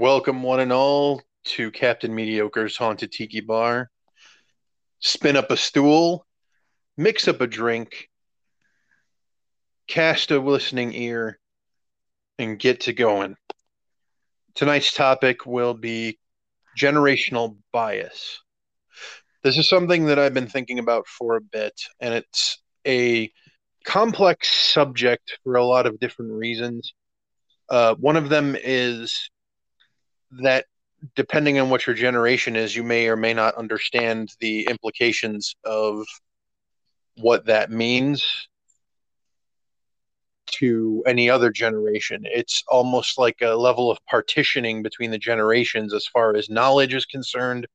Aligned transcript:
Welcome, 0.00 0.42
one 0.42 0.60
and 0.60 0.72
all, 0.72 1.20
to 1.44 1.70
Captain 1.70 2.14
Mediocre's 2.14 2.74
Haunted 2.74 3.12
Tiki 3.12 3.42
Bar. 3.42 3.90
Spin 5.00 5.36
up 5.36 5.50
a 5.50 5.58
stool, 5.58 6.24
mix 6.96 7.28
up 7.28 7.42
a 7.42 7.46
drink, 7.46 8.08
cast 9.86 10.30
a 10.30 10.40
listening 10.40 10.94
ear, 10.94 11.38
and 12.38 12.58
get 12.58 12.80
to 12.80 12.94
going. 12.94 13.36
Tonight's 14.54 14.94
topic 14.94 15.44
will 15.44 15.74
be 15.74 16.18
generational 16.78 17.58
bias. 17.70 18.40
This 19.44 19.58
is 19.58 19.68
something 19.68 20.06
that 20.06 20.18
I've 20.18 20.32
been 20.32 20.48
thinking 20.48 20.78
about 20.78 21.08
for 21.08 21.36
a 21.36 21.42
bit, 21.42 21.78
and 22.00 22.14
it's 22.14 22.62
a 22.86 23.30
complex 23.84 24.48
subject 24.48 25.36
for 25.44 25.56
a 25.56 25.64
lot 25.66 25.84
of 25.84 26.00
different 26.00 26.32
reasons. 26.32 26.94
Uh, 27.68 27.96
one 27.96 28.16
of 28.16 28.30
them 28.30 28.56
is 28.58 29.30
that 30.32 30.66
depending 31.16 31.58
on 31.58 31.70
what 31.70 31.86
your 31.86 31.96
generation 31.96 32.56
is, 32.56 32.74
you 32.76 32.82
may 32.82 33.08
or 33.08 33.16
may 33.16 33.34
not 33.34 33.54
understand 33.54 34.30
the 34.40 34.66
implications 34.68 35.56
of 35.64 36.04
what 37.16 37.46
that 37.46 37.70
means 37.70 38.48
to 40.46 41.02
any 41.06 41.30
other 41.30 41.50
generation. 41.50 42.22
It's 42.24 42.62
almost 42.68 43.18
like 43.18 43.36
a 43.40 43.54
level 43.54 43.90
of 43.90 43.98
partitioning 44.06 44.82
between 44.82 45.10
the 45.10 45.18
generations 45.18 45.94
as 45.94 46.06
far 46.06 46.34
as 46.34 46.50
knowledge 46.50 46.94
is 46.94 47.06
concerned 47.06 47.66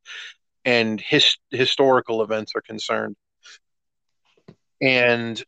and 0.66 1.00
his, 1.00 1.38
historical 1.52 2.22
events 2.22 2.54
are 2.56 2.62
concerned. 2.62 3.16
And 4.82 5.42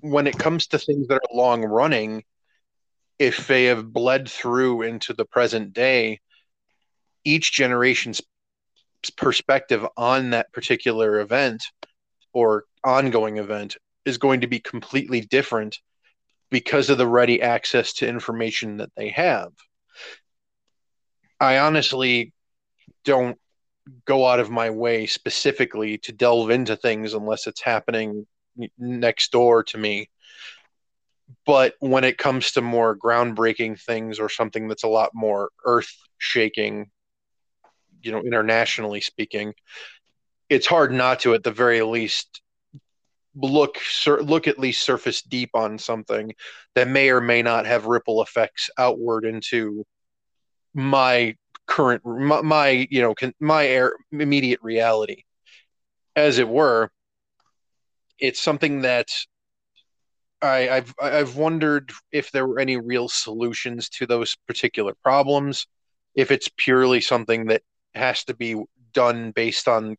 when 0.00 0.26
it 0.26 0.38
comes 0.38 0.66
to 0.68 0.78
things 0.78 1.08
that 1.08 1.16
are 1.16 1.36
long 1.36 1.62
running, 1.64 2.24
if 3.18 3.46
they 3.46 3.64
have 3.66 3.92
bled 3.92 4.28
through 4.28 4.82
into 4.82 5.12
the 5.12 5.24
present 5.24 5.72
day, 5.72 6.20
each 7.24 7.52
generation's 7.52 8.20
perspective 9.16 9.86
on 9.96 10.30
that 10.30 10.52
particular 10.52 11.20
event 11.20 11.62
or 12.32 12.64
ongoing 12.84 13.38
event 13.38 13.76
is 14.04 14.18
going 14.18 14.40
to 14.40 14.46
be 14.46 14.58
completely 14.58 15.20
different 15.20 15.78
because 16.50 16.90
of 16.90 16.98
the 16.98 17.06
ready 17.06 17.40
access 17.40 17.94
to 17.94 18.08
information 18.08 18.78
that 18.78 18.90
they 18.96 19.08
have. 19.10 19.52
I 21.40 21.58
honestly 21.58 22.32
don't 23.04 23.38
go 24.04 24.26
out 24.26 24.38
of 24.38 24.50
my 24.50 24.70
way 24.70 25.06
specifically 25.06 25.98
to 25.98 26.12
delve 26.12 26.50
into 26.50 26.76
things 26.76 27.14
unless 27.14 27.46
it's 27.46 27.62
happening 27.62 28.26
next 28.78 29.32
door 29.32 29.64
to 29.64 29.78
me. 29.78 30.08
But 31.46 31.74
when 31.80 32.04
it 32.04 32.18
comes 32.18 32.52
to 32.52 32.62
more 32.62 32.96
groundbreaking 32.96 33.80
things 33.80 34.18
or 34.18 34.28
something 34.28 34.68
that's 34.68 34.84
a 34.84 34.88
lot 34.88 35.10
more 35.14 35.50
earth 35.64 35.92
shaking, 36.18 36.90
you 38.02 38.12
know, 38.12 38.20
internationally 38.20 39.00
speaking, 39.00 39.54
it's 40.48 40.66
hard 40.66 40.92
not 40.92 41.20
to, 41.20 41.34
at 41.34 41.42
the 41.42 41.50
very 41.50 41.82
least, 41.82 42.42
look 43.34 43.78
look 44.06 44.46
at 44.46 44.58
least 44.58 44.84
surface 44.84 45.22
deep 45.22 45.50
on 45.54 45.78
something 45.78 46.34
that 46.74 46.86
may 46.86 47.08
or 47.08 47.20
may 47.20 47.40
not 47.40 47.64
have 47.64 47.86
ripple 47.86 48.20
effects 48.22 48.68
outward 48.76 49.24
into 49.24 49.86
my 50.74 51.34
current 51.66 52.04
my, 52.04 52.42
my 52.42 52.86
you 52.90 53.00
know 53.00 53.14
my 53.40 53.66
air, 53.66 53.92
immediate 54.12 54.60
reality. 54.62 55.22
As 56.14 56.38
it 56.38 56.48
were 56.48 56.90
it's 58.22 58.40
something 58.40 58.82
that 58.82 59.08
I, 60.42 60.76
I've 60.76 60.94
I've 61.00 61.36
wondered 61.36 61.92
if 62.10 62.32
there 62.32 62.46
were 62.46 62.58
any 62.58 62.76
real 62.76 63.08
solutions 63.08 63.88
to 63.90 64.06
those 64.06 64.36
particular 64.46 64.94
problems. 65.02 65.66
If 66.14 66.30
it's 66.30 66.50
purely 66.56 67.00
something 67.00 67.46
that 67.46 67.62
has 67.94 68.24
to 68.24 68.34
be 68.34 68.62
done 68.92 69.30
based 69.30 69.68
on 69.68 69.96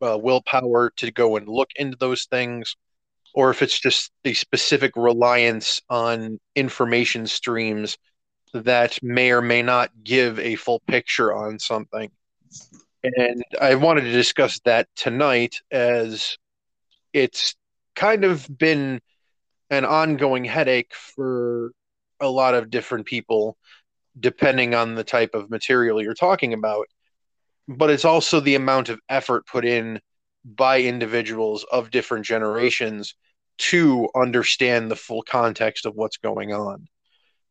uh, 0.00 0.18
willpower 0.20 0.90
to 0.96 1.10
go 1.12 1.36
and 1.36 1.46
look 1.46 1.70
into 1.76 1.96
those 1.96 2.24
things, 2.24 2.74
or 3.34 3.50
if 3.50 3.62
it's 3.62 3.78
just 3.78 4.10
the 4.24 4.34
specific 4.34 4.92
reliance 4.96 5.80
on 5.88 6.40
information 6.54 7.26
streams 7.26 7.96
that 8.54 8.98
may 9.02 9.30
or 9.30 9.42
may 9.42 9.62
not 9.62 9.90
give 10.02 10.38
a 10.38 10.56
full 10.56 10.80
picture 10.86 11.32
on 11.32 11.58
something. 11.58 12.10
And 13.02 13.42
I 13.60 13.74
wanted 13.74 14.02
to 14.02 14.12
discuss 14.12 14.60
that 14.64 14.88
tonight 14.94 15.56
as 15.70 16.36
it's 17.12 17.54
kind 17.94 18.24
of 18.24 18.46
been 18.58 19.00
an 19.72 19.86
ongoing 19.86 20.44
headache 20.44 20.92
for 20.94 21.72
a 22.20 22.28
lot 22.28 22.54
of 22.54 22.68
different 22.68 23.06
people, 23.06 23.56
depending 24.20 24.74
on 24.74 24.94
the 24.94 25.02
type 25.02 25.34
of 25.34 25.50
material 25.50 26.00
you're 26.00 26.14
talking 26.14 26.52
about. 26.52 26.86
But 27.66 27.88
it's 27.88 28.04
also 28.04 28.38
the 28.38 28.54
amount 28.54 28.90
of 28.90 29.00
effort 29.08 29.46
put 29.46 29.64
in 29.64 29.98
by 30.44 30.82
individuals 30.82 31.64
of 31.72 31.90
different 31.90 32.26
generations 32.26 33.14
to 33.56 34.08
understand 34.14 34.90
the 34.90 34.96
full 34.96 35.22
context 35.22 35.86
of 35.86 35.94
what's 35.94 36.18
going 36.18 36.52
on. 36.52 36.86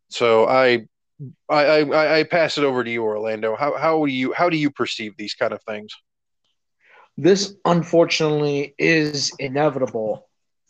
So 0.09 0.47
I 0.47 0.85
I, 1.49 1.81
I, 1.81 2.19
I 2.19 2.23
pass 2.23 2.57
it 2.57 2.63
over 2.63 2.83
to 2.83 2.89
you, 2.89 3.03
Orlando. 3.03 3.55
How 3.55 3.77
how 3.77 4.05
do 4.05 4.11
you 4.11 4.31
how 4.33 4.49
do 4.49 4.57
you 4.57 4.69
perceive 4.69 5.17
these 5.17 5.33
kind 5.33 5.53
of 5.53 5.63
things? 5.63 5.91
This 7.17 7.55
unfortunately 7.65 8.75
is 8.77 9.31
inevitable 9.39 10.29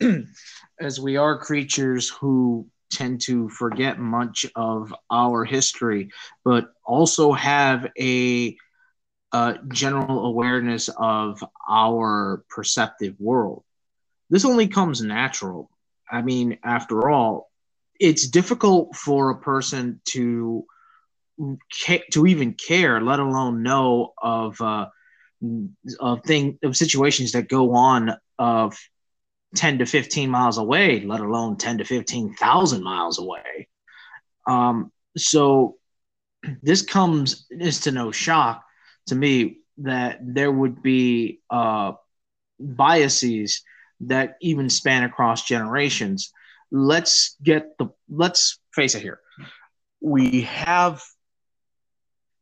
as 0.82 1.00
we 1.00 1.16
are 1.16 1.38
creatures 1.38 2.08
who 2.08 2.66
tend 2.90 3.20
to 3.22 3.48
forget 3.48 3.98
much 3.98 4.44
of 4.56 4.94
our 5.10 5.44
history, 5.44 6.10
but 6.44 6.72
also 6.84 7.32
have 7.32 7.86
a, 7.98 8.56
a 9.32 9.58
general 9.68 10.26
awareness 10.26 10.90
of 10.98 11.42
our 11.68 12.44
perceptive 12.50 13.14
world. 13.18 13.62
This 14.28 14.44
only 14.44 14.66
comes 14.66 15.00
natural. 15.00 15.70
I 16.10 16.22
mean, 16.22 16.58
after 16.64 17.08
all, 17.08 17.50
it's 17.98 18.26
difficult 18.26 18.96
for 18.96 19.30
a 19.30 19.40
person 19.40 20.00
to 20.06 20.66
to 22.12 22.26
even 22.26 22.52
care, 22.54 23.00
let 23.00 23.18
alone 23.18 23.62
know 23.62 24.12
of 24.20 24.60
uh, 24.60 24.86
of 25.98 26.22
thing 26.24 26.58
of 26.62 26.76
situations 26.76 27.32
that 27.32 27.48
go 27.48 27.74
on 27.74 28.14
of 28.38 28.76
10 29.54 29.78
to 29.78 29.86
15 29.86 30.30
miles 30.30 30.58
away, 30.58 31.00
let 31.00 31.20
alone 31.20 31.56
10 31.56 31.78
to 31.78 31.84
15,000 31.84 32.82
miles 32.82 33.18
away. 33.18 33.68
Um, 34.46 34.90
so 35.16 35.76
this 36.62 36.82
comes 36.82 37.46
is 37.50 37.80
to 37.80 37.92
no 37.92 38.10
shock 38.10 38.64
to 39.06 39.14
me 39.14 39.58
that 39.78 40.18
there 40.22 40.52
would 40.52 40.82
be 40.82 41.40
uh, 41.50 41.92
biases 42.58 43.62
that 44.00 44.36
even 44.40 44.68
span 44.68 45.04
across 45.04 45.44
generations. 45.44 46.32
Let's 46.70 47.36
get 47.42 47.76
the 47.78 47.88
let's 48.08 48.58
face 48.74 48.94
it 48.94 49.02
here. 49.02 49.20
We 50.00 50.42
have 50.42 51.02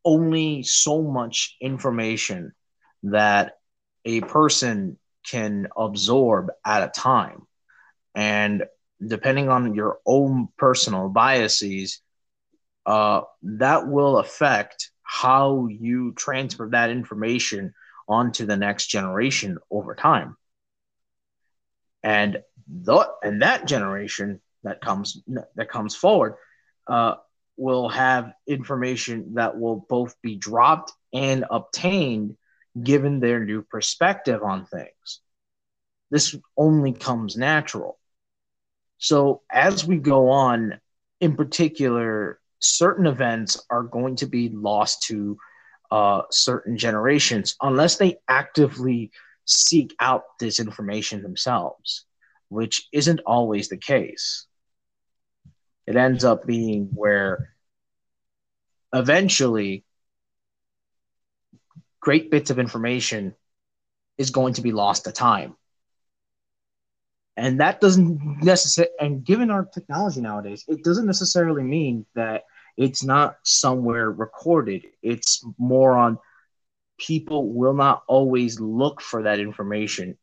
only 0.05 0.63
so 0.63 1.03
much 1.03 1.57
information 1.61 2.53
that 3.03 3.59
a 4.05 4.21
person 4.23 4.99
can 5.25 5.69
absorb 5.77 6.51
at 6.65 6.83
a 6.83 6.89
time. 6.89 7.47
And 8.15 8.65
depending 9.05 9.49
on 9.49 9.75
your 9.75 9.99
own 10.07 10.49
personal 10.57 11.09
biases, 11.09 12.01
uh, 12.87 13.23
that 13.43 13.87
will 13.89 14.19
affect 14.19 14.91
how 15.03 15.67
you 15.67 16.13
transfer 16.13 16.69
that 16.71 16.91
information 16.91 17.75
onto 18.09 18.47
the 18.47 18.57
next 18.57 18.87
generation 18.89 19.59
over 19.71 19.95
time. 19.95 20.37
And 22.03 22.43
the 22.67 23.09
and 23.23 23.43
that 23.43 23.67
generation 23.67 24.41
that 24.63 24.81
comes 24.81 25.23
that 25.57 25.69
comes 25.69 25.95
forward 25.95 26.35
uh, 26.87 27.15
will 27.57 27.89
have 27.89 28.33
information 28.47 29.35
that 29.35 29.59
will 29.59 29.85
both 29.89 30.15
be 30.23 30.37
dropped 30.37 30.93
and 31.13 31.45
obtained 31.51 32.37
given 32.81 33.21
their 33.21 33.45
new 33.45 33.63
perspective 33.63 34.43
on 34.43 34.67
things. 34.67 35.21
This 36.11 36.37
only 36.57 36.93
comes 36.93 37.37
natural. 37.37 37.99
So, 38.99 39.43
as 39.51 39.87
we 39.87 39.97
go 39.97 40.31
on, 40.31 40.81
in 41.21 41.37
particular, 41.37 42.41
certain 42.59 43.07
events 43.07 43.65
are 43.71 43.83
going 43.83 44.17
to 44.17 44.27
be 44.27 44.49
lost 44.51 45.03
to 45.05 45.39
uh, 45.91 46.23
certain 46.31 46.77
generations 46.77 47.57
unless 47.63 47.97
they 47.97 48.19
actively 48.29 49.11
seek 49.45 49.95
out 49.99 50.25
this 50.39 50.61
information 50.61 51.23
themselves, 51.23 52.05
which 52.49 52.87
isn't 52.93 53.21
always 53.27 53.69
the 53.69 53.77
case. 53.77 54.47
It 55.87 55.97
ends 55.97 56.25
up 56.25 56.47
being 56.47 56.91
where 56.95 57.55
eventually 58.93 59.85
great 62.01 62.31
bits 62.31 62.51
of 62.51 62.59
information 62.59 63.35
is 64.19 64.31
going 64.31 64.55
to 64.55 64.63
be 64.63 64.73
lost 64.73 65.05
to 65.05 65.13
time. 65.13 65.57
And 67.37 67.61
that 67.61 67.81
doesn't 67.81 68.43
necessarily, 68.43 68.93
and 69.01 69.25
given 69.25 69.51
our 69.51 69.65
technology 69.65 70.21
nowadays, 70.21 70.65
it 70.69 70.85
doesn't 70.85 71.07
necessarily 71.07 71.63
mean 71.63 72.07
that 72.15 72.45
It's 72.77 73.05
not 73.05 73.37
somewhere 73.43 74.11
recorded. 74.11 74.87
It's 75.03 75.45
more 75.59 75.97
on 75.97 76.19
people 76.99 77.53
will 77.53 77.75
not 77.75 78.03
always 78.09 78.61
look 78.61 79.01
for 79.03 79.25
that 79.25 79.39
information, 79.39 80.17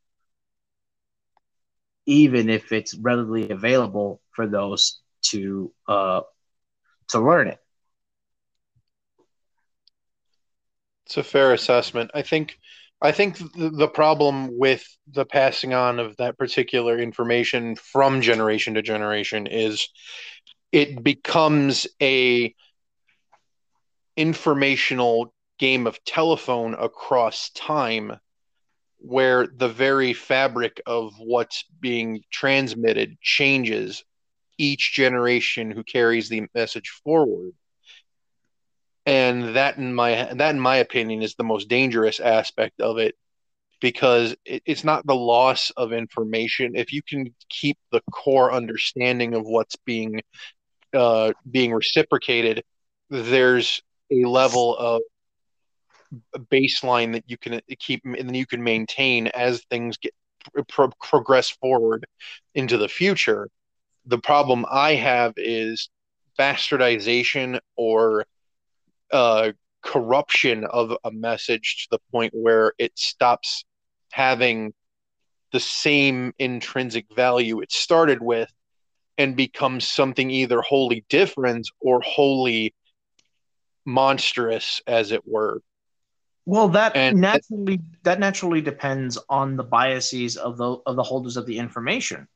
even 2.06 2.50
if 2.50 2.72
it's 2.72 2.96
readily 2.96 3.50
available 3.50 4.22
for 4.32 4.48
those 4.48 5.02
to 5.24 5.72
uh, 5.88 6.22
to 7.10 7.20
learn 7.20 7.48
it. 7.48 7.60
It's 11.08 11.16
a 11.16 11.24
fair 11.24 11.54
assessment. 11.54 12.12
I 12.14 12.22
think 12.22 12.60
I 13.02 13.14
think 13.14 13.38
the 13.56 13.88
problem 13.88 14.58
with 14.58 14.86
the 15.08 15.24
passing 15.24 15.74
on 15.74 16.00
of 16.00 16.18
that 16.18 16.38
particular 16.38 17.00
information 17.00 17.78
from 17.78 18.20
generation 18.20 18.74
to 18.74 18.82
generation 18.82 19.48
is 19.48 19.88
it 20.74 21.02
becomes 21.02 21.88
a 22.02 22.54
informational 24.18 25.34
game 25.60 25.88
of 25.88 26.04
telephone 26.04 26.74
across 26.74 27.52
time 27.52 28.20
where 28.98 29.48
the 29.48 29.70
very 29.70 30.12
fabric 30.12 30.82
of 30.86 31.14
what's 31.20 31.64
being 31.80 32.22
transmitted 32.34 33.16
changes 33.22 34.04
each 34.58 34.92
generation 34.94 35.72
who 35.72 35.86
carries 35.86 36.28
the 36.28 36.48
message 36.54 36.90
forward 37.06 37.54
and 39.08 39.56
that 39.56 39.78
in 39.78 39.96
my 39.96 40.32
that 40.34 40.54
in 40.54 40.60
my 40.60 40.76
opinion 40.78 41.24
is 41.24 41.34
the 41.36 41.44
most 41.44 41.70
dangerous 41.70 42.20
aspect 42.20 42.82
of 42.82 43.00
it 43.00 43.16
because 43.80 44.36
it, 44.46 44.62
it's 44.66 44.84
not 44.84 45.06
the 45.08 45.16
loss 45.16 45.72
of 45.78 45.94
information. 45.94 46.76
If 46.76 46.92
you 46.92 47.02
can 47.02 47.34
keep 47.50 47.78
the 47.92 48.02
core 48.12 48.52
understanding 48.52 49.34
of 49.34 49.46
what's 49.46 49.78
being 49.78 50.22
uh, 50.94 51.32
being 51.50 51.74
reciprocated 51.74 52.64
there's 53.10 53.82
a 54.12 54.26
level 54.26 54.76
of 54.78 55.02
baseline 56.52 57.14
that 57.14 57.24
you 57.28 57.38
can 57.38 57.62
keep 57.80 58.02
and 58.04 58.36
you 58.36 58.46
can 58.46 58.64
maintain 58.64 59.28
as 59.28 59.64
things 59.70 59.98
get 59.98 60.14
pro- 60.68 60.92
progress 61.02 61.50
forward 61.50 62.06
into 62.56 62.78
the 62.78 62.90
future. 62.90 63.50
The 64.06 64.20
problem 64.20 64.66
i 64.70 64.96
have 64.96 65.34
is 65.38 65.90
bastardization 66.40 67.60
or 67.76 68.26
uh, 69.12 69.52
corruption 69.82 70.66
of 70.66 70.98
a 71.04 71.12
message 71.12 71.84
to 71.84 71.98
the 71.98 72.00
point 72.12 72.34
where 72.36 72.74
it 72.78 72.98
stops 72.98 73.64
having 74.12 74.74
the 75.52 75.60
same 75.60 76.34
intrinsic 76.40 77.06
value 77.16 77.62
it 77.62 77.72
started 77.72 78.22
with 78.22 78.52
and 79.18 79.36
becomes 79.36 79.88
something 79.88 80.30
either 80.30 80.62
wholly 80.62 81.06
different 81.10 81.68
or 81.80 82.02
wholly 82.02 82.76
monstrous 83.86 84.82
as 84.86 85.12
it 85.12 85.22
were. 85.26 85.62
Well 86.46 86.70
that 86.70 86.96
and 86.96 87.20
naturally 87.20 87.80
that 88.04 88.20
naturally 88.20 88.62
depends 88.62 89.18
on 89.30 89.58
the 89.58 89.64
biases 89.64 90.38
of 90.38 90.58
the 90.58 90.78
of 90.86 90.96
the 90.96 91.04
holders 91.04 91.38
of 91.38 91.46
the 91.46 91.58
information. 91.58 92.28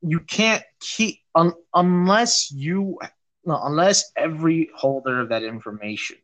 You 0.00 0.20
can't 0.20 0.62
keep 0.80 1.20
un, 1.34 1.52
unless 1.74 2.50
you 2.50 2.98
unless 3.44 4.12
every 4.16 4.70
holder 4.74 5.20
of 5.20 5.30
that 5.30 5.42
information 5.42 6.16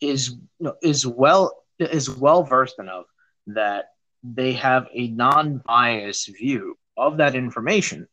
is 0.00 0.30
you 0.30 0.38
know, 0.60 0.74
is 0.82 1.06
well 1.06 1.62
is 1.78 2.10
well 2.10 2.42
versed 2.42 2.78
enough 2.78 3.06
that 3.46 3.90
they 4.22 4.52
have 4.52 4.88
a 4.92 5.08
non-biased 5.08 6.36
view 6.36 6.76
of 6.96 7.18
that 7.18 7.34
information 7.34 8.06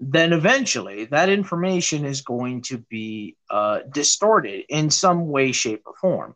then 0.00 0.32
eventually 0.32 1.06
that 1.06 1.28
information 1.28 2.04
is 2.04 2.22
going 2.22 2.62
to 2.62 2.78
be 2.78 3.36
uh, 3.48 3.80
distorted 3.92 4.64
in 4.68 4.90
some 4.90 5.28
way 5.28 5.52
shape 5.52 5.82
or 5.86 5.94
form. 6.00 6.34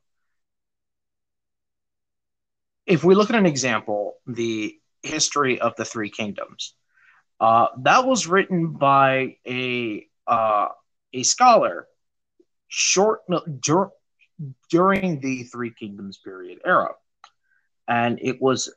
If 2.86 3.04
we 3.04 3.14
look 3.14 3.30
at 3.30 3.36
an 3.36 3.46
example 3.46 4.14
the 4.26 4.78
history 5.02 5.60
of 5.60 5.75
the 5.76 5.84
three 5.84 6.10
kingdoms 6.10 6.75
uh, 7.40 7.69
that 7.82 8.06
was 8.06 8.26
written 8.26 8.73
by 8.73 9.37
a 9.46 10.06
uh, 10.26 10.69
a 11.12 11.23
scholar 11.23 11.87
short 12.69 13.20
dur- 13.61 13.90
during 14.70 15.20
the 15.20 15.44
Three 15.44 15.73
Kingdoms 15.73 16.19
period 16.19 16.58
era, 16.64 16.90
and 17.88 18.19
it 18.23 18.40
was 18.40 18.73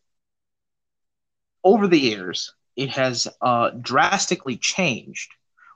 over 1.63 1.87
the 1.87 1.99
years 1.99 2.53
it 2.75 2.89
has 2.89 3.27
uh, 3.41 3.71
drastically 3.81 4.57
changed. 4.57 5.31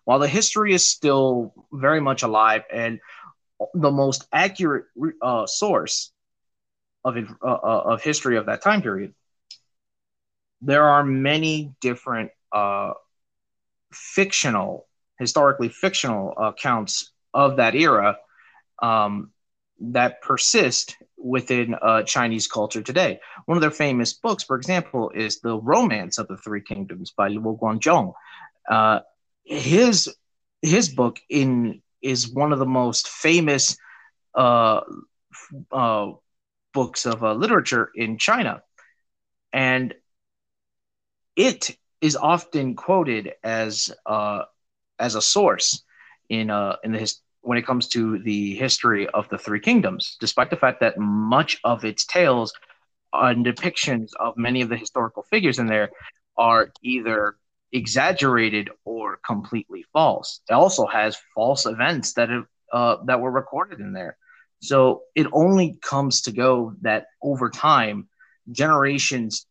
While 0.06 0.20
the 0.20 0.28
history 0.28 0.74
is 0.74 0.86
still 0.86 1.54
very 1.72 2.00
much 2.02 2.24
alive 2.24 2.64
and 2.72 3.00
the 3.74 3.92
most 3.92 4.28
accurate 4.32 4.86
uh, 5.22 5.46
source 5.48 6.12
of 7.04 7.18
uh, 7.18 7.48
of 7.54 8.02
history 8.02 8.38
of 8.38 8.46
that 8.48 8.62
time 8.62 8.82
period, 8.82 9.14
there 10.62 10.84
are 10.84 11.04
many 11.04 11.74
different 11.82 12.32
uh, 12.56 12.94
fictional, 13.92 14.88
historically 15.20 15.70
fictional 15.70 16.34
accounts 16.38 17.12
of 17.34 17.58
that 17.58 17.76
era 17.76 18.18
um, 18.82 19.32
that 19.80 20.22
persist 20.22 20.96
within 21.18 21.76
uh, 21.82 22.04
Chinese 22.04 22.48
culture 22.48 22.82
today. 22.82 23.20
One 23.46 23.58
of 23.58 23.62
their 23.62 23.72
famous 23.72 24.14
books, 24.14 24.44
for 24.44 24.56
example, 24.56 25.12
is 25.14 25.42
The 25.42 25.58
Romance 25.58 26.18
of 26.18 26.28
the 26.28 26.38
Three 26.38 26.62
Kingdoms 26.62 27.12
by 27.12 27.30
Luo 27.30 27.60
Guanzhong. 27.60 28.14
Uh, 28.70 29.00
his 29.44 30.16
his 30.62 30.90
book 30.90 31.20
in 31.30 31.82
is 32.02 32.34
one 32.34 32.54
of 32.54 32.60
the 32.60 32.66
most 32.66 33.10
famous 33.10 33.78
uh, 34.34 34.82
uh, 35.72 36.12
books 36.74 37.06
of 37.06 37.24
uh, 37.24 37.34
literature 37.34 37.92
in 37.96 38.18
China, 38.18 38.62
and 39.54 39.94
it 41.36 41.78
is 42.06 42.16
often 42.16 42.76
quoted 42.76 43.34
as 43.44 43.92
uh, 44.06 44.44
as 45.00 45.16
a 45.16 45.22
source 45.22 45.84
in 46.30 46.50
uh, 46.50 46.76
in 46.84 46.92
the 46.94 47.00
his- 47.00 47.22
when 47.42 47.58
it 47.58 47.66
comes 47.66 47.88
to 47.90 48.20
the 48.20 48.56
history 48.56 49.08
of 49.08 49.30
the 49.30 49.38
three 49.38 49.60
kingdoms, 49.60 50.18
despite 50.20 50.50
the 50.50 50.58
fact 50.64 50.80
that 50.82 50.98
much 50.98 51.60
of 51.64 51.86
its 51.86 52.06
tales 52.06 52.54
and 53.14 53.46
depictions 53.46 54.10
of 54.20 54.36
many 54.38 54.62
of 54.62 54.70
the 54.70 54.78
historical 54.78 55.24
figures 55.24 55.60
in 55.60 55.68
there 55.68 55.90
are 56.38 56.72
either 56.82 57.36
exaggerated 57.72 58.70
or 58.84 59.20
completely 59.26 59.86
false. 59.94 60.42
It 60.50 60.54
also 60.54 60.86
has 60.88 61.18
false 61.36 61.66
events 61.66 62.14
that 62.14 62.30
have, 62.30 62.46
uh, 62.74 62.96
that 63.06 63.22
were 63.22 63.32
recorded 63.32 63.80
in 63.80 63.94
there. 63.94 64.18
So 64.62 65.04
it 65.16 65.28
only 65.32 65.78
comes 65.82 66.22
to 66.24 66.32
go 66.32 66.74
that 66.82 67.06
over 67.22 67.50
time, 67.50 68.08
generations, 68.52 69.46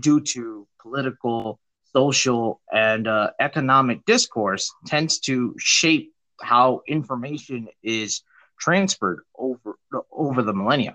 due 0.00 0.20
to 0.20 0.66
political 0.82 1.60
social 1.96 2.60
and 2.70 3.08
uh, 3.08 3.30
economic 3.40 4.04
discourse 4.04 4.70
tends 4.86 5.18
to 5.18 5.54
shape 5.58 6.12
how 6.42 6.82
information 6.86 7.68
is 7.82 8.22
transferred 8.60 9.20
over 9.38 9.78
over 10.12 10.42
the 10.42 10.52
millennia. 10.52 10.94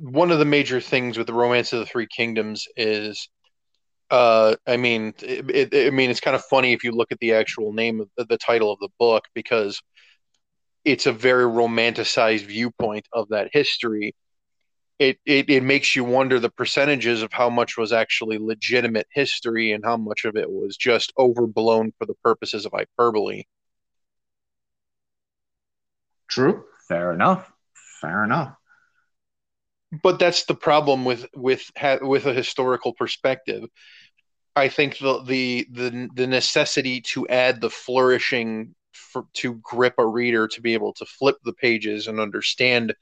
One 0.00 0.30
of 0.30 0.38
the 0.38 0.44
major 0.44 0.80
things 0.80 1.18
with 1.18 1.26
the 1.26 1.34
Romance 1.34 1.72
of 1.72 1.80
the 1.80 1.86
Three 1.86 2.06
Kingdoms 2.06 2.68
is, 2.76 3.28
uh, 4.10 4.54
I 4.66 4.76
mean, 4.76 5.12
it, 5.20 5.72
it, 5.72 5.88
I 5.88 5.90
mean, 5.90 6.10
it's 6.10 6.20
kind 6.20 6.36
of 6.36 6.44
funny 6.44 6.72
if 6.72 6.84
you 6.84 6.92
look 6.92 7.10
at 7.10 7.18
the 7.18 7.34
actual 7.34 7.72
name 7.72 8.00
of 8.00 8.08
the, 8.16 8.24
the 8.26 8.38
title 8.38 8.72
of 8.72 8.78
the 8.78 8.88
book 8.98 9.24
because 9.34 9.82
it's 10.84 11.06
a 11.06 11.12
very 11.12 11.44
romanticized 11.44 12.46
viewpoint 12.46 13.08
of 13.12 13.28
that 13.30 13.50
history 13.52 14.14
it, 14.98 15.18
it 15.26 15.50
it 15.50 15.62
makes 15.62 15.96
you 15.96 16.04
wonder 16.04 16.38
the 16.38 16.50
percentages 16.50 17.22
of 17.22 17.32
how 17.32 17.50
much 17.50 17.76
was 17.76 17.92
actually 17.92 18.38
legitimate 18.38 19.06
history 19.12 19.72
and 19.72 19.84
how 19.84 19.96
much 19.96 20.24
of 20.24 20.36
it 20.36 20.50
was 20.50 20.76
just 20.76 21.12
overblown 21.18 21.92
for 21.98 22.06
the 22.06 22.14
purposes 22.22 22.64
of 22.64 22.72
hyperbole. 22.72 23.44
True. 26.28 26.64
Fair 26.88 27.12
enough. 27.12 27.52
Fair 28.00 28.24
enough. 28.24 28.56
But 30.02 30.18
that's 30.18 30.44
the 30.44 30.54
problem 30.54 31.04
with 31.04 31.26
with 31.34 31.70
with 32.02 32.26
a 32.26 32.34
historical 32.34 32.92
perspective. 32.92 33.64
I 34.56 34.68
think 34.68 34.98
the 34.98 35.22
the 35.22 35.66
the, 35.70 36.08
the 36.14 36.26
necessity 36.26 37.00
to 37.12 37.26
add 37.28 37.60
the 37.60 37.70
flourishing 37.70 38.74
for, 38.92 39.24
to 39.34 39.54
grip 39.62 39.94
a 39.98 40.06
reader 40.06 40.48
to 40.48 40.60
be 40.60 40.74
able 40.74 40.92
to 40.94 41.06
flip 41.06 41.36
the 41.44 41.52
pages 41.52 42.06
and 42.06 42.20
understand 42.20 42.94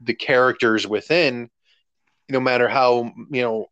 the 0.00 0.14
characters 0.14 0.86
within, 0.86 1.50
no 2.28 2.40
matter 2.40 2.68
how 2.68 3.12
you 3.30 3.42
know 3.42 3.66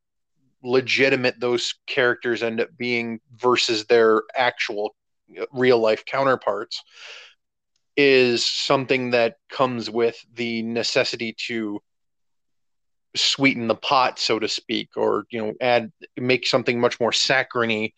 legitimate 0.62 1.38
those 1.38 1.75
characters 1.87 2.42
end 2.42 2.61
up 2.61 2.68
being 2.76 3.21
versus 3.37 3.85
their 3.87 4.23
actual 4.35 4.97
real 5.52 5.78
life 5.78 6.04
counterparts 6.04 6.83
is 7.97 8.45
something 8.45 9.11
that 9.11 9.37
comes 9.49 9.88
with 9.88 10.16
the 10.35 10.62
necessity 10.62 11.35
to 11.38 11.80
sweeten 13.14 13.68
the 13.68 13.75
pot 13.75 14.18
so 14.18 14.38
to 14.38 14.49
speak 14.49 14.90
or 14.97 15.25
you 15.30 15.40
know 15.40 15.54
add 15.61 15.90
make 16.16 16.47
something 16.47 16.80
much 16.80 16.99
more 17.00 17.12
saccharine 17.12 17.90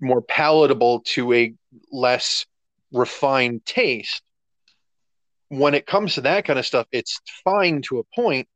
more 0.00 0.22
palatable 0.22 1.00
to 1.00 1.32
a 1.32 1.54
less 1.92 2.46
refined 2.92 3.64
taste. 3.64 4.22
When 5.50 5.74
it 5.74 5.86
comes 5.86 6.14
to 6.14 6.22
that 6.22 6.44
kind 6.44 6.58
of 6.58 6.66
stuff, 6.66 6.86
it's 6.92 7.20
fine 7.44 7.82
to 7.82 7.98
a 7.98 8.04
point 8.14 8.48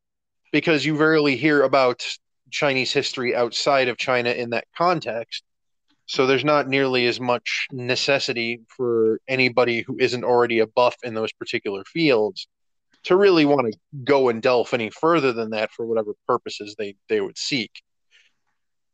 because 0.52 0.86
you 0.86 0.96
rarely 0.96 1.36
hear 1.36 1.62
about 1.62 2.06
Chinese 2.50 2.92
history 2.92 3.34
outside 3.34 3.88
of 3.88 3.98
China 3.98 4.30
in 4.30 4.50
that 4.50 4.66
context. 4.76 5.42
So 6.06 6.26
there's 6.26 6.44
not 6.44 6.68
nearly 6.68 7.06
as 7.06 7.18
much 7.18 7.66
necessity 7.72 8.60
for 8.68 9.20
anybody 9.26 9.82
who 9.82 9.96
isn't 9.98 10.22
already 10.22 10.60
a 10.60 10.66
buff 10.66 10.94
in 11.02 11.14
those 11.14 11.32
particular 11.32 11.82
fields 11.84 12.46
to 13.04 13.16
really 13.16 13.44
want 13.44 13.72
to 13.72 13.78
go 14.04 14.28
and 14.28 14.40
delve 14.40 14.72
any 14.72 14.90
further 14.90 15.32
than 15.32 15.50
that 15.50 15.72
for 15.72 15.86
whatever 15.86 16.14
purposes 16.26 16.74
they, 16.78 16.94
they 17.08 17.20
would 17.20 17.36
seek. 17.36 17.70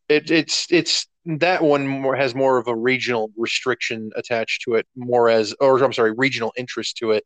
It, 0.09 0.31
it's 0.31 0.67
it's 0.71 1.07
that 1.25 1.63
one 1.63 1.87
more 1.87 2.17
has 2.17 2.35
more 2.35 2.59
of 2.59 2.67
a 2.67 2.75
regional 2.75 3.31
restriction 3.37 4.11
attached 4.17 4.63
to 4.63 4.75
it, 4.75 4.87
more 4.97 5.29
as 5.29 5.55
or 5.61 5.83
I'm 5.85 5.93
sorry, 5.93 6.13
regional 6.13 6.53
interest 6.57 6.97
to 6.99 7.13
it 7.13 7.25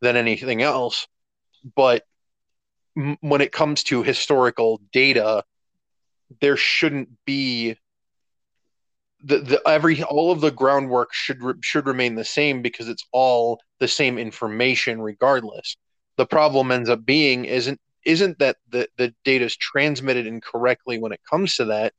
than 0.00 0.16
anything 0.16 0.62
else. 0.62 1.06
But 1.74 2.04
m- 2.96 3.18
when 3.20 3.40
it 3.40 3.52
comes 3.52 3.82
to 3.84 4.02
historical 4.02 4.80
data, 4.92 5.44
there 6.40 6.56
shouldn't 6.56 7.08
be 7.24 7.76
the, 9.24 9.38
the 9.38 9.68
every 9.68 10.02
all 10.02 10.30
of 10.30 10.40
the 10.40 10.50
groundwork 10.50 11.12
should 11.12 11.40
should 11.62 11.86
remain 11.86 12.14
the 12.14 12.24
same 12.24 12.62
because 12.62 12.88
it's 12.88 13.06
all 13.12 13.60
the 13.80 13.88
same 13.88 14.18
information 14.18 15.00
regardless. 15.00 15.76
The 16.16 16.26
problem 16.26 16.70
ends 16.70 16.88
up 16.88 17.04
being 17.04 17.44
isn't 17.44 17.80
isn't 18.04 18.38
that 18.38 18.56
the, 18.70 18.88
the 18.96 19.12
data 19.24 19.44
is 19.44 19.56
transmitted 19.56 20.26
incorrectly 20.26 20.98
when 20.98 21.12
it 21.12 21.20
comes 21.28 21.56
to 21.56 21.66
that 21.66 21.92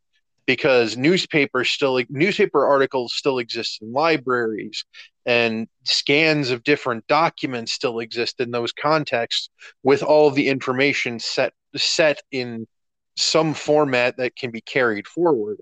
because 0.46 0.96
newspapers 0.96 1.70
still 1.70 2.02
newspaper 2.10 2.66
articles 2.66 3.14
still 3.14 3.40
exist 3.40 3.82
in 3.82 3.92
libraries 3.92 4.86
and 5.28 5.68
scans 5.84 6.52
of 6.52 6.64
different 6.64 7.06
documents 7.08 7.74
still 7.74 8.00
exist 8.00 8.40
in 8.40 8.50
those 8.50 8.72
contexts 8.72 9.50
with 9.84 10.02
all 10.02 10.32
the 10.32 10.48
information 10.48 11.20
set 11.20 11.54
set 11.76 12.22
in 12.32 12.66
some 13.18 13.54
format 13.54 14.16
that 14.18 14.36
can 14.36 14.52
be 14.52 14.62
carried 14.62 15.06
forward. 15.06 15.58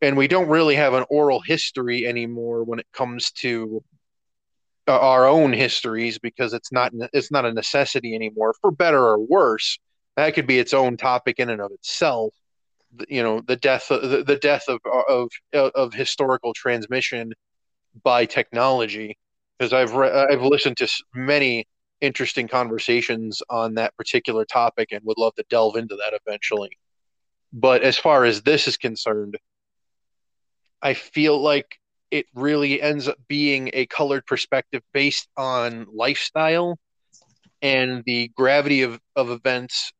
And 0.00 0.16
we 0.16 0.28
don't 0.28 0.48
really 0.48 0.76
have 0.76 0.94
an 0.94 1.04
oral 1.10 1.40
history 1.40 2.06
anymore 2.06 2.62
when 2.62 2.78
it 2.78 2.86
comes 2.92 3.32
to 3.32 3.82
uh, 4.86 4.98
our 4.98 5.26
own 5.26 5.52
histories 5.52 6.18
because 6.18 6.52
it's 6.54 6.70
not 6.70 6.92
it's 7.12 7.32
not 7.32 7.44
a 7.44 7.52
necessity 7.52 8.14
anymore 8.14 8.54
for 8.60 8.70
better 8.70 9.02
or 9.02 9.18
worse. 9.18 9.78
That 10.16 10.34
could 10.34 10.46
be 10.46 10.60
its 10.60 10.74
own 10.74 10.96
topic 10.96 11.40
in 11.40 11.50
and 11.50 11.60
of 11.60 11.72
itself. 11.72 12.32
You 13.08 13.22
know 13.24 13.40
the 13.40 13.56
death 13.56 13.88
the, 13.88 14.22
the 14.24 14.36
death 14.36 14.64
of, 14.68 14.80
of 15.08 15.28
of 15.52 15.92
historical 15.92 16.54
transmission 16.54 17.32
by 18.02 18.24
technology 18.24 19.16
because 19.58 19.72
I've 19.72 19.94
re- 19.94 20.10
uh, 20.10 20.26
I've 20.30 20.42
listened 20.42 20.76
to 20.78 20.88
many 21.14 21.66
interesting 22.00 22.48
conversations 22.48 23.42
on 23.50 23.74
that 23.74 23.96
particular 23.96 24.44
topic 24.44 24.88
and 24.92 25.02
would 25.04 25.18
love 25.18 25.34
to 25.34 25.44
delve 25.50 25.76
into 25.76 25.96
that 25.96 26.18
eventually. 26.26 26.70
But 27.52 27.82
as 27.82 27.98
far 27.98 28.24
as 28.24 28.42
this 28.42 28.66
is 28.68 28.76
concerned 28.76 29.36
I 30.82 30.94
feel 30.94 31.38
like 31.38 31.78
it 32.10 32.26
really 32.34 32.80
ends 32.80 33.06
up 33.06 33.16
being 33.28 33.70
a 33.72 33.86
colored 33.86 34.26
perspective 34.26 34.82
based 34.92 35.28
on 35.36 35.86
lifestyle 35.92 36.78
and 37.62 38.02
the 38.04 38.28
gravity 38.28 38.82
of, 38.82 38.98
of 39.14 39.30
events 39.30 39.92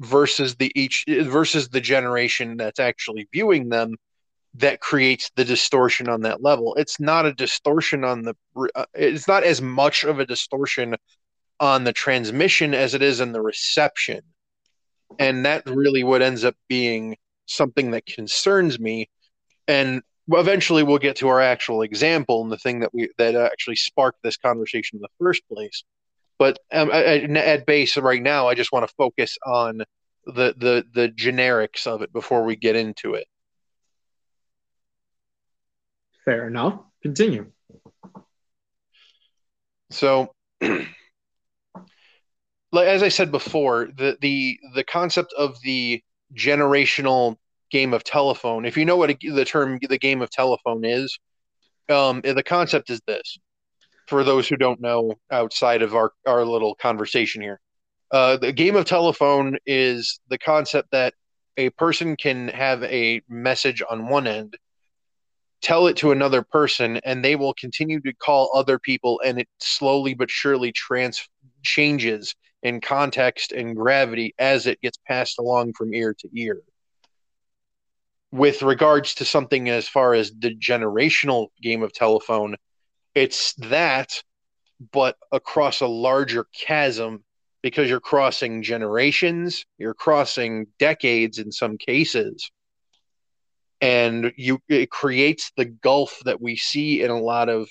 versus 0.00 0.54
the 0.56 0.72
each 0.74 1.04
versus 1.08 1.68
the 1.68 1.80
generation 1.80 2.56
that's 2.56 2.80
actually 2.80 3.28
viewing 3.32 3.68
them 3.68 3.94
that 4.54 4.80
creates 4.80 5.30
the 5.36 5.44
distortion 5.44 6.08
on 6.08 6.22
that 6.22 6.42
level 6.42 6.74
it's 6.74 7.00
not 7.00 7.26
a 7.26 7.32
distortion 7.32 8.04
on 8.04 8.22
the 8.22 8.34
uh, 8.74 8.84
it's 8.94 9.26
not 9.26 9.44
as 9.44 9.62
much 9.62 10.04
of 10.04 10.18
a 10.18 10.26
distortion 10.26 10.94
on 11.60 11.84
the 11.84 11.92
transmission 11.92 12.74
as 12.74 12.94
it 12.94 13.02
is 13.02 13.20
in 13.20 13.32
the 13.32 13.40
reception 13.40 14.20
and 15.18 15.44
that 15.44 15.62
really 15.66 16.04
what 16.04 16.22
ends 16.22 16.44
up 16.44 16.54
being 16.68 17.16
something 17.46 17.90
that 17.92 18.04
concerns 18.06 18.78
me 18.78 19.08
and 19.68 20.02
eventually 20.28 20.82
we'll 20.82 20.98
get 20.98 21.16
to 21.16 21.28
our 21.28 21.40
actual 21.40 21.82
example 21.82 22.42
and 22.42 22.52
the 22.52 22.58
thing 22.58 22.80
that 22.80 22.94
we 22.94 23.08
that 23.18 23.34
actually 23.34 23.76
sparked 23.76 24.22
this 24.22 24.36
conversation 24.36 24.98
in 24.98 25.02
the 25.02 25.08
first 25.18 25.42
place. 25.48 25.84
But 26.38 26.58
um, 26.72 26.90
at, 26.90 27.24
at 27.36 27.66
base 27.66 27.96
right 27.96 28.22
now, 28.22 28.48
I 28.48 28.54
just 28.54 28.72
want 28.72 28.88
to 28.88 28.94
focus 28.96 29.36
on 29.46 29.78
the 30.26 30.54
the 30.56 30.84
the 30.92 31.08
generics 31.08 31.86
of 31.86 32.02
it 32.02 32.12
before 32.12 32.44
we 32.44 32.56
get 32.56 32.76
into 32.76 33.14
it. 33.14 33.26
Fair 36.24 36.46
enough. 36.46 36.80
Continue. 37.02 37.50
So, 39.90 40.32
as 40.60 40.86
I 43.02 43.08
said 43.08 43.30
before, 43.30 43.88
the 43.96 44.16
the 44.20 44.58
the 44.74 44.84
concept 44.84 45.34
of 45.36 45.60
the 45.62 46.02
generational 46.34 47.36
game 47.70 47.92
of 47.92 48.04
telephone. 48.04 48.64
If 48.64 48.76
you 48.76 48.84
know 48.84 48.96
what 48.96 49.10
a, 49.10 49.16
the 49.20 49.44
term 49.44 49.78
the 49.88 49.98
game 49.98 50.22
of 50.22 50.30
telephone 50.30 50.84
is, 50.84 51.18
um, 51.88 52.20
the 52.22 52.42
concept 52.42 52.90
is 52.90 53.00
this. 53.06 53.38
For 54.08 54.24
those 54.24 54.48
who 54.48 54.56
don't 54.56 54.80
know, 54.80 55.14
outside 55.30 55.82
of 55.82 55.94
our 55.94 56.12
our 56.26 56.44
little 56.44 56.74
conversation 56.76 57.42
here, 57.42 57.60
uh, 58.10 58.36
the 58.36 58.52
game 58.52 58.76
of 58.76 58.84
telephone 58.84 59.58
is 59.66 60.20
the 60.28 60.38
concept 60.38 60.90
that 60.92 61.14
a 61.56 61.70
person 61.70 62.16
can 62.16 62.48
have 62.48 62.82
a 62.84 63.22
message 63.28 63.82
on 63.88 64.08
one 64.08 64.26
end, 64.26 64.56
tell 65.62 65.86
it 65.86 65.96
to 65.98 66.12
another 66.12 66.42
person, 66.42 66.98
and 67.04 67.24
they 67.24 67.36
will 67.36 67.54
continue 67.54 68.00
to 68.00 68.12
call 68.12 68.50
other 68.54 68.78
people, 68.78 69.20
and 69.24 69.38
it 69.38 69.48
slowly 69.60 70.14
but 70.14 70.30
surely 70.30 70.72
trans 70.72 71.26
changes 71.62 72.34
in 72.62 72.80
context 72.80 73.52
and 73.52 73.76
gravity 73.76 74.34
as 74.38 74.66
it 74.66 74.80
gets 74.80 74.98
passed 75.08 75.38
along 75.38 75.72
from 75.72 75.94
ear 75.94 76.14
to 76.18 76.28
ear 76.34 76.62
with 78.32 78.62
regards 78.62 79.14
to 79.16 79.24
something 79.26 79.68
as 79.68 79.86
far 79.86 80.14
as 80.14 80.32
the 80.32 80.54
generational 80.56 81.48
game 81.60 81.82
of 81.82 81.92
telephone, 81.92 82.56
it's 83.14 83.52
that, 83.54 84.22
but 84.90 85.16
across 85.30 85.82
a 85.82 85.86
larger 85.86 86.46
chasm 86.54 87.22
because 87.62 87.88
you're 87.88 88.00
crossing 88.00 88.62
generations, 88.62 89.64
you're 89.78 89.94
crossing 89.94 90.66
decades 90.78 91.38
in 91.38 91.52
some 91.52 91.76
cases. 91.76 92.50
And 93.82 94.32
you 94.36 94.60
it 94.68 94.90
creates 94.90 95.52
the 95.56 95.64
gulf 95.66 96.20
that 96.24 96.40
we 96.40 96.56
see 96.56 97.02
in 97.02 97.10
a 97.10 97.20
lot 97.20 97.48
of 97.50 97.68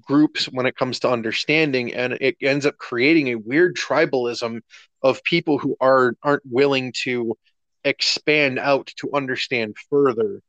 groups 0.00 0.46
when 0.46 0.64
it 0.66 0.76
comes 0.76 1.00
to 1.00 1.10
understanding 1.10 1.92
and 1.92 2.12
it 2.20 2.36
ends 2.40 2.64
up 2.64 2.78
creating 2.78 3.28
a 3.28 3.34
weird 3.34 3.76
tribalism 3.76 4.60
of 5.02 5.22
people 5.24 5.58
who 5.58 5.76
are 5.80 6.14
aren't 6.22 6.46
willing 6.48 6.92
to 7.02 7.36
expand 7.84 8.60
out 8.60 8.92
to 8.96 9.10
understand 9.12 9.74
further 9.90 10.40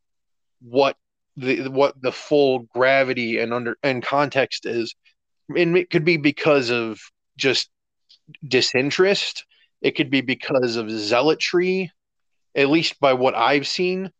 what 0.61 0.95
the 1.35 1.67
what 1.69 1.99
the 1.99 2.11
full 2.11 2.59
gravity 2.59 3.39
and 3.39 3.53
under 3.53 3.75
and 3.81 4.03
context 4.03 4.67
is. 4.67 4.93
And 5.57 5.75
it 5.75 5.89
could 5.89 6.05
be 6.05 6.17
because 6.17 6.69
of 6.69 6.99
just 7.37 7.71
disinterest. 8.47 9.45
It 9.81 9.95
could 9.95 10.11
be 10.11 10.21
because 10.21 10.75
of 10.75 10.91
zealotry 10.91 11.89
at 12.55 12.69
least 12.69 12.99
by 12.99 13.13
what 13.13 13.35
i've 13.35 13.67
seen 13.67 14.11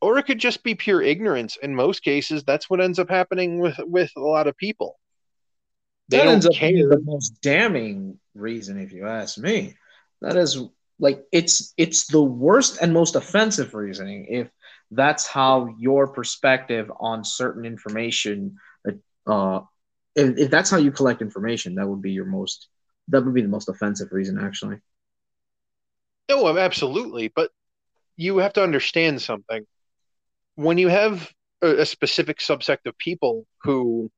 or 0.00 0.18
it 0.18 0.24
could 0.24 0.38
just 0.38 0.62
be 0.62 0.74
pure 0.74 1.02
ignorance. 1.02 1.56
In 1.62 1.74
most 1.74 2.02
cases 2.02 2.44
that's 2.44 2.68
what 2.70 2.80
ends 2.80 2.98
up 2.98 3.10
happening 3.10 3.60
with 3.60 3.78
with 3.78 4.10
a 4.16 4.20
lot 4.20 4.46
of 4.46 4.56
people. 4.56 4.98
They 6.08 6.18
that 6.18 6.26
ends 6.26 6.46
up 6.46 6.52
care. 6.52 6.70
being 6.70 6.88
the 6.88 7.00
most 7.00 7.40
damning 7.42 8.18
reason 8.34 8.78
if 8.78 8.92
you 8.92 9.06
ask 9.06 9.38
me. 9.38 9.76
That 10.20 10.36
is 10.36 10.58
like 10.98 11.24
it's 11.32 11.72
it's 11.76 12.06
the 12.06 12.22
worst 12.22 12.78
and 12.80 12.92
most 12.92 13.14
offensive 13.14 13.74
reasoning 13.74 14.26
if 14.28 14.50
that's 14.90 15.26
how 15.26 15.74
your 15.78 16.08
perspective 16.08 16.90
on 16.98 17.24
certain 17.24 17.64
information 17.64 18.56
uh 19.26 19.60
if, 20.16 20.38
if 20.38 20.50
that's 20.50 20.70
how 20.70 20.78
you 20.78 20.90
collect 20.90 21.22
information 21.22 21.76
that 21.76 21.86
would 21.86 22.02
be 22.02 22.12
your 22.12 22.24
most 22.24 22.68
that 23.08 23.24
would 23.24 23.34
be 23.34 23.42
the 23.42 23.48
most 23.48 23.68
offensive 23.68 24.08
reason 24.10 24.38
actually. 24.38 24.78
Oh 26.28 26.56
absolutely 26.56 27.28
but 27.28 27.50
you 28.16 28.38
have 28.38 28.54
to 28.54 28.62
understand 28.62 29.22
something 29.22 29.64
when 30.58 30.76
you 30.76 30.88
have 30.88 31.32
a, 31.62 31.82
a 31.82 31.86
specific 31.86 32.38
subsect 32.40 32.86
of 32.86 32.98
people 32.98 33.46
who 33.62 34.10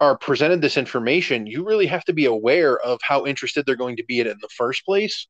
are 0.00 0.18
presented 0.18 0.60
this 0.60 0.76
information 0.76 1.46
you 1.46 1.64
really 1.64 1.86
have 1.86 2.04
to 2.04 2.12
be 2.12 2.26
aware 2.26 2.78
of 2.78 3.00
how 3.02 3.24
interested 3.24 3.64
they're 3.64 3.74
going 3.74 3.96
to 3.96 4.04
be 4.04 4.20
in 4.20 4.26
it 4.26 4.32
in 4.32 4.38
the 4.42 4.50
first 4.54 4.84
place. 4.84 5.26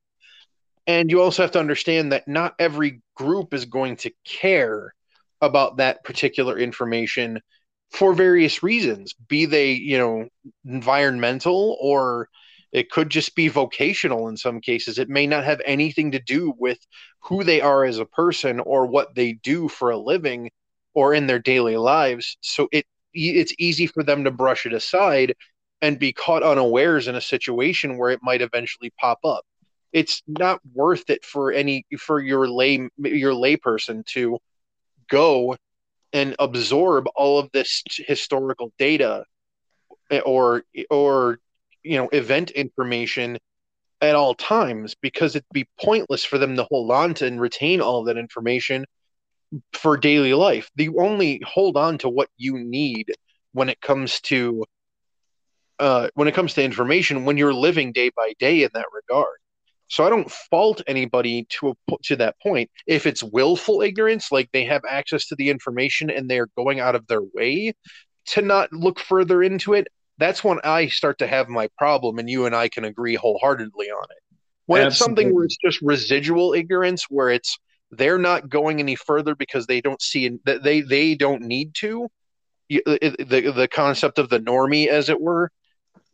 And 0.88 1.12
you 1.12 1.22
also 1.22 1.42
have 1.42 1.52
to 1.52 1.60
understand 1.60 2.10
that 2.10 2.26
not 2.26 2.56
every 2.58 3.02
group 3.14 3.54
is 3.54 3.66
going 3.66 3.96
to 3.98 4.10
care 4.24 4.92
about 5.40 5.76
that 5.76 6.02
particular 6.02 6.58
information 6.58 7.40
for 7.92 8.12
various 8.12 8.64
reasons, 8.64 9.14
be 9.28 9.46
they, 9.46 9.72
you 9.74 9.96
know, 9.96 10.28
environmental 10.64 11.78
or 11.80 12.28
it 12.72 12.90
could 12.90 13.10
just 13.10 13.34
be 13.34 13.48
vocational 13.48 14.28
in 14.28 14.36
some 14.36 14.60
cases. 14.60 14.98
It 14.98 15.08
may 15.08 15.26
not 15.26 15.44
have 15.44 15.60
anything 15.64 16.12
to 16.12 16.18
do 16.18 16.54
with 16.58 16.78
who 17.20 17.44
they 17.44 17.60
are 17.60 17.84
as 17.84 17.98
a 17.98 18.04
person 18.04 18.60
or 18.60 18.86
what 18.86 19.14
they 19.14 19.34
do 19.34 19.68
for 19.68 19.90
a 19.90 19.96
living 19.98 20.50
or 20.94 21.14
in 21.14 21.26
their 21.26 21.38
daily 21.38 21.76
lives. 21.76 22.36
So 22.40 22.68
it 22.72 22.86
it's 23.14 23.54
easy 23.58 23.86
for 23.86 24.02
them 24.02 24.24
to 24.24 24.30
brush 24.30 24.66
it 24.66 24.74
aside 24.74 25.34
and 25.80 25.98
be 25.98 26.12
caught 26.12 26.42
unawares 26.42 27.08
in 27.08 27.14
a 27.14 27.20
situation 27.20 27.96
where 27.96 28.10
it 28.10 28.20
might 28.22 28.42
eventually 28.42 28.92
pop 28.98 29.18
up. 29.24 29.44
It's 29.92 30.22
not 30.26 30.60
worth 30.74 31.08
it 31.08 31.24
for 31.24 31.52
any 31.52 31.86
for 31.98 32.20
your 32.20 32.48
lay 32.48 32.88
your 32.98 33.32
layperson 33.32 34.04
to 34.06 34.38
go 35.08 35.56
and 36.12 36.34
absorb 36.38 37.06
all 37.14 37.38
of 37.38 37.50
this 37.52 37.82
historical 38.06 38.72
data 38.78 39.24
eh, 40.10 40.20
or 40.20 40.62
or 40.90 41.38
you 41.86 41.96
know 41.96 42.08
event 42.08 42.50
information 42.50 43.38
at 44.00 44.14
all 44.14 44.34
times 44.34 44.94
because 45.00 45.34
it'd 45.34 45.46
be 45.52 45.68
pointless 45.80 46.24
for 46.24 46.38
them 46.38 46.56
to 46.56 46.64
hold 46.64 46.90
on 46.90 47.14
to 47.14 47.26
and 47.26 47.40
retain 47.40 47.80
all 47.80 48.04
that 48.04 48.18
information 48.18 48.84
for 49.72 49.96
daily 49.96 50.34
life. 50.34 50.70
The 50.76 50.90
only 50.98 51.40
hold 51.46 51.76
on 51.76 51.98
to 51.98 52.08
what 52.08 52.28
you 52.36 52.58
need 52.58 53.12
when 53.52 53.68
it 53.68 53.80
comes 53.80 54.20
to 54.22 54.64
uh, 55.78 56.08
when 56.14 56.28
it 56.28 56.34
comes 56.34 56.54
to 56.54 56.64
information 56.64 57.24
when 57.24 57.36
you're 57.36 57.54
living 57.54 57.92
day 57.92 58.10
by 58.16 58.34
day 58.38 58.62
in 58.62 58.70
that 58.74 58.86
regard. 58.92 59.36
So 59.88 60.04
I 60.04 60.10
don't 60.10 60.30
fault 60.30 60.82
anybody 60.86 61.46
to 61.50 61.68
a, 61.68 61.74
to 62.04 62.16
that 62.16 62.34
point. 62.42 62.70
If 62.86 63.06
it's 63.06 63.22
willful 63.22 63.82
ignorance, 63.82 64.32
like 64.32 64.50
they 64.52 64.64
have 64.64 64.82
access 64.88 65.26
to 65.28 65.36
the 65.36 65.48
information 65.48 66.10
and 66.10 66.28
they're 66.28 66.48
going 66.56 66.80
out 66.80 66.96
of 66.96 67.06
their 67.06 67.22
way 67.34 67.74
to 68.26 68.42
not 68.42 68.72
look 68.72 68.98
further 68.98 69.42
into 69.42 69.74
it, 69.74 69.86
that's 70.18 70.42
when 70.42 70.58
I 70.64 70.88
start 70.88 71.18
to 71.18 71.26
have 71.26 71.48
my 71.48 71.68
problem, 71.78 72.18
and 72.18 72.28
you 72.28 72.46
and 72.46 72.54
I 72.54 72.68
can 72.68 72.84
agree 72.84 73.14
wholeheartedly 73.14 73.90
on 73.90 74.04
it. 74.10 74.22
When 74.66 74.82
Absolutely. 74.82 74.88
it's 74.88 74.98
something 74.98 75.34
where 75.34 75.44
it's 75.44 75.58
just 75.64 75.80
residual 75.82 76.54
ignorance, 76.54 77.06
where 77.08 77.30
it's 77.30 77.58
they're 77.90 78.18
not 78.18 78.48
going 78.48 78.80
any 78.80 78.96
further 78.96 79.34
because 79.34 79.66
they 79.66 79.80
don't 79.80 80.02
see 80.02 80.38
that 80.44 80.62
they 80.62 80.80
they 80.80 81.14
don't 81.14 81.42
need 81.42 81.74
to. 81.76 82.08
The 82.68 83.52
the 83.54 83.68
concept 83.70 84.18
of 84.18 84.28
the 84.28 84.40
normie, 84.40 84.88
as 84.88 85.08
it 85.08 85.20
were, 85.20 85.52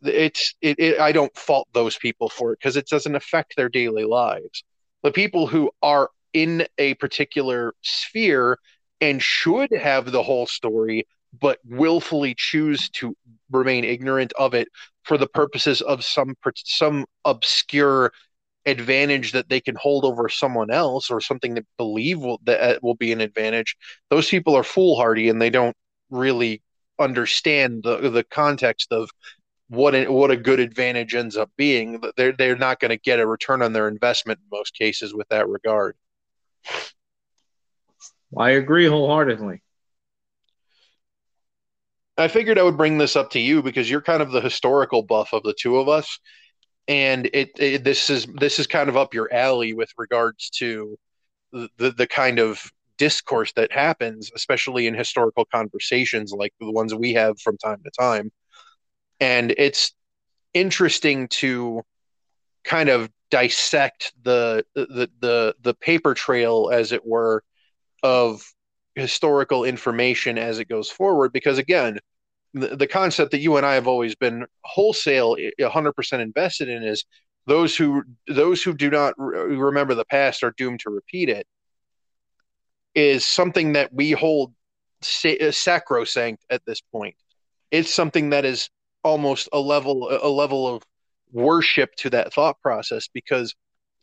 it's 0.03 0.53
it, 0.61 0.77
it 0.79 0.99
I 0.99 1.11
don't 1.11 1.35
fault 1.35 1.67
those 1.73 1.97
people 1.97 2.29
for 2.29 2.53
it 2.53 2.59
because 2.59 2.77
it 2.77 2.87
doesn't 2.87 3.15
affect 3.15 3.55
their 3.55 3.69
daily 3.69 4.03
lives. 4.03 4.63
The 5.01 5.11
people 5.11 5.47
who 5.47 5.71
are 5.81 6.09
in 6.33 6.67
a 6.77 6.93
particular 6.95 7.73
sphere 7.81 8.59
and 9.01 9.21
should 9.21 9.71
have 9.71 10.11
the 10.11 10.23
whole 10.23 10.45
story 10.45 11.07
but 11.39 11.59
willfully 11.65 12.35
choose 12.37 12.89
to 12.89 13.15
remain 13.51 13.83
ignorant 13.83 14.33
of 14.37 14.53
it 14.53 14.67
for 15.03 15.17
the 15.17 15.27
purposes 15.27 15.81
of 15.81 16.03
some 16.03 16.35
some 16.65 17.05
obscure 17.25 18.11
advantage 18.65 19.33
that 19.33 19.49
they 19.49 19.59
can 19.59 19.75
hold 19.75 20.05
over 20.05 20.29
someone 20.29 20.71
else 20.71 21.09
or 21.09 21.19
something 21.19 21.55
that 21.55 21.65
believe 21.77 22.19
will 22.19 22.39
that 22.45 22.61
uh, 22.61 22.79
will 22.81 22.95
be 22.95 23.11
an 23.11 23.21
advantage. 23.21 23.75
Those 24.09 24.29
people 24.29 24.55
are 24.55 24.63
foolhardy 24.63 25.29
and 25.29 25.41
they 25.41 25.49
don't 25.49 25.75
really 26.09 26.61
understand 26.99 27.83
the 27.83 28.09
the 28.09 28.23
context 28.23 28.91
of 28.91 29.09
what 29.69 29.95
a, 29.95 30.07
what 30.07 30.29
a 30.29 30.37
good 30.37 30.59
advantage 30.59 31.15
ends 31.15 31.35
up 31.35 31.49
being. 31.57 32.01
They're 32.15 32.33
they're 32.33 32.55
not 32.55 32.79
going 32.79 32.89
to 32.89 32.97
get 32.97 33.19
a 33.19 33.27
return 33.27 33.61
on 33.61 33.73
their 33.73 33.87
investment 33.87 34.39
in 34.39 34.57
most 34.57 34.75
cases 34.75 35.13
with 35.13 35.27
that 35.29 35.49
regard. 35.49 35.95
I 38.37 38.51
agree 38.51 38.87
wholeheartedly 38.87 39.61
I 42.17 42.27
figured 42.27 42.59
I 42.59 42.63
would 42.63 42.77
bring 42.77 42.97
this 42.97 43.15
up 43.15 43.31
to 43.31 43.39
you 43.39 43.63
because 43.63 43.89
you're 43.89 44.01
kind 44.01 44.21
of 44.21 44.31
the 44.31 44.41
historical 44.41 45.01
buff 45.01 45.33
of 45.33 45.43
the 45.43 45.55
two 45.59 45.77
of 45.77 45.89
us, 45.89 46.19
and 46.87 47.27
it, 47.33 47.51
it 47.57 47.83
this 47.83 48.09
is 48.09 48.27
this 48.35 48.59
is 48.59 48.67
kind 48.67 48.89
of 48.89 48.97
up 48.97 49.13
your 49.13 49.33
alley 49.33 49.73
with 49.73 49.91
regards 49.97 50.49
to 50.51 50.97
the 51.51 51.91
the 51.91 52.07
kind 52.07 52.39
of 52.39 52.71
discourse 52.97 53.51
that 53.53 53.71
happens, 53.71 54.31
especially 54.35 54.87
in 54.87 54.93
historical 54.93 55.45
conversations 55.45 56.31
like 56.31 56.53
the 56.59 56.71
ones 56.71 56.93
we 56.93 57.13
have 57.13 57.39
from 57.39 57.57
time 57.57 57.81
to 57.83 57.91
time. 57.99 58.31
And 59.19 59.53
it's 59.57 59.93
interesting 60.53 61.27
to 61.29 61.81
kind 62.63 62.89
of 62.89 63.09
dissect 63.31 64.13
the 64.21 64.65
the 64.75 65.09
the 65.19 65.55
the 65.61 65.73
paper 65.73 66.13
trail, 66.13 66.69
as 66.71 66.91
it 66.91 67.05
were, 67.05 67.43
of 68.03 68.43
historical 68.95 69.63
information 69.63 70.37
as 70.37 70.59
it 70.59 70.69
goes 70.69 70.89
forward 70.89 71.33
because 71.33 71.57
again 71.57 71.99
the, 72.53 72.75
the 72.75 72.87
concept 72.87 73.31
that 73.31 73.39
you 73.39 73.57
and 73.57 73.65
I 73.65 73.73
have 73.73 73.87
always 73.87 74.15
been 74.15 74.45
wholesale 74.63 75.35
100% 75.59 76.19
invested 76.19 76.69
in 76.69 76.83
is 76.83 77.05
those 77.45 77.75
who 77.75 78.03
those 78.27 78.61
who 78.63 78.73
do 78.73 78.89
not 78.89 79.13
re- 79.17 79.55
remember 79.55 79.95
the 79.95 80.05
past 80.05 80.43
are 80.43 80.53
doomed 80.57 80.81
to 80.81 80.89
repeat 80.89 81.29
it 81.29 81.47
is 82.95 83.25
something 83.25 83.73
that 83.73 83.91
we 83.93 84.11
hold 84.11 84.53
sa- 85.01 85.29
uh, 85.41 85.51
sacrosanct 85.51 86.45
at 86.49 86.63
this 86.65 86.81
point. 86.81 87.15
It's 87.71 87.93
something 87.93 88.29
that 88.29 88.45
is 88.45 88.69
almost 89.03 89.49
a 89.51 89.59
level 89.59 90.09
a 90.09 90.29
level 90.29 90.73
of 90.73 90.83
worship 91.31 91.95
to 91.95 92.09
that 92.11 92.33
thought 92.33 92.59
process 92.61 93.09
because 93.11 93.55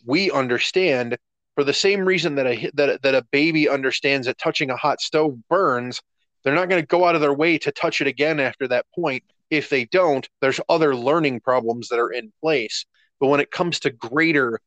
we 0.05 0.31
understand 0.31 1.17
for 1.61 1.65
the 1.65 1.75
same 1.75 2.07
reason 2.07 2.37
that 2.37 2.47
a 2.47 2.71
that 2.73 3.03
that 3.03 3.15
a 3.15 3.23
baby 3.33 3.69
understands 3.69 4.27
that 4.27 4.39
touching 4.39 4.71
a 4.71 4.77
hot 4.77 4.99
stove 4.99 5.37
burns, 5.51 6.01
they're 6.43 6.55
not 6.55 6.71
going 6.71 6.83
to 6.83 6.87
go 6.87 7.05
out 7.05 7.15
of 7.15 7.21
their 7.21 7.35
way 7.35 7.59
to 7.59 7.71
touch 7.71 8.01
it 8.01 8.07
again 8.07 8.41
after 8.41 8.67
that 8.67 8.87
point. 8.95 9.23
If 9.51 9.69
they 9.69 9.85
don't, 9.85 10.27
there's 10.41 10.59
other 10.71 10.97
learning 10.97 11.41
problems 11.41 11.89
that 11.89 11.99
are 11.99 12.13
in 12.13 12.33
place. 12.41 12.87
But 13.21 13.27
when 13.27 13.41
it 13.41 13.51
comes 13.51 13.79
to 13.81 13.91
greater 13.91 14.59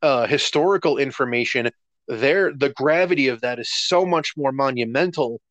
uh, 0.00 0.26
historical 0.26 0.96
information, 0.96 1.68
there 2.08 2.50
the 2.50 2.70
gravity 2.70 3.28
of 3.28 3.42
that 3.42 3.58
is 3.58 3.70
so 3.70 4.06
much 4.06 4.32
more 4.38 4.52
monumental 4.52 5.42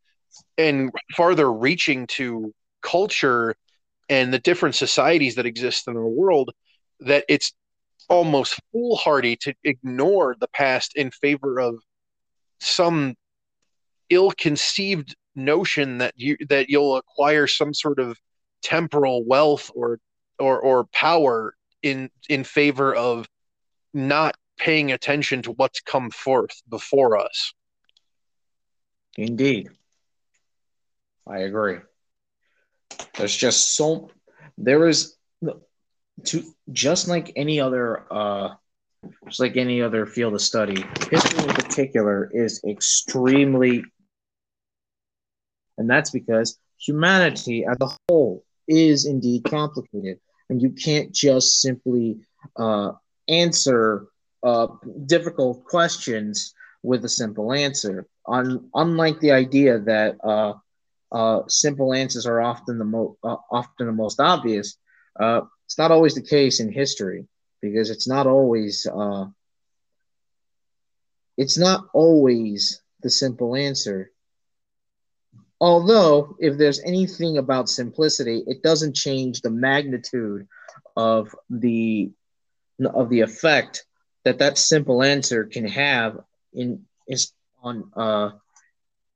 and 0.57 0.89
farther 1.15 1.53
reaching 1.53 2.07
to 2.07 2.51
culture 2.81 3.53
and 4.09 4.33
the 4.33 4.39
different 4.39 4.73
societies 4.73 5.35
that 5.35 5.45
exist 5.45 5.87
in 5.87 5.95
our 5.95 6.07
world 6.07 6.49
that 7.01 7.23
it's 7.29 7.53
almost 8.09 8.59
foolhardy 8.71 9.35
to 9.37 9.53
ignore 9.63 10.35
the 10.39 10.47
past 10.49 10.95
in 10.95 11.11
favor 11.11 11.59
of 11.59 11.79
some 12.59 13.15
ill-conceived 14.09 15.15
notion 15.35 15.97
that 15.97 16.13
you 16.15 16.37
that 16.47 16.69
you'll 16.69 16.97
acquire 16.97 17.47
some 17.47 17.73
sort 17.73 17.99
of 17.99 18.17
temporal 18.61 19.23
wealth 19.25 19.69
or 19.75 19.99
or 20.39 20.59
or 20.59 20.85
power 20.85 21.55
in 21.83 22.09
in 22.29 22.43
favor 22.43 22.95
of 22.95 23.27
not 23.93 24.35
paying 24.57 24.91
attention 24.91 25.41
to 25.41 25.51
what's 25.51 25.81
come 25.81 26.09
forth 26.09 26.61
before 26.69 27.17
us. 27.17 27.53
Indeed. 29.17 29.69
I 31.27 31.39
agree. 31.39 31.79
There's 33.17 33.35
just 33.35 33.75
so 33.75 34.09
there 34.57 34.87
is 34.87 35.15
to 36.23 36.43
just 36.71 37.07
like 37.07 37.31
any 37.35 37.59
other 37.59 38.03
uh, 38.11 38.49
just 39.27 39.39
like 39.39 39.55
any 39.57 39.81
other 39.81 40.05
field 40.05 40.33
of 40.33 40.41
study, 40.41 40.83
history 41.09 41.43
in 41.43 41.53
particular 41.53 42.29
is 42.33 42.61
extremely, 42.67 43.83
and 45.77 45.89
that's 45.89 46.11
because 46.11 46.57
humanity 46.79 47.65
as 47.69 47.77
a 47.81 47.89
whole 48.07 48.43
is 48.67 49.05
indeed 49.05 49.43
complicated, 49.43 50.17
and 50.49 50.61
you 50.61 50.69
can't 50.71 51.11
just 51.13 51.61
simply 51.61 52.17
uh, 52.57 52.91
answer 53.27 54.05
uh, 54.43 54.67
difficult 55.05 55.63
questions 55.65 56.53
with 56.83 57.03
a 57.03 57.09
simple 57.09 57.51
answer. 57.53 58.05
Un- 58.27 58.69
unlike 58.73 59.19
the 59.19 59.31
idea 59.31 59.79
that 59.79 60.15
uh, 60.23 60.53
uh, 61.11 61.41
simple 61.47 61.93
answers 61.93 62.25
are 62.25 62.41
often 62.41 62.77
the 62.77 62.85
most 62.85 63.17
uh, 63.23 63.35
often 63.51 63.87
the 63.87 63.93
most 63.93 64.19
obvious, 64.19 64.77
uh, 65.19 65.41
it's 65.65 65.77
not 65.77 65.91
always 65.91 66.15
the 66.15 66.21
case 66.21 66.59
in 66.59 66.71
history 66.71 67.27
because 67.61 67.89
it's 67.89 68.07
not 68.07 68.27
always 68.27 68.85
uh, 68.85 69.25
it's 71.37 71.57
not 71.57 71.85
always 71.93 72.81
the 73.01 73.09
simple 73.09 73.55
answer. 73.55 74.11
Although, 75.59 76.35
if 76.39 76.57
there's 76.57 76.81
anything 76.81 77.37
about 77.37 77.69
simplicity, 77.69 78.43
it 78.47 78.61
doesn't 78.61 78.95
change 78.95 79.41
the 79.41 79.49
magnitude 79.49 80.47
of 80.95 81.35
the 81.49 82.11
of 82.83 83.09
the 83.09 83.21
effect 83.21 83.85
that 84.25 84.39
that 84.39 84.57
simple 84.57 85.01
answer 85.01 85.45
can 85.45 85.65
have 85.67 86.19
in 86.53 86.85
is 87.07 87.31
on 87.61 87.89
uh, 87.95 88.31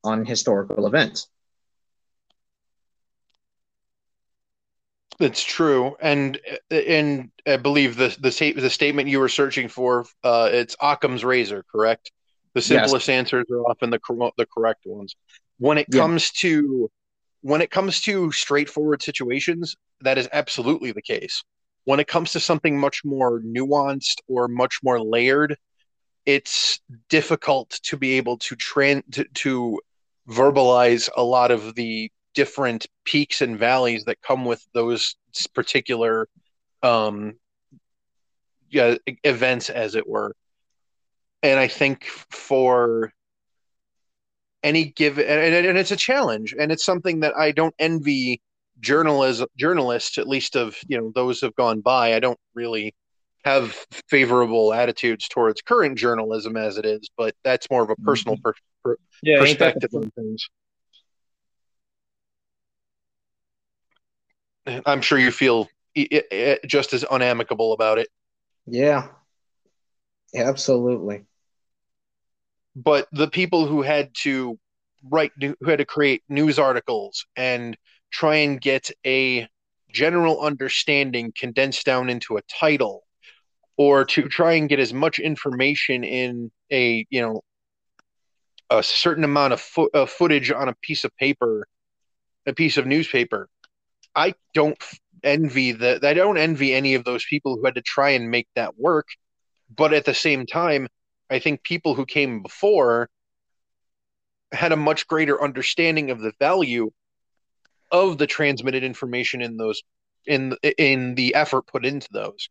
on 0.03 0.25
historical 0.25 0.87
events. 0.87 1.27
It's 5.19 5.43
true, 5.43 5.97
and 5.99 6.39
and 6.71 7.29
I 7.45 7.57
believe 7.57 7.97
the 7.97 8.15
the 8.19 8.53
the 8.53 8.69
statement 8.69 9.09
you 9.09 9.19
were 9.19 9.27
searching 9.29 9.67
for, 9.67 10.05
uh, 10.23 10.49
it's 10.51 10.77
Occam's 10.81 11.25
razor, 11.25 11.65
correct? 11.69 12.11
The 12.53 12.61
simplest 12.61 13.07
yes. 13.07 13.17
answers 13.17 13.45
are 13.51 13.61
often 13.63 13.89
the 13.89 13.99
the 14.37 14.45
correct 14.45 14.83
ones. 14.85 15.15
When 15.57 15.77
it 15.77 15.87
yeah. 15.91 16.01
comes 16.01 16.31
to 16.31 16.89
when 17.41 17.61
it 17.61 17.69
comes 17.69 18.01
to 18.01 18.31
straightforward 18.31 19.01
situations, 19.01 19.75
that 20.01 20.17
is 20.17 20.29
absolutely 20.31 20.93
the 20.93 21.01
case. 21.01 21.43
When 21.83 21.99
it 21.99 22.07
comes 22.07 22.31
to 22.33 22.39
something 22.39 22.79
much 22.79 23.03
more 23.03 23.41
nuanced 23.41 24.21
or 24.27 24.47
much 24.47 24.79
more 24.83 25.01
layered, 25.01 25.57
it's 26.25 26.79
difficult 27.09 27.71
to 27.83 27.97
be 27.97 28.13
able 28.13 28.37
to 28.37 28.55
trend 28.55 29.03
to, 29.13 29.25
to 29.35 29.79
verbalize 30.29 31.09
a 31.15 31.23
lot 31.23 31.51
of 31.51 31.75
the 31.75 32.11
different 32.33 32.87
peaks 33.05 33.41
and 33.41 33.57
valleys 33.57 34.05
that 34.05 34.21
come 34.21 34.45
with 34.45 34.65
those 34.73 35.15
particular 35.53 36.27
um, 36.83 37.33
yeah, 38.69 38.95
events, 39.23 39.69
as 39.69 39.95
it 39.95 40.07
were. 40.07 40.35
And 41.41 41.59
I 41.59 41.67
think 41.67 42.05
for 42.05 43.11
any 44.63 44.85
given, 44.85 45.25
and, 45.25 45.65
and 45.65 45.77
it's 45.77 45.91
a 45.91 45.95
challenge, 45.95 46.53
and 46.57 46.71
it's 46.71 46.85
something 46.85 47.21
that 47.21 47.35
I 47.37 47.51
don't 47.51 47.75
envy 47.79 48.41
journalism 48.79 49.47
journalists, 49.57 50.17
at 50.17 50.27
least 50.27 50.55
of 50.55 50.77
you 50.87 50.99
know 50.99 51.11
those 51.15 51.41
have 51.41 51.55
gone 51.55 51.81
by. 51.81 52.13
I 52.13 52.19
don't 52.19 52.39
really 52.53 52.93
have 53.45 53.73
favorable 54.09 54.73
attitudes 54.73 55.27
towards 55.27 55.61
current 55.61 55.97
journalism 55.97 56.57
as 56.57 56.77
it 56.77 56.85
is, 56.85 57.09
but 57.17 57.35
that's 57.43 57.69
more 57.71 57.83
of 57.83 57.89
a 57.89 57.95
personal 57.97 58.35
mm-hmm. 58.35 58.49
per, 58.49 58.53
per, 58.83 58.97
yeah, 59.23 59.39
perspective 59.39 59.91
on 59.93 60.11
things. 60.11 60.49
I'm 64.85 65.01
sure 65.01 65.17
you 65.17 65.31
feel 65.31 65.67
just 66.65 66.93
as 66.93 67.03
unamicable 67.03 67.73
about 67.73 67.97
it. 67.97 68.09
Yeah, 68.65 69.07
absolutely. 70.35 71.25
But 72.75 73.07
the 73.11 73.27
people 73.27 73.65
who 73.65 73.81
had 73.81 74.13
to 74.21 74.57
write, 75.03 75.31
who 75.39 75.55
had 75.65 75.79
to 75.79 75.85
create 75.85 76.23
news 76.29 76.59
articles 76.59 77.25
and 77.35 77.77
try 78.11 78.35
and 78.37 78.59
get 78.61 78.89
a 79.05 79.47
general 79.91 80.41
understanding 80.41 81.33
condensed 81.35 81.85
down 81.85 82.09
into 82.09 82.37
a 82.37 82.41
title 82.43 83.03
or 83.77 84.05
to 84.05 84.27
try 84.27 84.53
and 84.53 84.69
get 84.69 84.79
as 84.79 84.93
much 84.93 85.19
information 85.19 86.03
in 86.03 86.51
a 86.71 87.05
you 87.09 87.21
know 87.21 87.41
a 88.69 88.83
certain 88.83 89.23
amount 89.23 89.53
of, 89.53 89.59
fo- 89.59 89.89
of 89.93 90.09
footage 90.11 90.51
on 90.51 90.69
a 90.69 90.75
piece 90.81 91.03
of 91.03 91.15
paper 91.17 91.67
a 92.45 92.53
piece 92.53 92.77
of 92.77 92.85
newspaper 92.85 93.49
i 94.19 94.33
don't 94.53 94.77
envy 95.23 95.71
that 95.71 96.03
i 96.05 96.13
don't 96.13 96.37
envy 96.37 96.73
any 96.73 96.93
of 96.93 97.03
those 97.03 97.25
people 97.25 97.55
who 97.55 97.65
had 97.65 97.75
to 97.75 97.81
try 97.81 98.11
and 98.11 98.29
make 98.31 98.47
that 98.55 98.77
work 98.77 99.07
but 99.75 99.93
at 99.93 100.05
the 100.05 100.13
same 100.13 100.45
time 100.45 100.87
i 101.29 101.39
think 101.39 101.63
people 101.63 101.93
who 101.95 102.05
came 102.05 102.41
before 102.41 103.09
had 104.51 104.71
a 104.71 104.77
much 104.77 105.07
greater 105.07 105.41
understanding 105.41 106.11
of 106.11 106.19
the 106.19 106.33
value 106.39 106.89
of 107.91 108.17
the 108.17 108.27
transmitted 108.27 108.83
information 108.83 109.41
in 109.41 109.57
those 109.57 109.81
in 110.25 110.55
in 110.77 111.15
the 111.15 111.35
effort 111.35 111.67
put 111.67 111.85
into 111.85 112.07
those. 112.11 112.49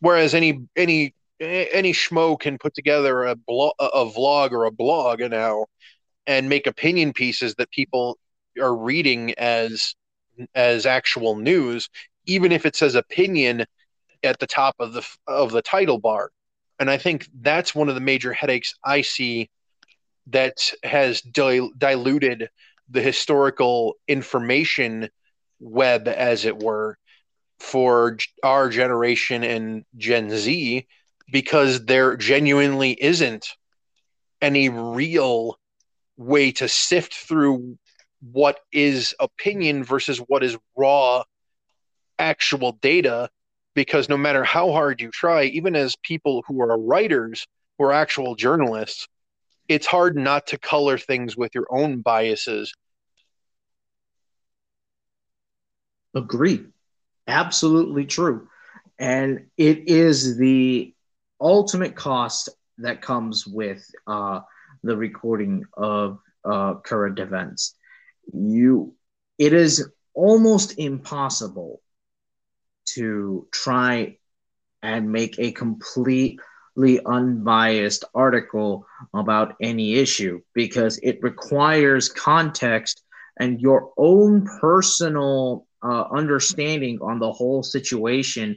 Whereas 0.00 0.34
any 0.34 0.66
any 0.76 1.14
any 1.40 1.92
schmo 1.92 2.38
can 2.38 2.58
put 2.58 2.74
together 2.74 3.24
a 3.24 3.36
blog 3.36 3.72
a 3.80 4.04
vlog 4.06 4.52
or 4.52 4.64
a 4.64 4.72
blog 4.72 5.20
now 5.20 5.66
and 6.26 6.48
make 6.48 6.66
opinion 6.66 7.12
pieces 7.12 7.54
that 7.56 7.70
people 7.70 8.18
are 8.60 8.76
reading 8.76 9.34
as 9.38 9.94
as 10.54 10.86
actual 10.86 11.36
news 11.36 11.88
even 12.26 12.52
if 12.52 12.66
it 12.66 12.76
says 12.76 12.94
opinion 12.94 13.64
at 14.22 14.38
the 14.38 14.46
top 14.46 14.74
of 14.78 14.92
the 14.92 15.06
of 15.26 15.50
the 15.52 15.62
title 15.62 15.98
bar. 15.98 16.30
And 16.78 16.90
i 16.90 16.96
think 16.96 17.26
that's 17.40 17.74
one 17.74 17.88
of 17.88 17.94
the 17.94 18.00
major 18.00 18.32
headaches 18.32 18.74
i 18.84 19.00
see 19.00 19.50
that 20.28 20.72
has 20.82 21.20
dil- 21.22 21.72
diluted 21.76 22.50
the 22.90 23.02
historical 23.02 23.94
information 24.06 25.08
web, 25.60 26.08
as 26.08 26.44
it 26.44 26.62
were, 26.62 26.98
for 27.58 28.16
our 28.42 28.68
generation 28.68 29.42
and 29.44 29.84
Gen 29.96 30.30
Z, 30.30 30.86
because 31.30 31.84
there 31.84 32.16
genuinely 32.16 32.92
isn't 32.92 33.48
any 34.40 34.68
real 34.68 35.58
way 36.16 36.52
to 36.52 36.68
sift 36.68 37.14
through 37.14 37.78
what 38.20 38.60
is 38.72 39.14
opinion 39.20 39.84
versus 39.84 40.18
what 40.18 40.42
is 40.42 40.56
raw 40.76 41.22
actual 42.18 42.72
data 42.72 43.28
because 43.74 44.08
no 44.08 44.16
matter 44.16 44.42
how 44.42 44.72
hard 44.72 45.00
you 45.00 45.10
try 45.10 45.44
even 45.44 45.76
as 45.76 45.94
people 46.02 46.42
who 46.48 46.60
are 46.60 46.78
writers 46.78 47.46
are 47.78 47.92
actual 47.92 48.34
journalists 48.34 49.06
it's 49.68 49.86
hard 49.86 50.16
not 50.16 50.46
to 50.48 50.58
color 50.58 50.96
things 50.98 51.36
with 51.36 51.54
your 51.54 51.66
own 51.70 52.00
biases. 52.00 52.72
Agree. 56.14 56.64
Absolutely 57.28 58.06
true. 58.06 58.48
And 58.98 59.46
it 59.58 59.88
is 59.88 60.38
the 60.38 60.94
ultimate 61.40 61.94
cost 61.94 62.48
that 62.78 63.02
comes 63.02 63.46
with 63.46 63.86
uh, 64.06 64.40
the 64.82 64.96
recording 64.96 65.64
of 65.74 66.18
uh, 66.44 66.74
current 66.76 67.18
events. 67.18 67.74
You, 68.32 68.94
it 69.38 69.52
is 69.52 69.88
almost 70.14 70.78
impossible 70.78 71.80
to 72.94 73.46
try 73.52 74.18
and 74.82 75.12
make 75.12 75.38
a 75.38 75.52
completely 75.52 77.00
unbiased 77.04 78.04
article 78.14 78.86
about 79.14 79.54
any 79.60 79.94
issue 79.94 80.40
because 80.54 80.98
it 81.02 81.22
requires 81.22 82.08
context 82.08 83.02
and 83.38 83.60
your 83.60 83.92
own 83.96 84.46
personal 84.60 85.67
uh, 85.82 86.04
understanding 86.10 86.98
on 87.00 87.18
the 87.18 87.30
whole 87.30 87.62
situation 87.62 88.56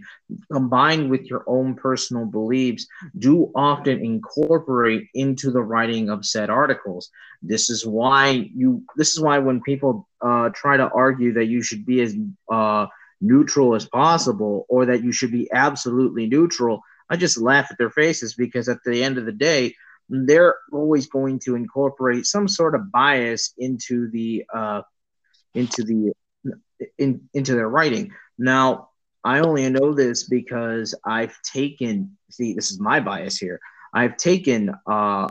combined 0.51 1.10
with 1.10 1.25
your 1.25 1.43
own 1.47 1.75
personal 1.75 2.25
beliefs 2.25 2.88
do 3.19 3.51
often 3.55 4.03
incorporate 4.03 5.07
into 5.13 5.51
the 5.51 5.62
writing 5.62 6.10
of 6.10 6.25
said 6.25 6.49
articles. 6.49 7.10
This 7.41 7.69
is 7.69 7.86
why 7.86 8.49
you 8.55 8.84
this 8.95 9.13
is 9.13 9.19
why 9.19 9.39
when 9.39 9.62
people 9.62 10.07
uh, 10.21 10.49
try 10.53 10.77
to 10.77 10.89
argue 10.89 11.34
that 11.34 11.45
you 11.45 11.62
should 11.62 11.86
be 11.86 12.01
as 12.01 12.15
uh, 12.51 12.88
neutral 13.21 13.75
as 13.75 13.88
possible 13.88 14.65
or 14.69 14.86
that 14.88 15.03
you 15.03 15.12
should 15.12 15.31
be 15.31 15.49
absolutely 15.51 16.27
neutral 16.27 16.81
I 17.12 17.17
just 17.17 17.38
laugh 17.38 17.67
at 17.69 17.77
their 17.77 17.89
faces 17.89 18.36
because 18.36 18.69
at 18.69 18.79
the 18.86 19.03
end 19.03 19.17
of 19.17 19.25
the 19.25 19.34
day, 19.34 19.75
they're 20.07 20.55
always 20.71 21.07
going 21.07 21.39
to 21.39 21.55
incorporate 21.55 22.25
some 22.25 22.47
sort 22.47 22.73
of 22.73 22.89
bias 22.89 23.53
into 23.57 24.10
the 24.12 24.45
uh, 24.53 24.81
into 25.53 25.84
the 25.84 26.13
in, 26.97 27.21
into 27.34 27.56
their 27.56 27.69
writing. 27.69 28.12
Now, 28.38 28.89
I 29.23 29.39
only 29.39 29.69
know 29.69 29.93
this 29.93 30.27
because 30.27 30.95
I've 31.06 31.36
taken 31.43 32.17
see 32.32 32.54
this 32.54 32.71
is 32.71 32.80
my 32.80 32.99
bias 32.99 33.38
here. 33.38 33.60
I've 33.93 34.17
taken 34.17 34.73
uh, 34.89 35.30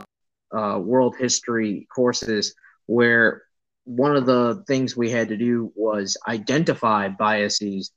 uh, 0.55 0.79
world 0.79 1.15
history 1.17 1.87
courses 1.93 2.55
where 2.85 3.43
one 3.85 4.15
of 4.15 4.25
the 4.25 4.63
things 4.67 4.95
we 4.95 5.09
had 5.09 5.29
to 5.29 5.37
do 5.37 5.71
was 5.75 6.17
identify 6.27 7.09
biases 7.09 7.91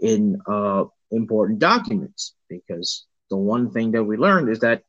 in 0.00 0.40
uh, 0.46 0.84
important 1.10 1.60
documents 1.60 2.34
because 2.48 3.06
the 3.30 3.36
one 3.36 3.70
thing 3.70 3.92
that 3.92 4.04
we 4.04 4.16
learned 4.16 4.48
is 4.48 4.60
that 4.60 4.82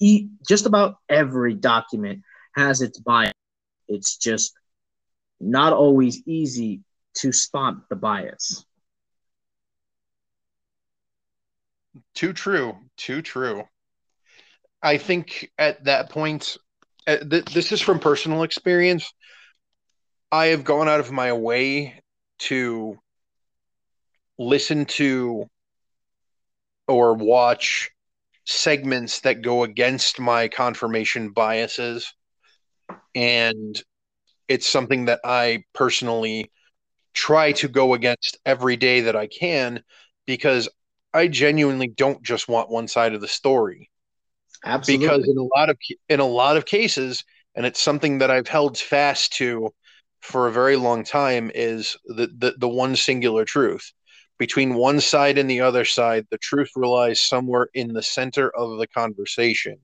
e- 0.00 0.28
just 0.46 0.66
about 0.66 0.96
every 1.08 1.54
document 1.54 2.22
has 2.54 2.80
its 2.80 2.98
bias. 2.98 3.32
It's 3.88 4.16
just 4.16 4.54
not 5.40 5.72
always 5.72 6.22
easy 6.26 6.80
to 7.14 7.32
spot 7.32 7.88
the 7.88 7.96
bias. 7.96 8.64
Too 12.14 12.32
true. 12.32 12.76
Too 12.96 13.22
true. 13.22 13.64
I 14.82 14.98
think 14.98 15.50
at 15.58 15.84
that 15.84 16.10
point, 16.10 16.56
uh, 17.06 17.18
th- 17.18 17.44
this 17.46 17.72
is 17.72 17.80
from 17.80 17.98
personal 18.00 18.42
experience. 18.42 19.12
I 20.30 20.46
have 20.46 20.64
gone 20.64 20.88
out 20.88 21.00
of 21.00 21.12
my 21.12 21.32
way 21.32 22.00
to 22.40 22.98
listen 24.38 24.86
to 24.86 25.46
or 26.88 27.14
watch 27.14 27.90
segments 28.44 29.20
that 29.20 29.42
go 29.42 29.62
against 29.62 30.18
my 30.18 30.48
confirmation 30.48 31.30
biases 31.30 32.12
and 33.14 33.80
it's 34.48 34.68
something 34.68 35.06
that 35.06 35.20
I 35.24 35.64
personally 35.74 36.50
try 37.14 37.52
to 37.52 37.68
go 37.68 37.94
against 37.94 38.38
every 38.46 38.76
day 38.76 39.02
that 39.02 39.16
I 39.16 39.26
can 39.26 39.82
because 40.26 40.68
I 41.12 41.28
genuinely 41.28 41.88
don't 41.88 42.22
just 42.22 42.48
want 42.48 42.70
one 42.70 42.88
side 42.88 43.14
of 43.14 43.20
the 43.20 43.28
story. 43.28 43.90
Absolutely. 44.64 45.06
Because 45.06 45.28
in 45.28 45.38
a 45.38 45.58
lot 45.58 45.70
of 45.70 45.76
in 46.08 46.20
a 46.20 46.26
lot 46.26 46.56
of 46.56 46.64
cases 46.64 47.24
and 47.54 47.66
it's 47.66 47.82
something 47.82 48.18
that 48.18 48.30
I've 48.30 48.48
held 48.48 48.78
fast 48.78 49.32
to 49.34 49.70
for 50.20 50.46
a 50.46 50.52
very 50.52 50.76
long 50.76 51.04
time 51.04 51.50
is 51.54 51.96
the 52.04 52.28
the, 52.38 52.54
the 52.58 52.68
one 52.68 52.96
singular 52.96 53.44
truth 53.44 53.92
between 54.42 54.74
one 54.74 55.00
side 55.00 55.38
and 55.38 55.48
the 55.48 55.60
other 55.60 55.84
side, 55.84 56.26
the 56.30 56.38
truth 56.38 56.70
relies 56.74 57.20
somewhere 57.20 57.68
in 57.74 57.92
the 57.92 58.02
center 58.02 58.50
of 58.56 58.76
the 58.78 58.88
conversation. 58.88 59.76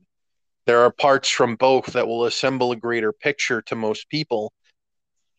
There 0.66 0.80
are 0.80 0.90
parts 0.90 1.28
from 1.28 1.54
both 1.54 1.86
that 1.92 2.08
will 2.08 2.24
assemble 2.24 2.72
a 2.72 2.76
greater 2.76 3.12
picture 3.12 3.62
to 3.62 3.76
most 3.76 4.08
people 4.08 4.52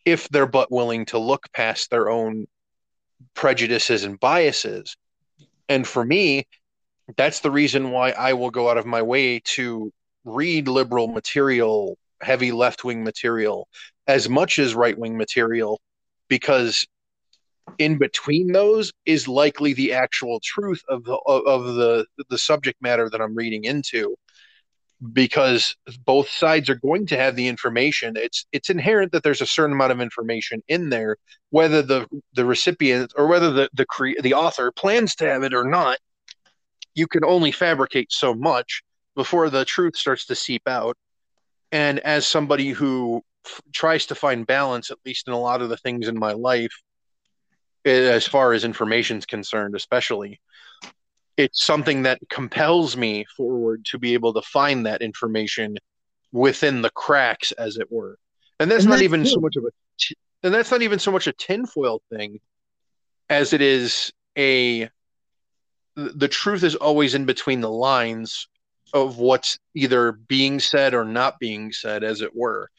if 0.04 0.28
they're 0.28 0.46
but 0.46 0.70
willing 0.70 1.06
to 1.06 1.18
look 1.18 1.46
past 1.52 1.90
their 1.90 2.10
own 2.10 2.46
prejudices 3.34 4.04
and 4.04 4.18
biases. 4.18 4.96
And 5.68 5.86
for 5.86 6.04
me, 6.04 6.46
that's 7.16 7.40
the 7.40 7.50
reason 7.50 7.90
why 7.90 8.10
I 8.10 8.32
will 8.32 8.50
go 8.50 8.70
out 8.70 8.78
of 8.78 8.86
my 8.86 9.02
way 9.02 9.40
to 9.56 9.92
read 10.24 10.68
liberal 10.68 11.08
material, 11.08 11.98
heavy 12.20 12.52
left 12.52 12.84
wing 12.84 13.04
material, 13.04 13.68
as 14.06 14.28
much 14.28 14.58
as 14.58 14.74
right 14.74 14.96
wing 14.96 15.16
material 15.16 15.80
because 16.28 16.86
in 17.78 17.98
between 17.98 18.52
those 18.52 18.92
is 19.06 19.28
likely 19.28 19.74
the 19.74 19.92
actual 19.92 20.40
truth 20.42 20.82
of 20.88 21.04
the 21.04 21.14
of 21.26 21.74
the 21.74 22.06
the 22.28 22.38
subject 22.38 22.80
matter 22.82 23.08
that 23.10 23.20
I'm 23.20 23.34
reading 23.34 23.64
into 23.64 24.16
because 25.12 25.76
both 26.04 26.28
sides 26.28 26.68
are 26.68 26.74
going 26.74 27.06
to 27.06 27.16
have 27.16 27.36
the 27.36 27.48
information. 27.48 28.16
It's 28.16 28.46
it's 28.52 28.70
inherent 28.70 29.12
that 29.12 29.22
there's 29.22 29.40
a 29.40 29.46
certain 29.46 29.74
amount 29.74 29.92
of 29.92 30.00
information 30.00 30.62
in 30.68 30.90
there 30.90 31.16
whether 31.50 31.82
the 31.82 32.06
the 32.34 32.44
recipient 32.44 33.12
or 33.16 33.26
whether 33.26 33.50
the 33.50 33.70
the 33.72 33.86
cre- 33.86 34.20
the 34.22 34.34
author 34.34 34.70
plans 34.72 35.14
to 35.16 35.26
have 35.26 35.42
it 35.42 35.54
or 35.54 35.64
not. 35.64 35.98
You 36.94 37.06
can 37.06 37.24
only 37.24 37.52
fabricate 37.52 38.12
so 38.12 38.34
much 38.34 38.82
before 39.14 39.48
the 39.48 39.64
truth 39.64 39.96
starts 39.96 40.26
to 40.26 40.34
seep 40.34 40.62
out. 40.66 40.96
And 41.72 42.00
as 42.00 42.26
somebody 42.26 42.70
who 42.70 43.22
f- 43.46 43.60
tries 43.72 44.06
to 44.06 44.14
find 44.14 44.46
balance 44.46 44.90
at 44.90 44.98
least 45.06 45.28
in 45.28 45.34
a 45.34 45.40
lot 45.40 45.62
of 45.62 45.68
the 45.68 45.76
things 45.76 46.08
in 46.08 46.18
my 46.18 46.32
life 46.32 46.82
eh, 47.84 48.10
as 48.10 48.26
far 48.26 48.52
as 48.52 48.64
information 48.64 49.18
is 49.18 49.26
concerned 49.26 49.74
especially 49.74 50.40
it's 51.40 51.64
something 51.64 52.02
that 52.02 52.20
compels 52.28 52.96
me 52.96 53.24
forward 53.34 53.84
to 53.86 53.98
be 53.98 54.12
able 54.12 54.34
to 54.34 54.42
find 54.42 54.84
that 54.84 55.00
information 55.00 55.78
within 56.32 56.82
the 56.82 56.90
cracks, 56.90 57.50
as 57.52 57.78
it 57.78 57.90
were. 57.90 58.18
And 58.58 58.70
that's 58.70 58.84
and 58.84 58.90
not 58.90 58.96
that's 58.96 59.04
even 59.04 59.24
so 59.24 59.40
much 59.40 59.56
of 59.56 59.64
a, 59.64 59.70
t- 59.98 60.16
and 60.42 60.52
that's 60.52 60.70
not 60.70 60.82
even 60.82 60.98
so 60.98 61.10
much 61.10 61.26
a 61.26 61.32
tinfoil 61.32 62.02
thing, 62.12 62.40
as 63.30 63.52
it 63.52 63.62
is 63.62 64.12
a. 64.36 64.90
The 65.96 66.28
truth 66.28 66.62
is 66.62 66.76
always 66.76 67.14
in 67.14 67.24
between 67.24 67.60
the 67.62 67.70
lines 67.70 68.46
of 68.92 69.18
what's 69.18 69.58
either 69.74 70.12
being 70.12 70.60
said 70.60 70.94
or 70.94 71.04
not 71.04 71.38
being 71.38 71.72
said, 71.72 72.04
as 72.04 72.20
it 72.20 72.34
were. 72.34 72.70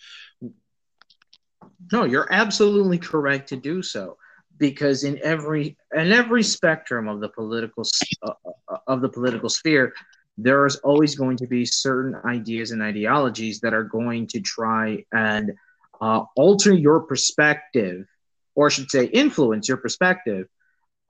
No, 1.91 2.03
you're 2.03 2.31
absolutely 2.31 2.99
correct 2.99 3.49
to 3.49 3.57
do 3.57 3.81
so 3.81 4.17
because 4.61 5.03
in 5.03 5.19
every 5.23 5.75
in 5.93 6.11
every 6.11 6.43
spectrum 6.43 7.07
of 7.09 7.19
the 7.19 7.29
political 7.29 7.83
uh, 8.21 8.31
uh, 8.69 8.77
of 8.87 9.01
the 9.01 9.09
political 9.09 9.49
sphere 9.49 9.91
there 10.37 10.65
is 10.67 10.75
always 10.77 11.15
going 11.15 11.35
to 11.35 11.47
be 11.47 11.65
certain 11.65 12.15
ideas 12.25 12.69
and 12.71 12.81
ideologies 12.81 13.59
that 13.59 13.73
are 13.73 13.83
going 13.83 14.27
to 14.27 14.39
try 14.39 15.03
and 15.11 15.51
uh, 15.99 16.21
alter 16.37 16.71
your 16.71 17.01
perspective 17.01 18.05
or 18.53 18.67
I 18.67 18.69
should 18.69 18.91
say 18.91 19.05
influence 19.05 19.67
your 19.67 19.77
perspective 19.77 20.45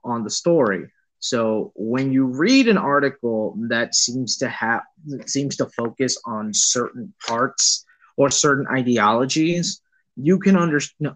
on 0.04 0.24
the 0.24 0.30
story. 0.30 0.90
So 1.20 1.72
when 1.76 2.12
you 2.12 2.26
read 2.26 2.68
an 2.68 2.78
article 2.78 3.56
that 3.70 3.94
seems 3.94 4.38
to 4.38 4.48
have 4.48 4.84
seems 5.26 5.58
to 5.58 5.68
focus 5.78 6.18
on 6.26 6.54
certain 6.54 7.14
parts 7.28 7.86
or 8.16 8.32
certain 8.32 8.66
ideologies 8.68 9.82
you 10.16 10.38
can 10.40 10.56
understand 10.58 11.16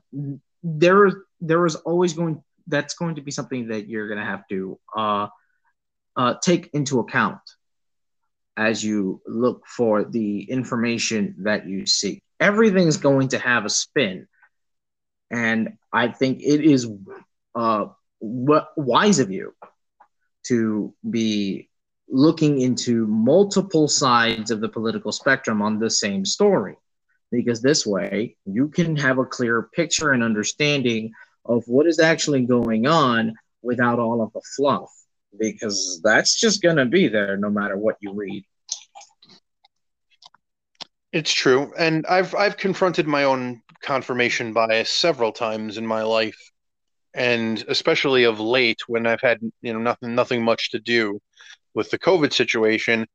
there 0.64 1.12
there 1.42 1.66
is 1.66 1.76
always 1.76 2.14
going 2.14 2.44
that's 2.68 2.96
going 2.96 3.16
to 3.16 3.22
be 3.22 3.32
something 3.32 3.68
that 3.68 3.88
you're 3.88 4.08
going 4.08 4.20
to 4.20 4.26
have 4.26 4.48
to 4.48 4.80
uh, 4.96 5.28
uh, 6.16 6.34
take 6.42 6.70
into 6.74 7.00
account 7.00 7.40
as 8.58 8.84
you 8.84 9.22
look 9.28 9.68
for 9.68 10.04
the 10.04 10.50
information 10.50 11.36
that 11.40 11.68
you 11.68 11.86
seek. 11.86 12.24
Everything's 12.40 12.98
going 12.98 13.30
to 13.30 13.40
have 13.40 13.66
a 13.66 13.70
spin, 13.70 14.28
and 15.30 15.78
I 15.92 16.10
think 16.10 16.42
it 16.42 16.62
is 16.62 16.88
uh, 17.54 17.86
wise 18.20 19.20
of 19.20 19.32
you 19.32 19.54
to 20.48 20.94
be 21.10 21.70
looking 22.08 22.62
into 22.62 23.08
multiple 23.08 23.88
sides 23.88 24.52
of 24.52 24.62
the 24.62 24.70
political 24.70 25.12
spectrum 25.12 25.62
on 25.62 25.80
the 25.80 25.90
same 25.90 26.24
story 26.24 26.78
because 27.36 27.62
this 27.62 27.86
way 27.86 28.36
you 28.46 28.70
can 28.70 28.96
have 28.96 29.18
a 29.18 29.26
clearer 29.26 29.70
picture 29.74 30.12
and 30.12 30.24
understanding 30.24 31.12
of 31.46 31.64
what 31.68 31.86
is 31.86 32.00
actually 32.00 32.46
going 32.46 32.88
on 32.88 33.34
without 33.62 34.00
all 34.00 34.22
of 34.22 34.32
the 34.34 34.42
fluff 34.56 34.90
because 35.38 36.00
that's 36.04 36.40
just 36.40 36.62
going 36.62 36.78
to 36.78 36.86
be 36.86 37.08
there 37.08 37.38
no 37.38 37.50
matter 37.50 37.78
what 37.78 37.98
you 38.00 38.14
read. 38.14 38.44
It's 41.12 41.34
true 41.34 41.74
and 41.78 42.06
i've 42.08 42.36
i've 42.36 42.58
confronted 42.58 43.08
my 43.08 43.24
own 43.24 43.62
confirmation 43.82 44.52
bias 44.52 44.90
several 44.90 45.32
times 45.32 45.78
in 45.78 45.88
my 45.88 46.04
life 46.04 46.38
and 47.14 47.64
especially 47.70 48.26
of 48.26 48.42
late 48.42 48.82
when 48.88 49.08
i've 49.08 49.22
had 49.22 49.40
you 49.62 49.72
know 49.72 49.80
nothing 49.80 50.14
nothing 50.14 50.44
much 50.44 50.72
to 50.72 50.80
do 50.80 51.22
with 51.74 51.90
the 51.90 51.98
covid 51.98 52.34
situation 52.34 53.08